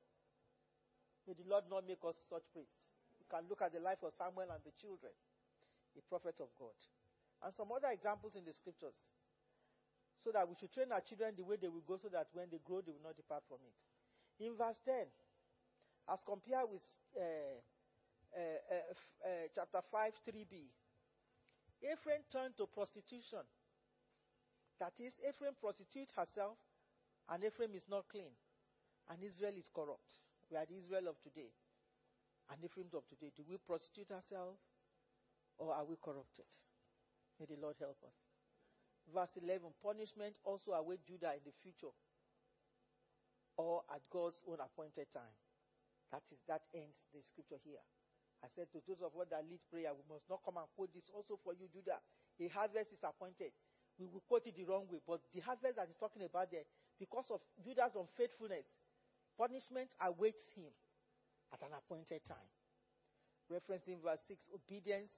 May 1.27 1.35
the 1.35 1.51
Lord 1.51 1.67
not 1.67 1.83
make 1.83 2.01
us 2.07 2.15
such 2.31 2.47
priests. 2.55 2.79
You 3.19 3.27
can 3.27 3.51
look 3.51 3.59
at 3.61 3.75
the 3.75 3.83
life 3.83 3.99
of 4.07 4.15
Samuel 4.15 4.55
and 4.55 4.63
the 4.63 4.73
children, 4.79 5.11
the 5.99 6.01
prophet 6.07 6.39
of 6.39 6.55
God. 6.55 6.79
And 7.43 7.51
some 7.51 7.75
other 7.75 7.91
examples 7.91 8.39
in 8.39 8.47
the 8.47 8.55
scriptures. 8.55 8.95
So 10.23 10.31
that 10.31 10.47
we 10.47 10.55
should 10.55 10.71
train 10.71 10.95
our 10.95 11.03
children 11.03 11.35
the 11.35 11.43
way 11.43 11.59
they 11.59 11.69
will 11.69 11.85
go 11.85 11.99
so 11.99 12.07
that 12.15 12.31
when 12.39 12.47
they 12.55 12.63
grow, 12.63 12.87
they 12.87 12.95
will 12.95 13.03
not 13.03 13.19
depart 13.19 13.43
from 13.51 13.59
it. 13.67 13.75
In 14.43 14.55
verse 14.55 14.79
10, 14.87 15.11
as 16.11 16.23
compared 16.23 16.71
with 16.71 16.87
uh, 17.19 17.59
uh, 18.37 18.75
uh, 18.75 19.29
uh, 19.29 19.47
chapter 19.55 19.81
5, 19.91 20.13
3b. 20.29 20.69
Ephraim 21.83 22.23
turned 22.31 22.57
to 22.59 22.67
prostitution. 22.67 23.45
That 24.81 24.95
is, 24.99 25.19
Ephraim 25.27 25.55
prostitutes 25.61 26.13
herself, 26.15 26.59
and 27.29 27.45
Ephraim 27.45 27.75
is 27.75 27.87
not 27.89 28.09
clean. 28.11 28.35
And 29.11 29.23
Israel 29.23 29.55
is 29.57 29.71
corrupt. 29.73 30.21
We 30.51 30.57
are 30.57 30.67
the 30.67 30.77
Israel 30.77 31.09
of 31.09 31.21
today. 31.23 31.51
And 32.51 32.63
Ephraim 32.65 32.89
of 32.95 33.07
today. 33.09 33.33
Do 33.37 33.43
we 33.49 33.57
prostitute 33.59 34.11
ourselves, 34.11 34.61
or 35.59 35.75
are 35.75 35.85
we 35.85 35.97
corrupted? 36.03 36.49
May 37.39 37.47
the 37.47 37.61
Lord 37.61 37.77
help 37.79 37.99
us. 38.05 38.17
Verse 39.13 39.33
11 39.41 39.73
Punishment 39.83 40.37
also 40.45 40.73
await 40.73 41.05
Judah 41.07 41.33
in 41.33 41.45
the 41.45 41.55
future, 41.63 41.95
or 43.57 43.83
at 43.93 44.03
God's 44.11 44.43
own 44.47 44.59
appointed 44.61 45.09
time. 45.13 45.37
That 46.13 46.23
is 46.33 46.41
that 46.49 46.63
ends 46.75 46.97
the 47.13 47.21
scripture 47.23 47.61
here. 47.65 47.85
I 48.43 48.49
said 48.49 48.71
to 48.73 48.79
those 48.87 49.03
of 49.03 49.15
us 49.19 49.27
that 49.31 49.43
lead 49.49 49.61
prayer, 49.71 49.91
we 49.95 50.07
must 50.07 50.29
not 50.31 50.41
come 50.45 50.57
and 50.59 50.67
quote 50.77 50.95
this 50.95 51.11
also 51.11 51.39
for 51.43 51.53
you, 51.55 51.67
Judah. 51.67 51.99
A 52.39 52.47
harvest 52.49 52.93
is 52.93 53.03
appointed. 53.03 53.51
We 53.99 54.07
will 54.07 54.23
quote 54.29 54.47
it 54.47 54.55
the 54.55 54.65
wrong 54.65 54.87
way, 54.87 55.03
but 55.03 55.21
the 55.35 55.41
harvest 55.41 55.75
that 55.75 55.89
he's 55.91 55.99
talking 55.99 56.23
about 56.23 56.51
there, 56.51 56.63
because 56.99 57.31
of 57.35 57.43
Judah's 57.59 57.99
unfaithfulness, 57.99 58.67
punishment 59.37 59.91
awaits 60.01 60.55
him 60.55 60.71
at 61.53 61.63
an 61.63 61.75
appointed 61.75 62.23
time. 62.25 62.47
Reference 63.51 63.83
Referencing 63.89 64.03
verse 64.03 64.21
6, 64.29 64.51
obedience 64.55 65.11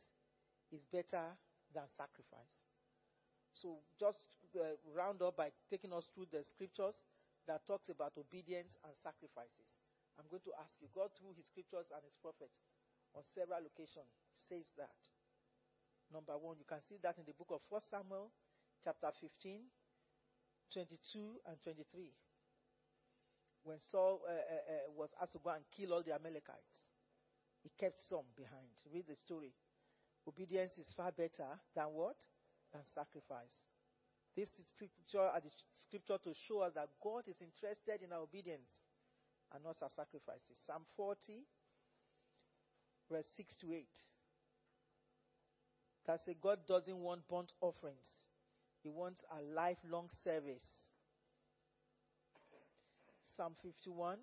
is 0.72 0.86
better 0.86 1.36
than 1.74 1.84
sacrifice. 1.88 2.64
So 3.52 3.82
just 3.98 4.22
uh, 4.56 4.78
round 4.94 5.20
up 5.20 5.36
by 5.36 5.50
taking 5.68 5.92
us 5.92 6.08
through 6.14 6.30
the 6.30 6.44
scriptures 6.44 7.02
that 7.46 7.66
talks 7.66 7.88
about 7.90 8.14
obedience 8.16 8.78
and 8.86 8.94
sacrifices. 9.02 9.66
I'm 10.18 10.30
going 10.30 10.44
to 10.46 10.54
ask 10.62 10.78
you, 10.80 10.88
God 10.94 11.10
through 11.18 11.34
his 11.34 11.46
scriptures 11.46 11.90
and 11.90 12.02
his 12.04 12.14
prophets, 12.14 12.54
on 13.14 13.22
several 13.34 13.64
occasions 13.66 14.12
says 14.48 14.72
that. 14.76 14.98
Number 16.12 16.36
one, 16.38 16.58
you 16.58 16.66
can 16.66 16.82
see 16.82 16.98
that 17.02 17.18
in 17.18 17.24
the 17.24 17.34
book 17.34 17.50
of 17.54 17.60
1 17.68 17.80
Samuel, 17.90 18.30
chapter 18.82 19.10
15, 19.20 19.62
22 20.72 21.40
and 21.46 21.56
23. 21.62 22.10
when 23.62 23.78
Saul 23.78 24.20
uh, 24.26 24.30
uh, 24.30 24.34
uh, 24.34 24.92
was 24.96 25.10
asked 25.20 25.32
to 25.32 25.38
go 25.42 25.50
and 25.50 25.64
kill 25.76 25.92
all 25.92 26.02
the 26.02 26.14
Amalekites, 26.14 26.90
he 27.62 27.70
kept 27.78 28.00
some 28.00 28.24
behind. 28.36 28.72
Read 28.92 29.06
the 29.06 29.16
story. 29.16 29.52
Obedience 30.26 30.78
is 30.78 30.92
far 30.96 31.12
better 31.12 31.48
than 31.74 31.92
what? 31.92 32.16
Than 32.72 32.82
sacrifice. 32.94 33.68
This 34.36 34.48
is 34.58 34.66
scripture, 34.68 35.26
uh, 35.26 35.40
the 35.40 35.50
scripture 35.74 36.18
to 36.22 36.32
show 36.34 36.60
us 36.60 36.72
that 36.74 36.88
God 37.02 37.28
is 37.28 37.36
interested 37.42 38.00
in 38.02 38.12
our 38.12 38.22
obedience 38.22 38.86
and 39.52 39.64
not 39.64 39.76
our 39.82 39.90
sacrifices. 39.90 40.56
Psalm 40.64 40.86
40, 40.96 41.44
verse 43.10 43.26
6 43.36 43.56
to 43.56 43.72
8. 43.72 43.86
That 46.06 46.20
says 46.20 46.34
God 46.40 46.58
doesn't 46.66 46.96
want 46.96 47.28
burnt 47.28 47.52
offerings. 47.60 48.06
He 48.82 48.88
wants 48.88 49.20
a 49.30 49.42
lifelong 49.54 50.08
service. 50.24 50.64
Psalm 53.36 53.54
51, 53.62 54.18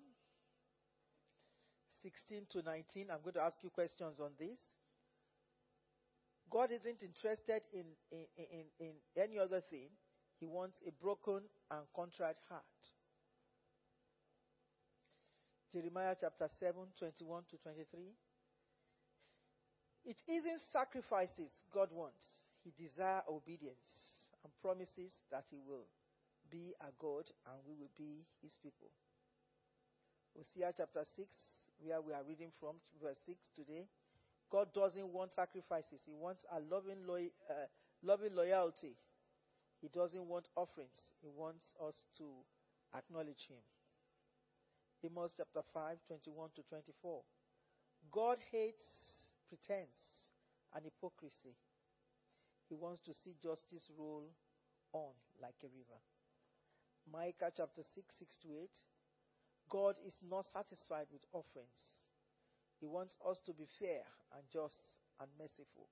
16 2.02 2.46
to 2.50 2.62
19. 2.62 3.06
I'm 3.10 3.18
going 3.22 3.34
to 3.34 3.42
ask 3.42 3.56
you 3.62 3.70
questions 3.70 4.20
on 4.20 4.30
this. 4.38 4.58
God 6.50 6.70
isn't 6.70 7.02
interested 7.02 7.62
in, 7.72 7.84
in, 8.10 8.26
in, 8.36 8.86
in 8.86 8.92
any 9.22 9.38
other 9.38 9.60
thing. 9.60 9.88
He 10.40 10.46
wants 10.46 10.80
a 10.86 10.92
broken 11.02 11.40
and 11.70 11.82
contrite 11.94 12.36
heart. 12.48 12.62
Jeremiah 15.72 16.14
chapter 16.18 16.48
7, 16.48 16.74
21 16.98 17.42
to 17.50 17.56
23. 17.58 18.14
It 20.08 20.16
isn't 20.24 20.64
sacrifices 20.72 21.52
God 21.68 21.92
wants. 21.92 22.24
He 22.64 22.72
desires 22.72 23.28
obedience 23.28 24.24
and 24.40 24.48
promises 24.64 25.12
that 25.30 25.44
He 25.52 25.60
will 25.60 25.84
be 26.48 26.72
a 26.80 26.88
God 26.96 27.28
and 27.44 27.60
we 27.68 27.76
will 27.76 27.92
be 27.92 28.24
His 28.40 28.56
people. 28.64 28.88
Hosea 30.32 30.72
chapter 30.72 31.04
6, 31.04 31.28
where 31.84 32.00
we 32.00 32.16
are 32.16 32.24
reading 32.24 32.48
from, 32.56 32.80
verse 33.04 33.20
6 33.26 33.36
today. 33.52 33.84
God 34.48 34.72
doesn't 34.72 35.12
want 35.12 35.36
sacrifices. 35.36 36.00
He 36.08 36.16
wants 36.16 36.40
a 36.56 36.60
loving, 36.72 37.04
lo- 37.04 37.36
uh, 37.52 37.68
loving 38.00 38.32
loyalty. 38.32 38.96
He 39.82 39.92
doesn't 39.92 40.24
want 40.24 40.48
offerings. 40.56 40.96
He 41.20 41.28
wants 41.28 41.68
us 41.84 42.08
to 42.16 42.24
acknowledge 42.96 43.44
Him. 43.44 43.60
Amos 45.04 45.36
chapter 45.36 45.60
5, 45.74 46.00
21 46.08 46.48
to 46.56 46.62
24. 46.64 47.20
God 48.10 48.38
hates 48.50 49.07
pretense 49.48 50.28
and 50.74 50.84
hypocrisy. 50.84 51.56
He 52.68 52.74
wants 52.74 53.00
to 53.08 53.14
see 53.14 53.34
justice 53.42 53.88
roll 53.96 54.28
on 54.92 55.12
like 55.40 55.56
a 55.64 55.72
river. 55.72 56.00
Micah 57.10 57.52
chapter 57.56 57.82
6, 57.82 58.04
6 58.18 58.38
to 58.44 58.48
8. 58.52 58.68
God 59.70 59.96
is 60.06 60.16
not 60.20 60.46
satisfied 60.46 61.08
with 61.12 61.24
offerings. 61.32 62.04
He 62.80 62.86
wants 62.86 63.16
us 63.24 63.40
to 63.46 63.52
be 63.52 63.66
fair 63.78 64.04
and 64.36 64.44
just 64.52 64.96
and 65.20 65.28
merciful 65.38 65.88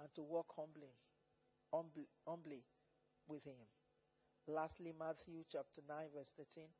and 0.00 0.08
to 0.14 0.22
walk 0.22 0.52
humbly, 0.56 0.94
humbly, 1.72 2.08
humbly 2.26 2.62
with 3.28 3.44
Him. 3.44 3.66
Lastly, 4.46 4.94
Matthew 4.98 5.42
chapter 5.50 5.82
9, 5.88 6.14
verse 6.14 6.32
13. 6.36 6.70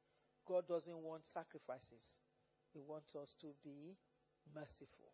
God 0.47 0.69
doesn't 0.69 0.97
want 1.03 1.27
sacrifices, 1.27 2.15
He 2.73 2.81
wants 2.81 3.15
us 3.15 3.35
to 3.41 3.49
be 3.65 3.99
merciful. 4.55 5.11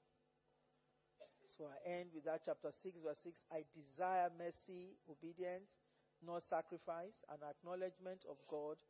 So 1.63 1.71
I 1.71 1.79
end 1.87 2.11
with 2.11 2.27
that 2.27 2.43
chapter 2.43 2.75
6, 2.75 2.99
verse 3.07 3.23
6. 3.23 3.39
I 3.55 3.63
desire 3.71 4.27
mercy, 4.35 4.99
obedience, 5.07 5.71
not 6.19 6.43
sacrifice, 6.43 7.23
and 7.31 7.39
acknowledgement 7.39 8.27
of 8.27 8.35
God 8.51 8.83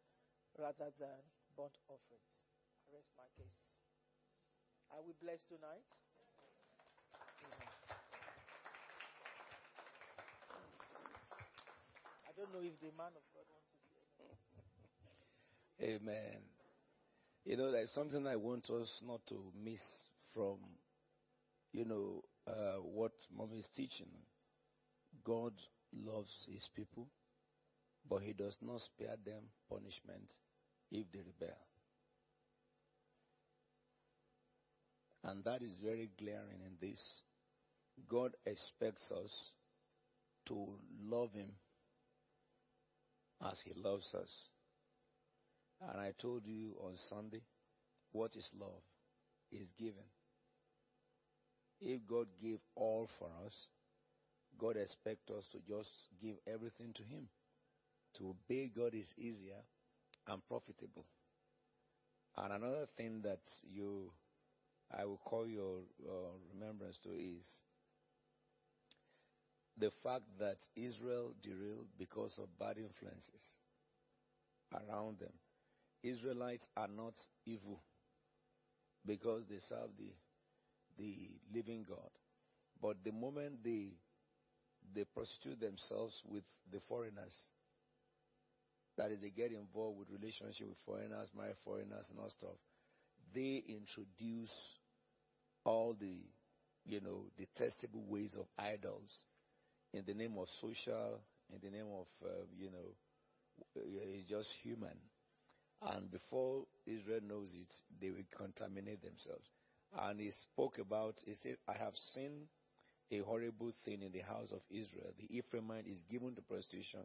rather 0.57 0.89
than 0.97 1.21
burnt 1.53 1.77
offerings. 1.85 2.49
I 2.81 2.97
rest 2.97 3.13
my 3.13 3.29
case. 3.37 3.61
Are 4.89 5.05
we 5.05 5.13
blessed 5.21 5.53
tonight? 5.53 5.85
Amen. 6.17 6.57
I 12.25 12.33
don't 12.33 12.57
know 12.57 12.65
if 12.65 12.81
the 12.81 12.89
man 12.97 13.13
of 13.13 13.25
God 13.37 13.45
wants 13.53 13.69
to 13.69 13.85
say 13.85 14.01
anything. 15.85 16.09
Amen. 16.09 16.41
You 17.45 17.61
know, 17.61 17.69
there's 17.69 17.93
something 17.93 18.25
I 18.25 18.41
want 18.41 18.73
us 18.73 19.05
not 19.05 19.21
to 19.29 19.37
miss 19.61 19.85
from, 20.33 20.57
you 21.77 21.85
know, 21.85 22.25
uh, 22.47 22.81
what 22.83 23.13
mom 23.37 23.51
is 23.57 23.69
teaching. 23.77 24.09
God 25.25 25.53
loves 25.95 26.47
his 26.51 26.69
people, 26.75 27.07
but 28.09 28.23
he 28.23 28.33
does 28.33 28.57
not 28.63 28.81
spare 28.81 29.17
them 29.25 29.43
punishment 29.69 30.31
if 30.91 31.07
they 31.13 31.21
rebel. 31.21 31.57
And 35.25 35.45
that 35.45 35.63
is 35.63 35.79
very 35.83 36.11
glaring 36.19 36.63
in 36.67 36.89
this. 36.89 37.01
God 38.09 38.33
expects 38.45 39.11
us 39.13 39.51
to 40.47 40.67
love 41.05 41.33
him 41.33 41.51
as 43.49 43.61
he 43.65 43.73
loves 43.81 44.13
us. 44.15 44.31
And 45.81 46.01
I 46.01 46.13
told 46.21 46.47
you 46.47 46.75
on 46.85 46.97
Sunday, 47.09 47.43
what 48.13 48.35
is 48.37 48.49
love? 48.59 48.83
Is 49.53 49.69
given. 49.79 50.05
If 51.85 52.07
God 52.07 52.29
gave 52.41 52.61
all 52.77 53.09
for 53.19 53.29
us, 53.45 53.67
God 54.59 54.77
expects 54.77 55.31
us 55.31 55.47
to 55.49 55.59
just 55.69 55.91
give 56.23 56.37
everything 56.47 56.93
to 56.95 57.03
Him. 57.03 57.29
To 58.19 58.31
obey 58.31 58.71
God 58.75 58.95
is 58.95 59.13
easier 59.19 59.61
and 60.29 60.47
profitable. 60.47 61.07
And 62.37 62.53
another 62.53 62.87
thing 62.97 63.23
that 63.23 63.41
you, 63.69 64.13
I 64.97 65.05
will 65.05 65.21
call 65.25 65.47
your 65.49 65.81
uh, 66.09 66.33
remembrance 66.55 66.99
to 67.05 67.11
is 67.11 67.45
the 69.79 69.91
fact 70.03 70.25
that 70.39 70.59
Israel 70.77 71.33
derailed 71.43 71.89
because 71.99 72.39
of 72.39 72.59
bad 72.59 72.77
influences 72.79 73.55
around 74.73 75.19
them. 75.19 75.33
Israelites 76.03 76.69
are 76.77 76.89
not 76.89 77.15
evil 77.47 77.83
because 79.07 79.43
they 79.49 79.59
serve 79.59 79.91
the, 79.99 80.13
the 80.99 81.31
living 81.55 81.85
God. 81.89 82.11
But 82.81 82.97
the 83.05 83.13
moment 83.13 83.63
they, 83.65 83.93
they 84.95 85.05
prostitute 85.05 85.61
themselves 85.61 86.21
with 86.29 86.45
the 86.73 86.81
foreigners, 86.89 87.35
that 88.99 89.11
is, 89.11 89.21
they 89.21 89.31
get 89.31 89.53
involved 89.53 89.99
with 89.99 90.09
relationship 90.11 90.69
with 90.69 90.79
foreigners, 90.85 91.29
marry 91.37 91.55
foreigners, 91.65 92.07
and 92.11 92.19
all 92.19 92.31
stuff. 92.31 92.59
They 93.35 93.63
introduce 93.69 94.51
all 95.65 95.97
the, 95.99 96.17
you 96.85 97.01
know, 97.01 97.25
detestable 97.39 98.05
ways 98.07 98.37
of 98.39 98.47
idols 98.59 99.11
in 99.95 100.03
the 100.07 100.15
name 100.15 100.35
of 100.39 100.49
social, 100.61 101.21
in 101.53 101.59
the 101.63 101.75
name 101.75 101.87
of, 101.95 102.07
uh, 102.25 102.45
you 102.59 102.71
know, 102.71 102.95
it's 103.77 104.29
just 104.29 104.49
human. 104.63 104.97
And 105.83 106.11
before 106.11 106.65
Israel 106.87 107.21
knows 107.27 107.53
it, 107.55 107.73
they 108.01 108.11
will 108.11 108.27
contaminate 108.37 109.03
themselves. 109.03 109.47
And 110.01 110.21
he 110.21 110.31
spoke 110.31 110.79
about, 110.79 111.17
he 111.25 111.35
said, 111.35 111.57
I 111.69 111.75
have 111.75 111.95
seen 112.15 112.49
a 113.11 113.19
horrible 113.19 113.73
thing 113.85 114.03
in 114.03 114.13
the 114.13 114.21
house 114.21 114.51
of 114.53 114.61
Israel. 114.71 115.13
The 115.19 115.29
Ephraimite 115.43 115.91
is 115.91 115.99
given 116.11 116.35
to 116.35 116.43
prostitution 116.43 117.01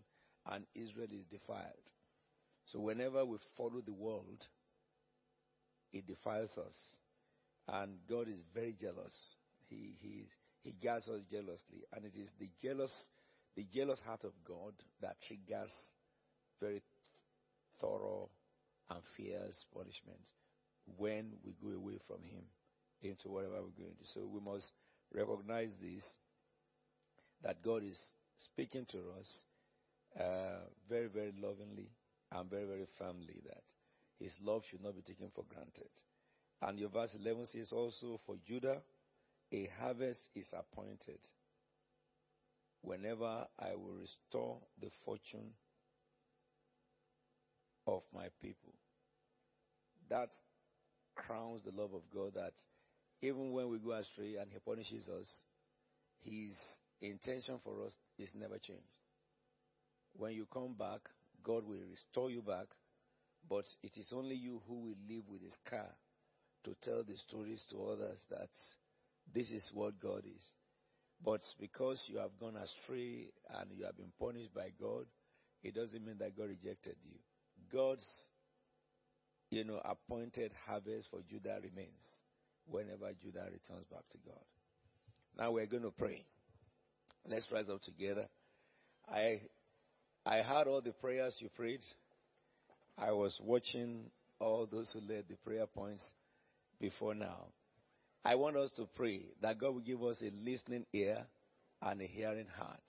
and 0.50 0.66
Israel 0.74 1.10
is 1.12 1.26
defiled. 1.30 1.92
So 2.66 2.80
whenever 2.80 3.26
we 3.26 3.38
follow 3.58 3.82
the 3.86 3.94
world, 3.94 4.46
it 5.92 6.08
defiles 6.08 6.58
us. 6.58 6.76
And 7.68 7.98
God 8.10 8.30
is 8.30 8.42
very 8.54 8.76
jealous. 8.80 9.14
He, 9.70 9.96
he, 10.00 10.28
he 10.64 10.74
guards 10.82 11.10
us 11.10 11.22
jealously. 11.30 11.84
And 11.94 12.06
it 12.06 12.14
is 12.18 12.30
the 12.40 12.50
jealous, 12.62 12.92
the 13.56 13.66
jealous 13.74 14.00
heart 14.06 14.24
of 14.24 14.32
God 14.48 14.74
that 15.02 15.18
triggers 15.28 15.72
very 16.62 16.82
thorough 17.82 18.30
and 18.90 19.02
fierce 19.18 19.66
punishment 19.74 20.22
when 20.98 21.34
we 21.46 21.54
go 21.62 21.76
away 21.76 21.98
from 22.08 22.24
Him 22.24 22.44
into 23.02 23.30
whatever 23.30 23.56
we're 23.56 23.84
going 23.84 23.96
to. 24.00 24.08
So 24.14 24.22
we 24.26 24.40
must 24.40 24.68
recognize 25.14 25.72
this 25.82 26.04
that 27.44 27.64
God 27.64 27.84
is 27.84 28.00
speaking 28.38 28.86
to 28.92 28.98
us 29.20 29.44
uh, 30.20 30.66
very, 30.90 31.08
very 31.08 31.34
lovingly 31.40 31.90
and 32.32 32.50
very, 32.50 32.66
very 32.66 32.88
firmly 32.98 33.42
that 33.46 33.64
His 34.20 34.34
love 34.44 34.64
should 34.70 34.84
not 34.84 34.96
be 34.96 35.02
taken 35.02 35.30
for 35.36 35.46
granted. 35.50 35.90
And 36.62 36.80
your 36.80 36.90
verse 36.90 37.16
11 37.20 37.46
says 37.48 37.72
also, 37.72 38.20
For 38.26 38.36
Judah, 38.46 38.82
a 39.52 39.70
harvest 39.80 40.22
is 40.36 40.52
appointed 40.54 41.20
whenever 42.82 43.46
I 43.60 43.76
will 43.76 43.96
restore 44.02 44.58
the 44.82 44.90
fortune 45.06 45.52
of 47.86 48.02
my 48.14 48.28
people. 48.42 48.74
That 50.10 50.30
crowns 51.16 51.62
the 51.64 51.72
love 51.72 51.94
of 51.94 52.02
God 52.14 52.34
that 52.36 52.54
even 53.22 53.52
when 53.52 53.70
we 53.70 53.80
go 53.80 53.92
astray 53.94 54.36
and 54.36 54.52
He 54.52 54.60
punishes 54.60 55.08
us, 55.10 55.28
His 56.24 56.54
intention 57.02 57.60
for 57.64 57.86
us 57.86 57.94
is 58.18 58.30
never 58.36 58.58
changed. 58.58 58.84
When 60.14 60.34
you 60.34 60.48
come 60.52 60.74
back, 60.78 61.02
God 61.44 61.66
will 61.68 61.78
restore 61.90 62.30
you 62.32 62.42
back, 62.42 62.68
But 63.50 63.66
it 63.84 63.98
is 63.98 64.12
only 64.14 64.36
you 64.36 64.62
who 64.68 64.76
will 64.76 64.98
live 65.10 65.24
with 65.30 65.42
his 65.42 65.56
car 65.70 65.90
to 66.66 66.76
tell 66.84 67.04
the 67.04 67.16
stories 67.16 67.64
to 67.72 67.86
others 67.86 68.20
that 68.30 68.50
this 69.34 69.50
is 69.52 69.70
what 69.74 70.00
God 70.00 70.24
is. 70.26 70.44
But 71.24 71.42
because 71.60 72.04
you 72.08 72.18
have 72.20 72.38
gone 72.40 72.56
astray 72.58 73.30
and 73.60 73.72
you 73.72 73.86
have 73.86 73.98
been 73.98 74.12
punished 74.20 74.54
by 74.54 74.70
God, 74.80 75.06
it 75.64 75.74
doesn't 75.74 76.06
mean 76.06 76.18
that 76.20 76.38
God 76.38 76.50
rejected 76.50 76.96
you. 77.04 77.18
God's, 77.72 78.06
you 79.50 79.64
know, 79.64 79.82
appointed 79.84 80.52
harvest 80.66 81.08
for 81.10 81.22
Judah 81.30 81.58
remains 81.64 82.04
whenever 82.70 83.12
Judah 83.22 83.46
returns 83.46 83.86
back 83.92 84.08
to 84.12 84.18
God. 84.26 84.44
Now 85.38 85.52
we're 85.52 85.66
going 85.66 85.84
to 85.84 85.92
pray. 85.92 86.26
Let's 87.28 87.52
rise 87.52 87.70
up 87.70 87.82
together. 87.82 88.28
I 89.10 89.42
I 90.26 90.42
heard 90.42 90.68
all 90.68 90.82
the 90.82 90.92
prayers 90.92 91.38
you 91.40 91.50
prayed. 91.56 91.82
I 92.98 93.12
was 93.12 93.40
watching 93.44 94.10
all 94.40 94.68
those 94.70 94.92
who 94.94 95.00
led 95.00 95.26
the 95.30 95.36
prayer 95.36 95.66
points 95.68 96.04
before 96.80 97.16
now. 97.16 97.46
I 98.26 98.36
want 98.36 98.58
us 98.58 98.72
to 98.78 98.88
pray 98.96 99.22
that 99.42 99.60
God 99.60 99.74
will 99.74 99.82
give 99.82 100.04
us 100.04 100.22
a 100.22 100.32
listening 100.44 100.86
ear 100.94 101.26
and 101.82 102.02
a 102.02 102.06
hearing 102.06 102.48
heart. 102.58 102.82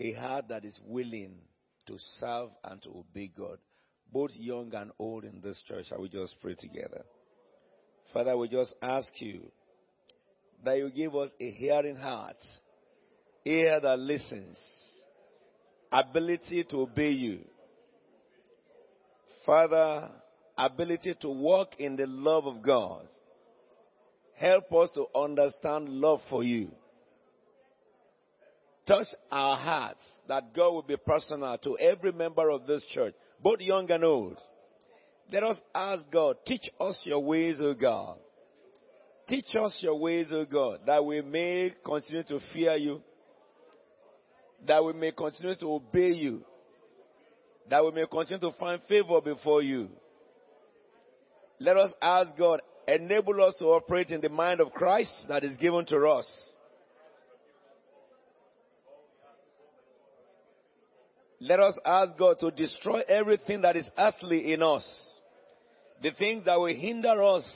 A 0.00 0.12
heart 0.12 0.48
that 0.48 0.64
is 0.64 0.78
willing 0.86 1.38
to 1.86 1.96
serve 2.20 2.50
and 2.62 2.80
to 2.82 2.90
obey 2.90 3.30
God, 3.36 3.58
both 4.12 4.30
young 4.34 4.72
and 4.74 4.90
old 4.98 5.24
in 5.24 5.40
this 5.40 5.60
church. 5.66 5.86
I 5.92 5.98
will 5.98 6.08
just 6.08 6.36
pray 6.40 6.54
together. 6.54 7.04
Father, 8.12 8.36
we 8.36 8.48
just 8.48 8.74
ask 8.82 9.08
you 9.20 9.40
that 10.64 10.78
you 10.78 10.90
give 10.90 11.14
us 11.14 11.30
a 11.40 11.50
hearing 11.50 11.96
heart, 11.96 12.36
ear 13.44 13.80
that 13.80 13.98
listens, 13.98 14.58
ability 15.90 16.64
to 16.70 16.78
obey 16.78 17.10
you. 17.10 17.40
Father, 19.44 20.10
ability 20.56 21.14
to 21.20 21.28
walk 21.28 21.74
in 21.78 21.96
the 21.96 22.06
love 22.06 22.46
of 22.46 22.62
God. 22.62 23.06
Help 24.36 24.72
us 24.72 24.90
to 24.94 25.06
understand 25.14 25.88
love 25.88 26.20
for 26.28 26.42
you. 26.42 26.70
Touch 28.86 29.06
our 29.30 29.56
hearts 29.56 30.02
that 30.28 30.54
God 30.54 30.72
will 30.72 30.82
be 30.82 30.96
personal 30.96 31.56
to 31.58 31.78
every 31.78 32.12
member 32.12 32.50
of 32.50 32.66
this 32.66 32.84
church, 32.92 33.14
both 33.42 33.60
young 33.60 33.90
and 33.90 34.04
old. 34.04 34.38
Let 35.32 35.42
us 35.42 35.58
ask 35.74 36.02
God, 36.12 36.36
teach 36.46 36.68
us 36.80 37.00
your 37.04 37.20
ways, 37.20 37.56
O 37.60 37.74
God. 37.74 38.18
Teach 39.28 39.56
us 39.58 39.76
your 39.80 39.98
ways, 39.98 40.28
O 40.30 40.44
God, 40.44 40.80
that 40.86 41.04
we 41.04 41.22
may 41.22 41.72
continue 41.84 42.22
to 42.24 42.40
fear 42.52 42.76
you, 42.76 43.00
that 44.66 44.84
we 44.84 44.92
may 44.92 45.12
continue 45.12 45.56
to 45.56 45.66
obey 45.66 46.10
you, 46.10 46.44
that 47.70 47.82
we 47.82 47.90
may 47.92 48.04
continue 48.06 48.40
to 48.40 48.56
find 48.58 48.80
favor 48.86 49.20
before 49.20 49.62
you. 49.62 49.88
Let 51.58 51.76
us 51.78 51.90
ask 52.02 52.36
God, 52.36 52.60
enable 52.86 53.42
us 53.42 53.54
to 53.60 53.66
operate 53.66 54.10
in 54.10 54.20
the 54.20 54.28
mind 54.28 54.60
of 54.60 54.72
Christ 54.72 55.12
that 55.28 55.42
is 55.42 55.56
given 55.56 55.86
to 55.86 56.06
us. 56.06 56.26
Let 61.40 61.60
us 61.60 61.78
ask 61.84 62.16
God 62.18 62.38
to 62.40 62.50
destroy 62.50 63.00
everything 63.08 63.62
that 63.62 63.76
is 63.76 63.86
earthly 63.98 64.52
in 64.52 64.62
us. 64.62 65.13
The 66.04 66.10
things 66.10 66.44
that 66.44 66.60
will 66.60 66.66
hinder 66.66 67.22
us 67.22 67.46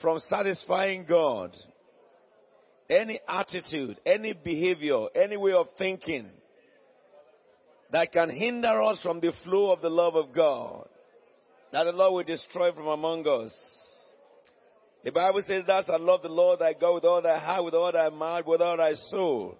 from 0.00 0.20
satisfying 0.30 1.04
God. 1.06 1.54
Any 2.88 3.20
attitude, 3.28 4.00
any 4.06 4.32
behavior, 4.32 5.08
any 5.14 5.36
way 5.36 5.52
of 5.52 5.66
thinking 5.76 6.30
that 7.92 8.10
can 8.10 8.30
hinder 8.30 8.82
us 8.84 9.02
from 9.02 9.20
the 9.20 9.32
flow 9.44 9.70
of 9.70 9.82
the 9.82 9.90
love 9.90 10.16
of 10.16 10.34
God. 10.34 10.88
That 11.70 11.84
the 11.84 11.92
Lord 11.92 12.14
will 12.14 12.36
destroy 12.36 12.72
from 12.72 12.86
among 12.86 13.28
us. 13.28 13.52
The 15.04 15.12
Bible 15.12 15.42
says 15.46 15.64
that 15.66 15.90
I 15.90 15.98
love 15.98 16.22
the 16.22 16.30
Lord 16.30 16.60
thy 16.60 16.72
God 16.72 16.94
with 16.94 17.04
all 17.04 17.20
thy 17.20 17.38
heart, 17.38 17.66
with 17.66 17.74
all 17.74 17.92
thy 17.92 18.08
mind, 18.08 18.46
with 18.46 18.62
all 18.62 18.78
thy 18.78 18.94
soul. 18.94 19.58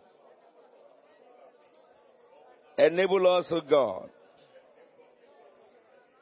Enable 2.78 3.26
us, 3.36 3.44
O 3.50 3.60
God. 3.60 4.08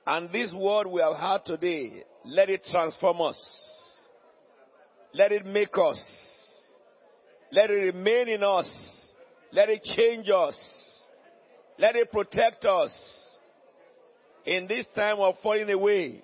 And 0.07 0.31
this 0.31 0.53
word 0.53 0.87
we 0.87 1.01
have 1.01 1.17
heard 1.17 1.45
today, 1.45 2.05
let 2.25 2.49
it 2.49 2.65
transform 2.71 3.21
us. 3.21 3.39
Let 5.13 5.33
it 5.33 5.45
make 5.45 5.77
us. 5.77 6.01
Let 7.51 7.71
it 7.71 7.95
remain 7.95 8.29
in 8.29 8.45
us. 8.45 8.71
Let 9.53 9.69
it 9.69 9.83
change 9.83 10.29
us. 10.29 10.57
Let 11.79 11.97
it 11.97 12.13
protect 12.13 12.65
us 12.65 12.93
in 14.45 14.67
this 14.69 14.87
time 14.95 15.19
of 15.19 15.35
falling 15.43 15.71
away. 15.71 16.23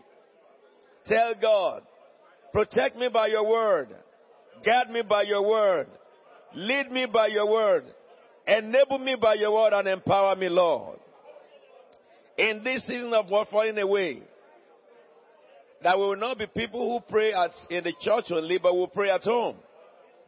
Tell 1.06 1.34
God, 1.40 1.82
protect 2.52 2.96
me 2.96 3.08
by 3.08 3.26
your 3.28 3.48
word. 3.48 3.88
Guide 4.64 4.90
me 4.90 5.02
by 5.02 5.22
your 5.22 5.46
word. 5.48 5.88
Lead 6.54 6.90
me 6.92 7.06
by 7.06 7.26
your 7.28 7.50
word. 7.50 7.84
Enable 8.46 8.98
me 8.98 9.16
by 9.20 9.34
your 9.34 9.52
word 9.52 9.72
and 9.72 9.88
empower 9.88 10.36
me, 10.36 10.48
Lord. 10.48 10.98
In 12.38 12.64
this 12.64 12.86
season 12.86 13.12
of 13.12 13.28
what 13.28 13.48
falling 13.48 13.78
away, 13.78 14.22
that 15.82 15.98
we 15.98 16.04
will 16.04 16.16
not 16.16 16.38
be 16.38 16.46
people 16.46 16.92
who 16.92 17.12
pray 17.12 17.32
at, 17.32 17.50
in 17.70 17.84
the 17.84 17.92
church 18.00 18.26
only, 18.30 18.58
but 18.58 18.74
will 18.74 18.88
pray 18.88 19.10
at 19.10 19.22
home. 19.22 19.56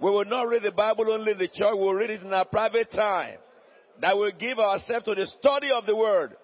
We 0.00 0.10
will 0.10 0.24
not 0.24 0.42
read 0.42 0.62
the 0.62 0.72
Bible 0.72 1.10
only 1.10 1.32
in 1.32 1.38
the 1.38 1.48
church, 1.48 1.74
we 1.74 1.80
will 1.80 1.94
read 1.94 2.10
it 2.10 2.22
in 2.22 2.32
our 2.32 2.44
private 2.44 2.90
time. 2.90 3.38
That 4.00 4.16
will 4.16 4.32
give 4.32 4.58
ourselves 4.58 5.04
to 5.04 5.14
the 5.14 5.26
study 5.38 5.70
of 5.70 5.86
the 5.86 5.94
word, 5.94 6.36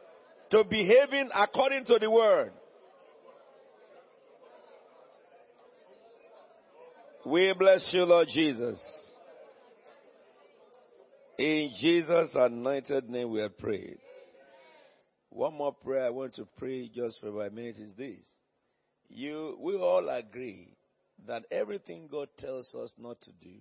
to 0.52 0.64
behaving 0.64 1.30
according 1.34 1.84
to 1.86 1.98
the 1.98 2.10
word. 2.10 2.52
We 7.26 7.52
bless 7.58 7.86
you, 7.92 8.04
Lord 8.04 8.28
Jesus. 8.32 8.80
In 11.38 11.72
Jesus' 11.80 12.30
anointed 12.34 13.10
name 13.10 13.30
we 13.30 13.40
have 13.40 13.58
prayed. 13.58 13.98
One 15.30 15.54
more 15.54 15.72
prayer 15.72 16.06
I 16.06 16.10
want 16.10 16.34
to 16.34 16.46
pray 16.58 16.88
just 16.88 17.20
for 17.20 17.46
a 17.46 17.50
minute 17.50 17.78
is 17.78 17.94
this. 17.96 18.26
You, 19.08 19.56
we 19.60 19.76
all 19.76 20.08
agree 20.08 20.76
that 21.26 21.44
everything 21.50 22.08
God 22.10 22.28
tells 22.38 22.74
us 22.74 22.92
not 22.98 23.20
to 23.22 23.32
do 23.40 23.54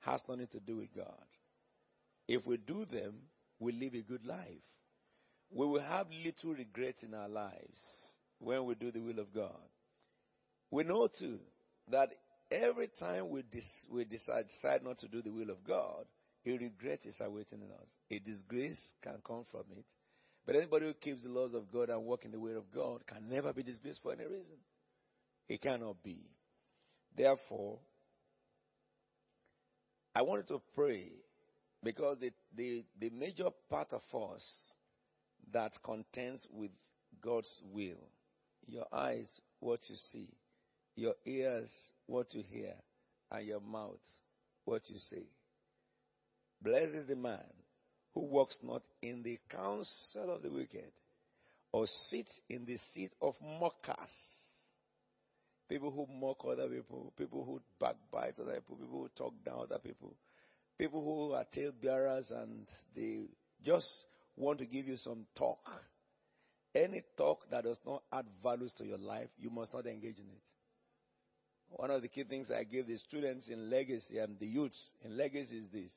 has 0.00 0.20
nothing 0.28 0.46
to 0.52 0.60
do 0.60 0.76
with 0.76 0.94
God. 0.94 1.24
If 2.26 2.46
we 2.46 2.56
do 2.56 2.84
them, 2.84 3.14
we 3.58 3.72
live 3.72 3.94
a 3.94 4.02
good 4.02 4.24
life. 4.24 4.62
We 5.50 5.66
will 5.66 5.82
have 5.82 6.06
little 6.24 6.54
regret 6.54 6.96
in 7.02 7.14
our 7.14 7.28
lives 7.28 7.78
when 8.38 8.64
we 8.64 8.74
do 8.76 8.92
the 8.92 9.00
will 9.00 9.18
of 9.18 9.34
God. 9.34 9.58
We 10.70 10.84
know 10.84 11.08
too 11.08 11.40
that 11.90 12.10
every 12.50 12.88
time 12.98 13.30
we, 13.30 13.42
dis- 13.42 13.86
we 13.90 14.04
decide, 14.04 14.46
decide 14.46 14.84
not 14.84 14.98
to 14.98 15.08
do 15.08 15.22
the 15.22 15.30
will 15.30 15.50
of 15.50 15.64
God, 15.66 16.04
a 16.46 16.52
regret 16.52 17.00
is 17.04 17.16
awaiting 17.20 17.62
us. 17.62 17.88
A 18.10 18.18
disgrace 18.20 18.80
can 19.02 19.20
come 19.26 19.44
from 19.50 19.64
it. 19.76 19.84
But 20.50 20.56
anybody 20.56 20.86
who 20.86 20.94
keeps 20.94 21.22
the 21.22 21.28
laws 21.28 21.54
of 21.54 21.70
God 21.70 21.90
and 21.90 22.04
walk 22.04 22.24
in 22.24 22.32
the 22.32 22.40
way 22.40 22.54
of 22.54 22.72
God 22.74 23.06
can 23.06 23.28
never 23.28 23.52
be 23.52 23.62
disgraced 23.62 24.02
for 24.02 24.12
any 24.12 24.24
reason. 24.24 24.56
It 25.48 25.60
cannot 25.60 26.02
be. 26.02 26.24
Therefore, 27.16 27.78
I 30.12 30.22
wanted 30.22 30.48
to 30.48 30.60
pray 30.74 31.12
because 31.84 32.18
the, 32.18 32.32
the, 32.56 32.82
the 32.98 33.10
major 33.10 33.44
part 33.70 33.92
of 33.92 34.02
us 34.34 34.44
that 35.52 35.70
contends 35.84 36.48
with 36.50 36.72
God's 37.22 37.62
will, 37.72 38.02
your 38.66 38.86
eyes, 38.92 39.30
what 39.60 39.78
you 39.88 39.94
see, 40.10 40.30
your 40.96 41.14
ears, 41.24 41.70
what 42.06 42.34
you 42.34 42.42
hear, 42.42 42.74
and 43.30 43.46
your 43.46 43.60
mouth, 43.60 44.00
what 44.64 44.82
you 44.90 44.98
say. 44.98 45.28
Blessed 46.60 46.94
is 46.94 47.06
the 47.06 47.14
man 47.14 47.38
who 48.14 48.20
walks 48.20 48.58
not 48.62 48.82
in 49.02 49.22
the 49.22 49.38
counsel 49.48 50.34
of 50.34 50.42
the 50.42 50.50
wicked, 50.50 50.90
or 51.72 51.86
sits 52.08 52.40
in 52.48 52.64
the 52.64 52.78
seat 52.92 53.12
of 53.22 53.34
mockers. 53.60 54.10
People 55.68 55.92
who 55.92 56.06
mock 56.12 56.44
other 56.44 56.68
people, 56.68 57.12
people 57.16 57.44
who 57.44 57.60
backbite 57.78 58.34
other 58.40 58.54
people, 58.54 58.76
people 58.76 59.00
who 59.02 59.08
talk 59.16 59.32
down 59.44 59.60
other 59.62 59.78
people, 59.78 60.14
people 60.76 61.04
who 61.04 61.32
are 61.32 61.44
tale 61.54 61.72
bearers 61.80 62.32
and 62.32 62.66
they 62.96 63.20
just 63.64 63.86
want 64.36 64.58
to 64.58 64.66
give 64.66 64.88
you 64.88 64.96
some 64.96 65.26
talk. 65.36 65.70
Any 66.74 67.02
talk 67.16 67.48
that 67.50 67.64
does 67.64 67.78
not 67.86 68.02
add 68.12 68.26
values 68.42 68.72
to 68.78 68.84
your 68.84 68.98
life, 68.98 69.28
you 69.38 69.50
must 69.50 69.72
not 69.72 69.86
engage 69.86 70.18
in 70.18 70.24
it. 70.24 70.42
One 71.70 71.90
of 71.90 72.02
the 72.02 72.08
key 72.08 72.24
things 72.24 72.50
I 72.50 72.64
give 72.64 72.88
the 72.88 72.96
students 72.96 73.48
in 73.48 73.70
legacy 73.70 74.18
and 74.18 74.38
the 74.40 74.46
youths 74.46 74.80
in 75.04 75.16
legacy 75.16 75.58
is 75.58 75.66
this. 75.72 75.92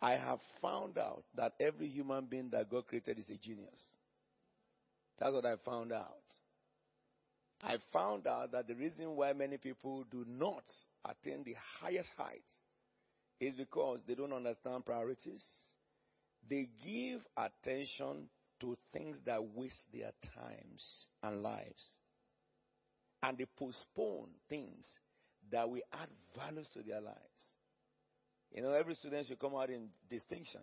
I 0.00 0.12
have 0.12 0.40
found 0.60 0.98
out 0.98 1.24
that 1.36 1.54
every 1.58 1.88
human 1.88 2.26
being 2.26 2.50
that 2.50 2.70
God 2.70 2.86
created 2.86 3.18
is 3.18 3.30
a 3.30 3.36
genius. 3.36 3.80
That's 5.18 5.32
what 5.32 5.46
I 5.46 5.56
found 5.64 5.92
out. 5.92 6.12
I 7.62 7.76
found 7.92 8.26
out 8.26 8.52
that 8.52 8.68
the 8.68 8.74
reason 8.74 9.16
why 9.16 9.32
many 9.32 9.56
people 9.56 10.04
do 10.10 10.24
not 10.28 10.64
attain 11.04 11.42
the 11.44 11.54
highest 11.80 12.10
heights 12.16 12.52
is 13.40 13.54
because 13.54 14.00
they 14.06 14.14
don't 14.14 14.32
understand 14.32 14.84
priorities. 14.84 15.42
They 16.48 16.68
give 16.84 17.20
attention 17.36 18.28
to 18.60 18.76
things 18.92 19.18
that 19.24 19.42
waste 19.54 19.84
their 19.92 20.12
times 20.34 21.08
and 21.22 21.42
lives. 21.42 21.94
And 23.22 23.38
they 23.38 23.46
postpone 23.58 24.28
things 24.48 24.86
that 25.50 25.68
will 25.68 25.80
add 25.92 26.08
values 26.36 26.68
to 26.74 26.82
their 26.82 27.00
lives. 27.00 27.16
You 28.56 28.62
know, 28.62 28.72
every 28.72 28.94
student 28.94 29.26
should 29.26 29.38
come 29.38 29.54
out 29.54 29.68
in 29.68 29.90
distinction 30.08 30.62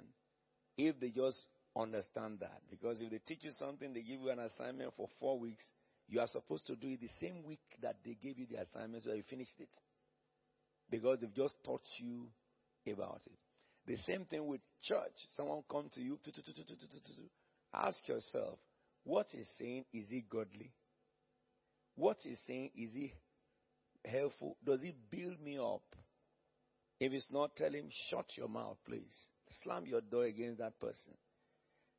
if 0.76 1.00
they 1.00 1.12
just 1.12 1.38
understand 1.78 2.40
that. 2.40 2.60
Because 2.72 3.00
if 3.00 3.12
they 3.12 3.20
teach 3.20 3.44
you 3.44 3.52
something, 3.52 3.94
they 3.94 4.02
give 4.02 4.20
you 4.20 4.30
an 4.32 4.40
assignment 4.40 4.94
for 4.98 5.08
four 5.20 5.40
weeks, 5.40 5.64
you 6.10 6.20
are 6.20 6.28
supposed 6.28 6.66
to 6.68 6.76
do 6.76 6.88
it 6.88 7.02
the 7.02 7.10
same 7.22 7.44
week 7.46 7.62
that 7.84 7.98
they 8.04 8.18
gave 8.22 8.40
you 8.40 8.48
the 8.50 8.60
assignment 8.62 9.04
so 9.04 9.14
you 9.14 9.22
finished 9.30 9.60
it. 9.60 9.70
Because 10.90 11.20
they've 11.22 11.36
just 11.36 11.54
taught 11.64 11.84
you 12.00 12.26
about 12.92 13.22
it. 13.28 13.38
The 13.86 13.98
same 14.08 14.26
thing 14.26 14.48
with 14.48 14.62
church. 14.88 15.14
Someone 15.36 15.62
come 15.70 15.90
to 15.94 16.02
you, 16.02 16.18
ask 17.74 18.08
yourself, 18.08 18.58
what 19.04 19.28
he's 19.32 19.50
saying, 19.60 19.86
is 19.94 20.08
he 20.10 20.26
godly? 20.28 20.72
What 21.96 22.18
he's 22.24 22.40
saying, 22.48 22.72
is 22.76 22.92
he 22.94 23.14
helpful? 24.04 24.58
Does 24.66 24.82
it 24.82 24.96
build 25.12 25.40
me 25.42 25.60
up? 25.60 25.84
If 27.00 27.12
it's 27.12 27.32
not, 27.32 27.56
tell 27.56 27.72
him, 27.72 27.90
shut 28.10 28.26
your 28.38 28.48
mouth, 28.48 28.78
please. 28.86 29.28
Slam 29.64 29.86
your 29.86 30.02
door 30.02 30.24
against 30.26 30.60
that 30.60 30.80
person. 30.80 31.14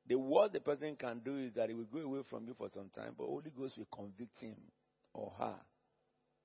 The 0.06 0.18
worst 0.18 0.52
the 0.52 0.60
person 0.60 0.96
can 0.96 1.20
do 1.24 1.36
is 1.36 1.54
that 1.54 1.68
he 1.68 1.74
will 1.74 1.84
go 1.84 2.00
away 2.00 2.20
from 2.28 2.46
you 2.46 2.54
for 2.54 2.68
some 2.72 2.90
time, 2.94 3.14
but 3.16 3.26
Holy 3.26 3.50
Ghost 3.56 3.78
will 3.78 3.88
convict 3.92 4.38
him 4.38 4.56
or 5.12 5.32
her. 5.38 5.56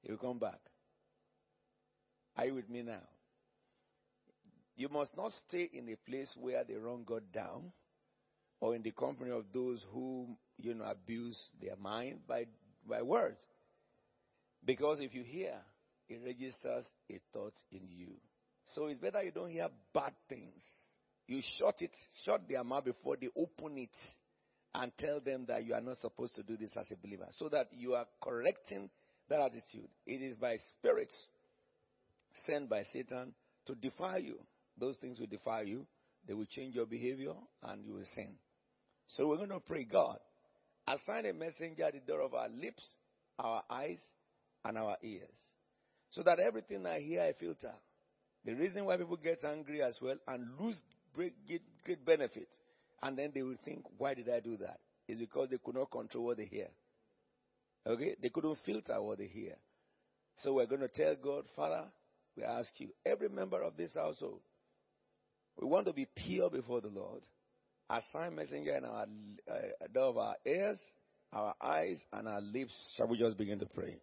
He 0.02 0.12
will 0.12 0.18
come 0.18 0.40
back. 0.40 0.60
Are 2.38 2.46
you 2.46 2.56
with 2.56 2.70
me 2.70 2.84
now? 2.84 3.02
You 4.78 4.88
must 4.88 5.16
not 5.18 5.34
stay 5.48 5.70
in 5.74 5.90
a 5.90 6.10
place 6.10 6.34
where 6.40 6.64
they 6.64 6.76
run 6.76 7.04
God 7.06 7.24
down 7.34 7.74
or 8.62 8.76
in 8.76 8.82
the 8.82 8.92
company 8.92 9.32
of 9.32 9.44
those 9.54 9.86
who, 9.92 10.38
you 10.58 10.74
know, 10.74 10.86
abuse 10.86 11.50
their 11.62 11.76
mind 11.76 12.20
by, 12.26 12.46
by 12.88 13.02
words. 13.02 13.46
Because 14.64 15.00
if 15.02 15.14
you 15.14 15.24
hear, 15.24 15.56
it 16.08 16.22
registers 16.26 16.86
a 17.12 17.20
thought 17.34 17.54
in 17.72 17.82
you. 17.88 18.14
So 18.76 18.88
it's 18.88 19.00
better 19.00 19.24
you 19.24 19.32
don't 19.32 19.50
hear 19.50 19.68
bad 19.94 20.14
things. 20.28 20.64
You 21.28 21.42
shut 21.58 21.76
it, 21.82 21.92
shut 22.26 22.42
their 22.48 22.64
mouth 22.64 22.86
before 22.86 23.16
they 23.20 23.30
open 23.36 23.78
it 23.78 23.96
and 24.74 24.92
tell 24.98 25.20
them 25.20 25.46
that 25.48 25.64
you 25.64 25.74
are 25.74 25.82
not 25.82 25.98
supposed 25.98 26.36
to 26.36 26.44
do 26.44 26.58
this 26.58 26.72
as 26.78 26.90
a 26.92 26.96
believer. 26.96 27.28
So 27.32 27.50
that 27.50 27.68
you 27.72 27.94
are 27.94 28.06
correcting 28.22 28.90
that 29.30 29.40
attitude. 29.40 29.90
It 30.06 30.22
is 30.22 30.38
by 30.38 30.58
spirits 30.72 31.16
sent 32.46 32.70
by 32.70 32.84
Satan 32.94 33.34
to 33.66 33.76
defy 33.76 34.18
you. 34.18 34.40
Those 34.80 34.98
things 34.98 35.20
will 35.20 35.28
defy 35.28 35.62
you. 35.62 35.86
They 36.28 36.34
will 36.34 36.46
change 36.46 36.76
your 36.76 36.86
behavior 36.86 37.34
and 37.64 37.84
you 37.84 37.94
will 37.94 38.06
sin. 38.16 38.36
So 39.08 39.28
we're 39.28 39.38
going 39.38 39.50
to 39.50 39.60
pray, 39.60 39.86
God, 39.86 40.18
assign 40.88 41.26
a 41.26 41.34
messenger 41.34 41.86
at 41.86 41.94
the 41.94 42.00
door 42.00 42.22
of 42.22 42.34
our 42.34 42.50
lips, 42.50 42.84
our 43.40 43.64
eyes, 43.70 44.00
and 44.64 44.78
our 44.78 44.98
ears. 45.04 45.40
So 46.12 46.24
that 46.24 46.40
everything 46.40 46.86
I 46.86 47.00
hear, 47.00 47.22
I 47.24 47.34
filter. 47.34 47.74
The 48.50 48.56
reason 48.56 48.84
why 48.86 48.98
people 48.98 49.16
get 49.16 49.44
angry 49.44 49.84
as 49.84 49.96
well 50.02 50.16
and 50.28 50.48
lose 50.60 50.82
great, 51.14 51.36
great 51.86 52.04
benefit, 52.04 52.48
and 53.04 53.16
then 53.16 53.30
they 53.32 53.44
will 53.44 53.58
think, 53.64 53.84
why 54.00 54.16
did 54.16 54.28
I 54.28 54.40
do 54.40 54.58
that? 54.58 54.80
Is 55.08 55.20
because 55.20 55.50
they 55.52 55.60
could 55.64 55.76
not 55.76 55.92
control 55.92 56.26
what 56.26 56.38
they 56.38 56.46
hear. 56.46 56.70
Okay? 57.86 58.16
They 58.20 58.30
couldn't 58.30 58.58
filter 58.66 59.00
what 59.04 59.20
they 59.20 59.28
hear. 59.28 59.54
So 60.38 60.54
we're 60.54 60.66
going 60.66 60.82
to 60.82 60.88
tell 60.88 61.16
God, 61.24 61.44
Father, 61.56 61.86
we 62.36 62.42
ask 62.44 62.70
you, 62.80 62.90
every 63.06 63.30
member 63.30 63.62
of 63.62 63.78
this 63.78 63.94
household, 63.94 64.42
we 65.62 65.68
want 65.68 65.86
to 65.86 65.94
be 65.94 66.08
pure 66.16 66.50
before 66.50 66.82
the 66.82 66.88
Lord. 66.88 67.22
Assign 67.88 68.36
messenger 68.36 68.78
in 68.78 68.86
our 68.86 69.06
uh, 69.48 70.00
our 70.00 70.36
ears, 70.44 70.80
our 71.34 71.54
eyes, 71.62 72.04
and 72.14 72.28
our 72.28 72.42
lips. 72.42 72.74
Shall 72.98 73.10
we 73.10 73.20
just 73.20 73.38
begin 73.38 73.60
to 73.60 73.68
pray? 73.68 74.00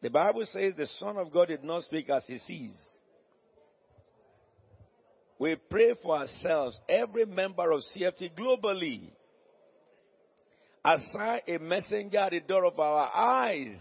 The 0.00 0.10
Bible 0.10 0.46
says 0.46 0.74
the 0.76 0.86
Son 0.86 1.16
of 1.16 1.32
God 1.32 1.48
did 1.48 1.64
not 1.64 1.82
speak 1.82 2.08
as 2.08 2.24
he 2.26 2.38
sees. 2.38 2.76
We 5.38 5.56
pray 5.56 5.94
for 6.02 6.16
ourselves, 6.18 6.78
every 6.88 7.24
member 7.24 7.70
of 7.72 7.82
CFT 7.94 8.32
globally. 8.36 9.10
Assign 10.84 11.40
a 11.46 11.58
messenger 11.58 12.18
at 12.18 12.30
the 12.30 12.40
door 12.40 12.64
of 12.66 12.78
our 12.78 13.10
eyes 13.14 13.76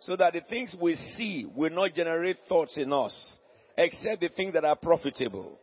so 0.00 0.16
that 0.16 0.32
the 0.32 0.40
things 0.42 0.74
we 0.80 0.94
see 1.16 1.46
will 1.54 1.70
not 1.70 1.94
generate 1.94 2.36
thoughts 2.48 2.76
in 2.76 2.92
us, 2.92 3.36
except 3.76 4.20
the 4.20 4.28
things 4.28 4.52
that 4.54 4.64
are 4.64 4.76
profitable, 4.76 5.58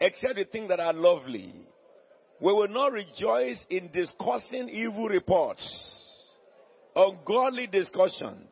except 0.00 0.36
the 0.36 0.44
things 0.44 0.68
that 0.68 0.80
are 0.80 0.92
lovely. 0.92 1.52
We 2.40 2.52
will 2.52 2.68
not 2.68 2.92
rejoice 2.92 3.64
in 3.70 3.90
discussing 3.92 4.68
evil 4.68 5.08
reports, 5.08 6.05
ungodly 6.96 7.66
discussion. 7.66 8.48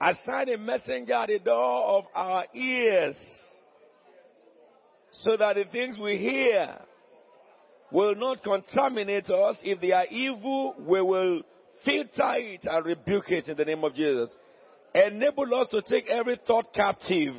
Assign 0.00 0.50
a 0.50 0.58
messenger 0.58 1.14
at 1.14 1.28
the 1.28 1.38
door 1.38 1.84
of 1.84 2.04
our 2.14 2.44
ears 2.54 3.16
so 5.10 5.36
that 5.36 5.56
the 5.56 5.64
things 5.64 5.98
we 5.98 6.16
hear 6.18 6.78
will 7.90 8.14
not 8.14 8.42
contaminate 8.42 9.30
us. 9.30 9.56
If 9.62 9.80
they 9.80 9.92
are 9.92 10.06
evil, 10.10 10.74
we 10.78 11.00
will 11.00 11.42
filter 11.84 12.32
it 12.36 12.60
and 12.64 12.84
rebuke 12.84 13.30
it 13.30 13.48
in 13.48 13.56
the 13.56 13.64
name 13.64 13.84
of 13.84 13.94
Jesus. 13.94 14.30
Enable 14.94 15.54
us 15.60 15.68
to 15.70 15.82
take 15.82 16.08
every 16.08 16.38
thought 16.46 16.72
captive. 16.74 17.34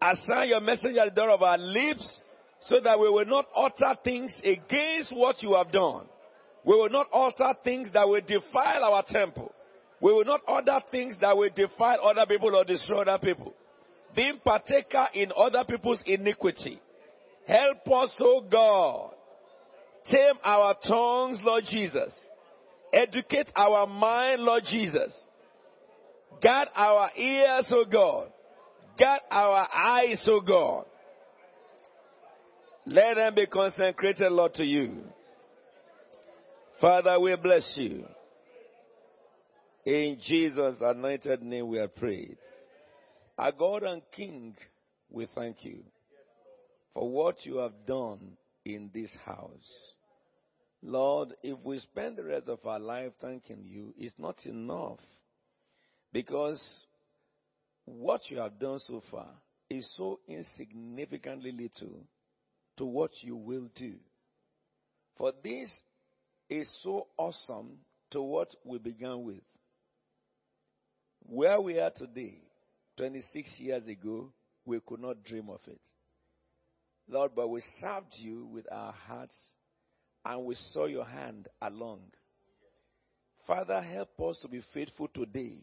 Assign 0.00 0.48
your 0.48 0.60
messenger 0.60 1.00
at 1.00 1.14
the 1.14 1.20
door 1.20 1.30
of 1.30 1.42
our 1.42 1.58
lips 1.58 2.22
so 2.62 2.80
that 2.80 2.98
we 2.98 3.10
will 3.10 3.26
not 3.26 3.46
utter 3.54 3.98
things 4.02 4.32
against 4.44 5.14
what 5.14 5.42
you 5.42 5.54
have 5.54 5.70
done. 5.72 6.06
We 6.68 6.74
will 6.76 6.90
not 6.90 7.06
utter 7.14 7.58
things 7.64 7.88
that 7.94 8.06
will 8.06 8.20
defile 8.20 8.84
our 8.84 9.02
temple. 9.08 9.54
We 10.02 10.12
will 10.12 10.26
not 10.26 10.42
utter 10.46 10.84
things 10.90 11.16
that 11.22 11.34
will 11.34 11.48
defile 11.56 11.98
other 12.02 12.26
people 12.26 12.54
or 12.54 12.62
destroy 12.62 13.00
other 13.00 13.18
people. 13.18 13.54
Being 14.14 14.38
partaker 14.44 15.06
in 15.14 15.32
other 15.34 15.64
people's 15.66 16.02
iniquity. 16.04 16.78
Help 17.46 17.90
us, 17.90 18.14
O 18.20 18.42
God. 18.42 19.14
Tame 20.10 20.34
our 20.44 20.74
tongues, 20.86 21.40
Lord 21.42 21.64
Jesus. 21.70 22.12
Educate 22.92 23.48
our 23.56 23.86
mind, 23.86 24.42
Lord 24.42 24.64
Jesus. 24.68 25.14
Guard 26.42 26.68
our 26.74 27.08
ears, 27.16 27.66
O 27.72 27.86
God. 27.90 28.28
Guard 28.98 29.22
our 29.30 29.66
eyes, 29.74 30.22
O 30.28 30.42
God. 30.42 30.84
Let 32.84 33.14
them 33.14 33.34
be 33.34 33.46
consecrated, 33.46 34.30
Lord, 34.30 34.52
to 34.54 34.64
you. 34.64 35.04
Father, 36.80 37.18
we 37.18 37.34
bless 37.34 37.74
you. 37.76 38.04
In 39.84 40.18
Jesus' 40.22 40.76
anointed 40.80 41.42
name 41.42 41.66
we 41.66 41.80
are 41.80 41.88
prayed. 41.88 42.38
Our 43.36 43.50
God 43.50 43.82
and 43.82 44.02
King, 44.12 44.54
we 45.10 45.26
thank 45.34 45.64
you 45.64 45.82
for 46.94 47.10
what 47.10 47.44
you 47.44 47.56
have 47.56 47.72
done 47.84 48.36
in 48.64 48.90
this 48.94 49.12
house. 49.24 49.92
Lord, 50.80 51.34
if 51.42 51.58
we 51.64 51.80
spend 51.80 52.16
the 52.16 52.22
rest 52.22 52.48
of 52.48 52.64
our 52.64 52.78
life 52.78 53.10
thanking 53.20 53.64
you, 53.64 53.92
it's 53.98 54.14
not 54.16 54.36
enough. 54.46 55.00
Because 56.12 56.62
what 57.86 58.20
you 58.30 58.38
have 58.38 58.60
done 58.60 58.78
so 58.86 59.02
far 59.10 59.30
is 59.68 59.90
so 59.96 60.20
insignificantly 60.28 61.50
little 61.50 62.04
to 62.76 62.84
what 62.84 63.10
you 63.22 63.34
will 63.34 63.68
do. 63.74 63.94
For 65.16 65.32
this 65.42 65.68
is 66.48 66.68
so 66.82 67.06
awesome 67.16 67.78
to 68.10 68.22
what 68.22 68.54
we 68.64 68.78
began 68.78 69.24
with. 69.24 69.42
Where 71.26 71.60
we 71.60 71.78
are 71.78 71.90
today, 71.90 72.38
26 72.96 73.48
years 73.58 73.86
ago, 73.86 74.32
we 74.64 74.80
could 74.80 75.00
not 75.00 75.24
dream 75.24 75.50
of 75.50 75.60
it. 75.66 75.80
Lord, 77.08 77.32
but 77.34 77.48
we 77.48 77.62
served 77.80 78.14
you 78.16 78.46
with 78.46 78.66
our 78.70 78.92
hearts 78.92 79.36
and 80.24 80.44
we 80.44 80.54
saw 80.54 80.86
your 80.86 81.04
hand 81.04 81.48
along. 81.62 82.00
Father, 83.46 83.80
help 83.80 84.20
us 84.20 84.38
to 84.42 84.48
be 84.48 84.62
faithful 84.74 85.08
today 85.08 85.58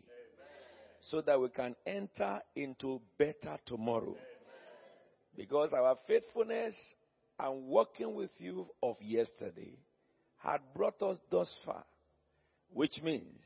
so 1.01 1.21
that 1.21 1.39
we 1.39 1.49
can 1.49 1.75
enter 1.85 2.41
into 2.55 2.99
better 3.17 3.57
tomorrow. 3.65 4.15
Because 5.37 5.71
our 5.73 5.95
faithfulness 6.07 6.75
and 7.39 7.67
working 7.67 8.15
with 8.15 8.31
you 8.37 8.67
of 8.81 8.95
yesterday 9.01 9.77
had 10.45 10.61
brought 10.75 11.01
us 11.01 11.17
thus 11.31 11.53
far, 11.65 11.83
which 12.71 13.01
means 13.03 13.41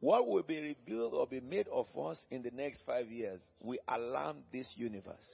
what 0.00 0.28
will 0.28 0.42
be 0.42 0.60
revealed 0.60 1.14
or 1.14 1.26
be 1.26 1.40
made 1.40 1.66
of 1.68 1.86
us 1.98 2.24
in 2.30 2.42
the 2.42 2.50
next 2.50 2.82
five 2.84 3.10
years 3.10 3.40
will 3.60 3.78
alarm 3.88 4.38
this 4.52 4.70
universe. 4.76 5.28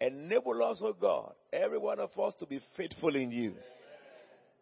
Enable 0.00 0.62
us, 0.62 0.78
oh 0.82 0.92
God, 0.92 1.32
every 1.52 1.78
one 1.78 1.98
of 1.98 2.10
us 2.18 2.34
to 2.38 2.46
be 2.46 2.60
faithful 2.76 3.14
in 3.16 3.30
you 3.30 3.54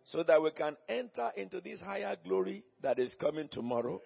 so 0.05 0.23
that 0.23 0.41
we 0.43 0.51
can 0.53 0.77
enter 0.89 1.31
into 1.37 1.61
this 1.61 1.81
higher 1.81 2.17
glory 2.25 2.65
that 2.83 2.99
is 2.99 3.15
coming 3.21 3.49
tomorrow. 3.51 4.01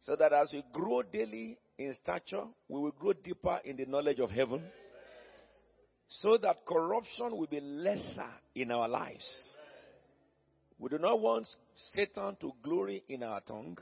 So 0.00 0.16
that 0.16 0.32
as 0.32 0.50
we 0.52 0.64
grow 0.72 1.02
daily 1.02 1.58
in 1.78 1.94
stature, 1.94 2.44
we 2.68 2.80
will 2.80 2.90
grow 2.90 3.12
deeper 3.12 3.60
in 3.64 3.76
the 3.76 3.86
knowledge 3.86 4.18
of 4.18 4.30
heaven. 4.30 4.62
So 6.20 6.36
that 6.38 6.66
corruption 6.66 7.36
will 7.36 7.46
be 7.46 7.60
lesser 7.60 8.30
in 8.54 8.70
our 8.70 8.88
lives. 8.88 9.24
We 10.78 10.88
do 10.88 10.98
not 10.98 11.20
want 11.20 11.46
Satan 11.94 12.36
to 12.40 12.52
glory 12.62 13.04
in 13.08 13.22
our 13.22 13.40
tongue. 13.40 13.78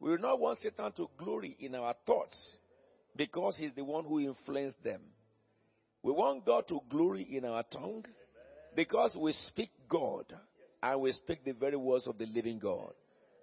We 0.00 0.10
do 0.16 0.18
not 0.18 0.38
want 0.38 0.58
Satan 0.58 0.92
to 0.92 1.08
glory 1.18 1.56
in 1.58 1.74
our 1.74 1.94
thoughts 2.06 2.36
because 3.16 3.56
he's 3.56 3.72
the 3.74 3.84
one 3.84 4.04
who 4.04 4.20
influenced 4.20 4.82
them. 4.84 5.00
We 6.02 6.12
want 6.12 6.44
God 6.44 6.68
to 6.68 6.80
glory 6.88 7.22
in 7.22 7.44
our 7.44 7.64
tongue 7.72 8.04
because 8.76 9.16
we 9.18 9.32
speak 9.32 9.70
God 9.88 10.26
and 10.82 11.00
we 11.00 11.12
speak 11.12 11.44
the 11.44 11.52
very 11.52 11.76
words 11.76 12.06
of 12.06 12.18
the 12.18 12.26
living 12.26 12.58
God. 12.58 12.92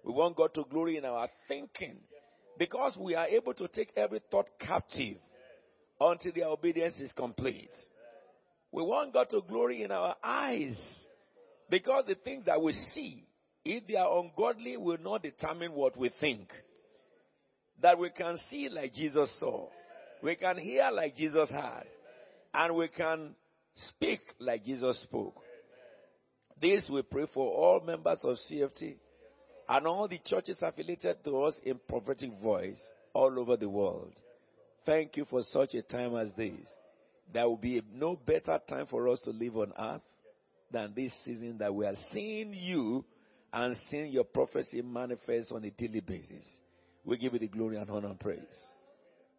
We 0.02 0.12
want 0.12 0.36
God 0.36 0.54
to 0.54 0.64
glory 0.70 0.96
in 0.96 1.04
our 1.04 1.28
thinking 1.48 1.96
because 2.58 2.96
we 2.96 3.14
are 3.14 3.26
able 3.26 3.54
to 3.54 3.68
take 3.68 3.92
every 3.96 4.20
thought 4.30 4.48
captive 4.58 5.18
until 6.00 6.32
their 6.32 6.46
obedience 6.46 6.96
is 6.98 7.12
complete. 7.12 7.70
We 8.72 8.82
want 8.82 9.12
God 9.12 9.30
to 9.30 9.42
glory 9.48 9.82
in 9.82 9.90
our 9.90 10.16
eyes 10.22 10.76
because 11.70 12.04
the 12.06 12.14
things 12.14 12.44
that 12.46 12.60
we 12.60 12.72
see, 12.94 13.24
if 13.64 13.86
they 13.86 13.96
are 13.96 14.18
ungodly, 14.18 14.76
will 14.76 14.98
not 14.98 15.22
determine 15.22 15.72
what 15.72 15.96
we 15.96 16.10
think. 16.20 16.52
That 17.82 17.98
we 17.98 18.10
can 18.10 18.38
see 18.50 18.68
like 18.68 18.94
Jesus 18.94 19.30
saw, 19.38 19.68
we 20.22 20.36
can 20.36 20.56
hear 20.56 20.90
like 20.92 21.16
Jesus 21.16 21.50
heard, 21.50 21.86
and 22.54 22.74
we 22.74 22.88
can 22.88 23.34
speak 23.88 24.20
like 24.38 24.64
Jesus 24.64 25.00
spoke. 25.02 25.36
This 26.60 26.88
we 26.90 27.02
pray 27.02 27.26
for 27.34 27.46
all 27.52 27.80
members 27.80 28.20
of 28.24 28.36
CFT 28.50 28.96
and 29.68 29.86
all 29.86 30.08
the 30.08 30.20
churches 30.24 30.58
affiliated 30.62 31.22
to 31.24 31.42
us 31.42 31.54
in 31.64 31.78
prophetic 31.88 32.30
voice 32.40 32.80
all 33.12 33.38
over 33.38 33.56
the 33.56 33.68
world. 33.68 34.12
Thank 34.86 35.16
you 35.16 35.24
for 35.24 35.42
such 35.42 35.74
a 35.74 35.82
time 35.82 36.16
as 36.16 36.32
this. 36.34 36.68
There 37.32 37.46
will 37.46 37.56
be 37.56 37.82
no 37.92 38.14
better 38.14 38.60
time 38.68 38.86
for 38.86 39.08
us 39.08 39.20
to 39.22 39.30
live 39.30 39.56
on 39.56 39.72
earth 39.76 40.00
than 40.70 40.92
this 40.94 41.12
season 41.24 41.58
that 41.58 41.74
we 41.74 41.84
are 41.84 41.96
seeing 42.12 42.54
you 42.54 43.04
and 43.52 43.76
seeing 43.90 44.12
your 44.12 44.24
prophecy 44.24 44.80
manifest 44.82 45.50
on 45.50 45.64
a 45.64 45.70
daily 45.70 46.00
basis. 46.00 46.46
We 47.04 47.18
give 47.18 47.32
you 47.32 47.40
the 47.40 47.48
glory 47.48 47.76
and 47.76 47.90
honor 47.90 48.08
and 48.08 48.20
praise. 48.20 48.38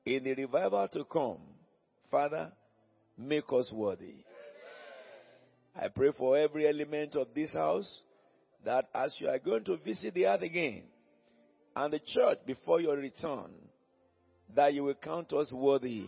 In 0.06 0.26
the 0.26 0.34
revival 0.34 0.88
to 0.90 1.06
come, 1.06 1.38
Father, 2.12 2.52
make 3.18 3.46
us 3.52 3.72
worthy. 3.72 4.16
I 5.80 5.88
pray 5.88 6.12
for 6.18 6.38
every 6.38 6.68
element 6.68 7.16
of 7.16 7.28
this 7.34 7.54
house 7.54 8.02
that 8.66 8.90
as 8.94 9.16
you 9.20 9.30
are 9.30 9.40
going 9.40 9.64
to 9.66 9.78
visit 9.78 10.14
the 10.14 10.28
earth 10.28 10.42
again 10.42 10.84
and 11.76 11.94
the 11.94 12.00
church 12.00 12.40
before 12.46 12.82
your 12.82 12.98
return, 12.98 13.52
that 14.56 14.74
you 14.74 14.84
will 14.84 14.96
count 14.96 15.32
us 15.34 15.52
worthy 15.52 16.06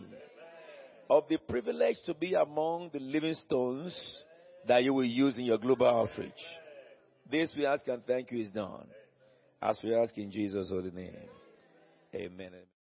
of 1.08 1.24
the 1.28 1.38
privilege 1.38 1.96
to 2.06 2.14
be 2.14 2.34
among 2.34 2.90
the 2.92 3.00
living 3.00 3.34
stones 3.34 4.24
that 4.66 4.84
you 4.84 4.94
will 4.94 5.04
use 5.04 5.38
in 5.38 5.44
your 5.44 5.58
global 5.58 5.86
outreach. 5.86 6.32
This 7.30 7.52
we 7.56 7.66
ask 7.66 7.86
and 7.88 8.04
thank 8.06 8.30
you 8.30 8.44
is 8.44 8.50
done. 8.50 8.86
As 9.62 9.78
we 9.82 9.94
ask 9.94 10.16
in 10.16 10.30
Jesus' 10.30 10.68
holy 10.68 10.90
name. 10.90 11.14
Amen. 12.14 12.50